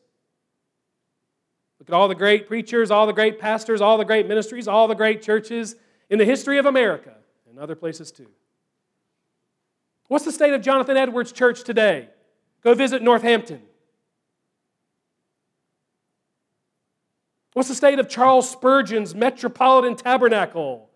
Look 1.79 1.89
at 1.89 1.95
all 1.95 2.09
the 2.09 2.15
great 2.15 2.47
preachers, 2.47 2.91
all 2.91 3.07
the 3.07 3.15
great 3.15 3.39
pastors, 3.39 3.81
all 3.81 3.97
the 3.97 4.05
great 4.05 4.29
ministries, 4.29 4.69
all 4.69 4.87
the 4.87 4.95
great 4.95 5.23
churches 5.23 5.77
in 6.11 6.19
the 6.19 6.27
history 6.27 6.59
of 6.59 6.67
America 6.67 7.15
and 7.49 7.59
other 7.59 7.75
places 7.75 8.13
too. 8.13 8.29
What's 10.09 10.25
the 10.25 10.33
state 10.33 10.53
of 10.53 10.61
Jonathan 10.61 10.97
Edwards 10.97 11.33
Church 11.33 11.63
today? 11.63 12.09
Go 12.63 12.75
visit 12.75 13.01
Northampton. 13.01 13.63
What's 17.61 17.69
the 17.69 17.75
state 17.75 17.99
of 17.99 18.09
Charles 18.09 18.49
Spurgeon's 18.49 19.15
Metropolitan 19.15 19.95
Tabernacle? 19.95 20.89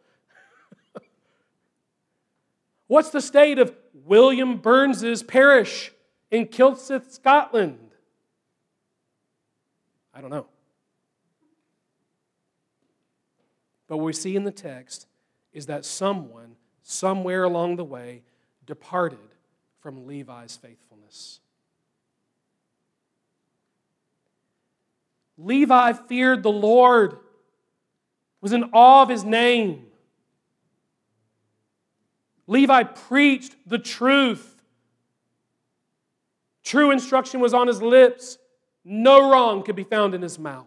What's 2.86 3.10
the 3.10 3.20
state 3.20 3.58
of 3.58 3.76
William 3.92 4.56
Burns's 4.56 5.22
parish 5.22 5.92
in 6.30 6.46
Kilsyth, 6.46 7.10
Scotland? 7.10 7.90
I 10.14 10.22
don't 10.22 10.30
know. 10.30 10.46
But 13.86 13.98
what 13.98 14.06
we 14.06 14.14
see 14.14 14.34
in 14.34 14.44
the 14.44 14.50
text 14.50 15.06
is 15.52 15.66
that 15.66 15.84
someone, 15.84 16.56
somewhere 16.82 17.44
along 17.44 17.76
the 17.76 17.84
way, 17.84 18.22
departed 18.64 19.18
from 19.80 20.06
Levi's 20.06 20.56
faithfulness. 20.56 21.40
Levi 25.36 25.92
feared 25.92 26.42
the 26.42 26.52
Lord, 26.52 27.18
was 28.40 28.52
in 28.52 28.64
awe 28.72 29.02
of 29.02 29.08
his 29.08 29.24
name. 29.24 29.86
Levi 32.46 32.82
preached 32.84 33.56
the 33.66 33.78
truth. 33.78 34.62
True 36.62 36.90
instruction 36.90 37.40
was 37.40 37.54
on 37.54 37.66
his 37.66 37.82
lips. 37.82 38.38
No 38.84 39.30
wrong 39.30 39.62
could 39.62 39.76
be 39.76 39.84
found 39.84 40.14
in 40.14 40.22
his 40.22 40.38
mouth. 40.38 40.66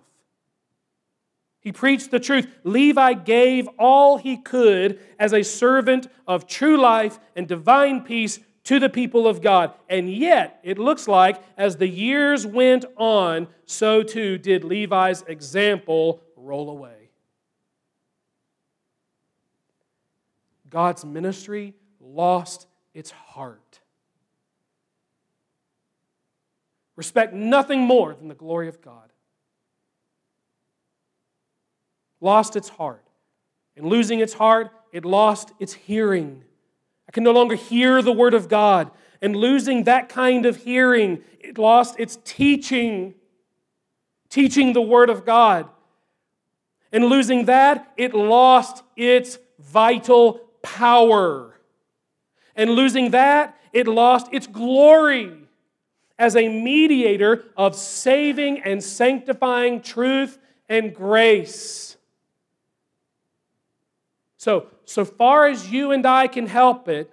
He 1.59 1.71
preached 1.71 2.11
the 2.11 2.19
truth. 2.19 2.47
Levi 2.63 3.13
gave 3.13 3.67
all 3.77 4.17
he 4.17 4.37
could 4.37 4.99
as 5.19 5.33
a 5.33 5.43
servant 5.43 6.07
of 6.27 6.47
true 6.47 6.77
life 6.77 7.19
and 7.35 7.47
divine 7.47 8.01
peace 8.01 8.39
to 8.67 8.79
the 8.79 8.89
people 8.89 9.27
of 9.27 9.41
God. 9.41 9.73
And 9.89 10.11
yet, 10.11 10.59
it 10.63 10.77
looks 10.77 11.07
like 11.07 11.41
as 11.57 11.77
the 11.77 11.87
years 11.87 12.45
went 12.45 12.85
on, 12.97 13.47
so 13.65 14.03
too 14.03 14.37
did 14.37 14.63
Levi's 14.63 15.23
example 15.23 16.21
roll 16.35 16.69
away. 16.69 17.09
God's 20.69 21.05
ministry 21.05 21.73
lost 22.01 22.67
its 22.93 23.11
heart. 23.11 23.79
Respect 26.97 27.33
nothing 27.33 27.81
more 27.81 28.13
than 28.13 28.27
the 28.27 28.35
glory 28.35 28.67
of 28.67 28.81
God 28.81 29.11
lost 32.19 32.55
its 32.55 32.69
heart. 32.69 33.03
And 33.75 33.85
losing 33.85 34.19
its 34.19 34.33
heart, 34.33 34.71
it 34.91 35.05
lost 35.05 35.53
its 35.59 35.73
hearing. 35.73 36.43
I 37.07 37.11
can 37.11 37.23
no 37.23 37.31
longer 37.31 37.55
hear 37.55 38.01
the 38.01 38.11
word 38.11 38.33
of 38.33 38.49
God. 38.49 38.91
And 39.21 39.35
losing 39.35 39.85
that 39.85 40.09
kind 40.09 40.45
of 40.45 40.57
hearing, 40.57 41.23
it 41.39 41.57
lost 41.57 41.95
its 41.99 42.19
teaching, 42.23 43.15
teaching 44.29 44.73
the 44.73 44.81
Word 44.81 45.09
of 45.09 45.25
God. 45.25 45.67
And 46.91 47.05
losing 47.05 47.45
that, 47.45 47.91
it 47.97 48.13
lost 48.13 48.83
its 48.95 49.39
vital 49.59 50.41
power. 50.61 51.59
And 52.55 52.71
losing 52.71 53.11
that, 53.11 53.57
it 53.73 53.87
lost 53.87 54.27
its 54.31 54.47
glory 54.47 55.33
as 56.19 56.35
a 56.35 56.47
mediator 56.47 57.45
of 57.55 57.75
saving 57.75 58.61
and 58.61 58.83
sanctifying 58.83 59.81
truth 59.81 60.37
and 60.69 60.93
grace. 60.93 61.96
So, 64.37 64.67
so 64.85 65.03
far 65.03 65.47
as 65.47 65.71
you 65.71 65.91
and 65.91 66.05
I 66.05 66.27
can 66.27 66.45
help 66.45 66.87
it, 66.87 67.11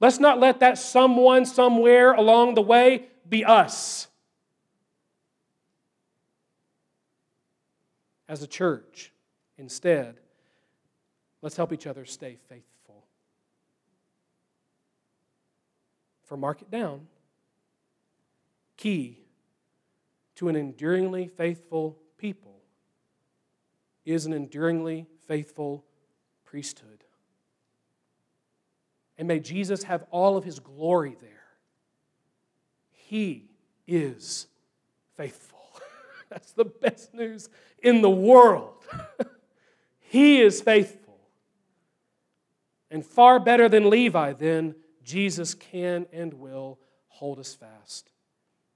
let's 0.00 0.18
not 0.18 0.40
let 0.40 0.60
that 0.60 0.78
someone 0.78 1.44
somewhere 1.44 2.12
along 2.12 2.54
the 2.54 2.62
way 2.62 3.06
be 3.28 3.44
us. 3.44 4.08
As 8.26 8.42
a 8.42 8.46
church, 8.46 9.12
instead, 9.58 10.16
let's 11.42 11.56
help 11.56 11.72
each 11.72 11.86
other 11.86 12.06
stay 12.06 12.38
faithful. 12.48 13.04
For 16.24 16.38
mark 16.38 16.62
it 16.62 16.70
down, 16.70 17.06
key 18.78 19.18
to 20.36 20.48
an 20.48 20.56
enduringly 20.56 21.28
faithful 21.28 21.98
people 22.16 22.62
is 24.06 24.24
an 24.24 24.32
enduringly 24.32 25.06
faithful 25.28 25.84
priesthood. 26.52 27.02
And 29.16 29.26
may 29.26 29.40
Jesus 29.40 29.84
have 29.84 30.04
all 30.10 30.36
of 30.36 30.44
his 30.44 30.58
glory 30.58 31.16
there. 31.18 31.30
He 32.90 33.46
is 33.86 34.48
faithful. 35.16 35.58
That's 36.28 36.52
the 36.52 36.66
best 36.66 37.14
news 37.14 37.48
in 37.82 38.02
the 38.02 38.10
world. 38.10 38.84
he 39.98 40.42
is 40.42 40.60
faithful. 40.60 41.18
And 42.90 43.04
far 43.04 43.40
better 43.40 43.70
than 43.70 43.88
Levi, 43.88 44.34
then, 44.34 44.74
Jesus 45.02 45.54
can 45.54 46.04
and 46.12 46.34
will 46.34 46.78
hold 47.08 47.38
us 47.38 47.54
fast 47.54 48.10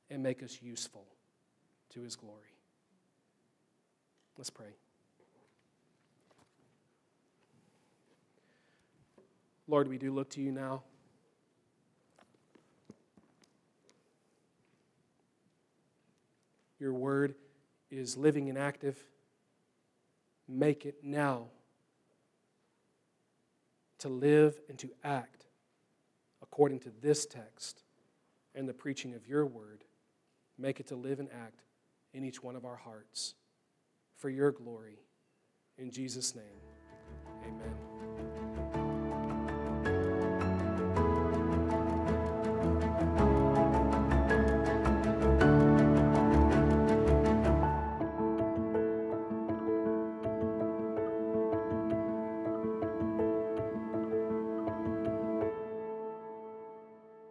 and 0.08 0.22
make 0.22 0.42
us 0.42 0.62
useful 0.62 1.06
to 1.90 2.00
his 2.00 2.16
glory. 2.16 2.56
Let's 4.38 4.48
pray. 4.48 4.76
Lord, 9.68 9.88
we 9.88 9.98
do 9.98 10.12
look 10.12 10.30
to 10.30 10.40
you 10.40 10.52
now. 10.52 10.82
Your 16.78 16.92
word 16.92 17.34
is 17.90 18.16
living 18.16 18.48
and 18.48 18.58
active. 18.58 19.02
Make 20.48 20.86
it 20.86 20.96
now 21.02 21.46
to 23.98 24.08
live 24.08 24.60
and 24.68 24.78
to 24.78 24.90
act 25.02 25.46
according 26.42 26.80
to 26.80 26.92
this 27.02 27.26
text 27.26 27.82
and 28.54 28.68
the 28.68 28.74
preaching 28.74 29.14
of 29.14 29.26
your 29.26 29.46
word. 29.46 29.84
Make 30.58 30.80
it 30.80 30.86
to 30.88 30.96
live 30.96 31.18
and 31.18 31.28
act 31.32 31.64
in 32.12 32.24
each 32.24 32.42
one 32.42 32.56
of 32.56 32.64
our 32.64 32.76
hearts 32.76 33.34
for 34.16 34.30
your 34.30 34.52
glory. 34.52 35.00
In 35.78 35.90
Jesus' 35.90 36.34
name, 36.34 36.44
amen. 37.42 37.95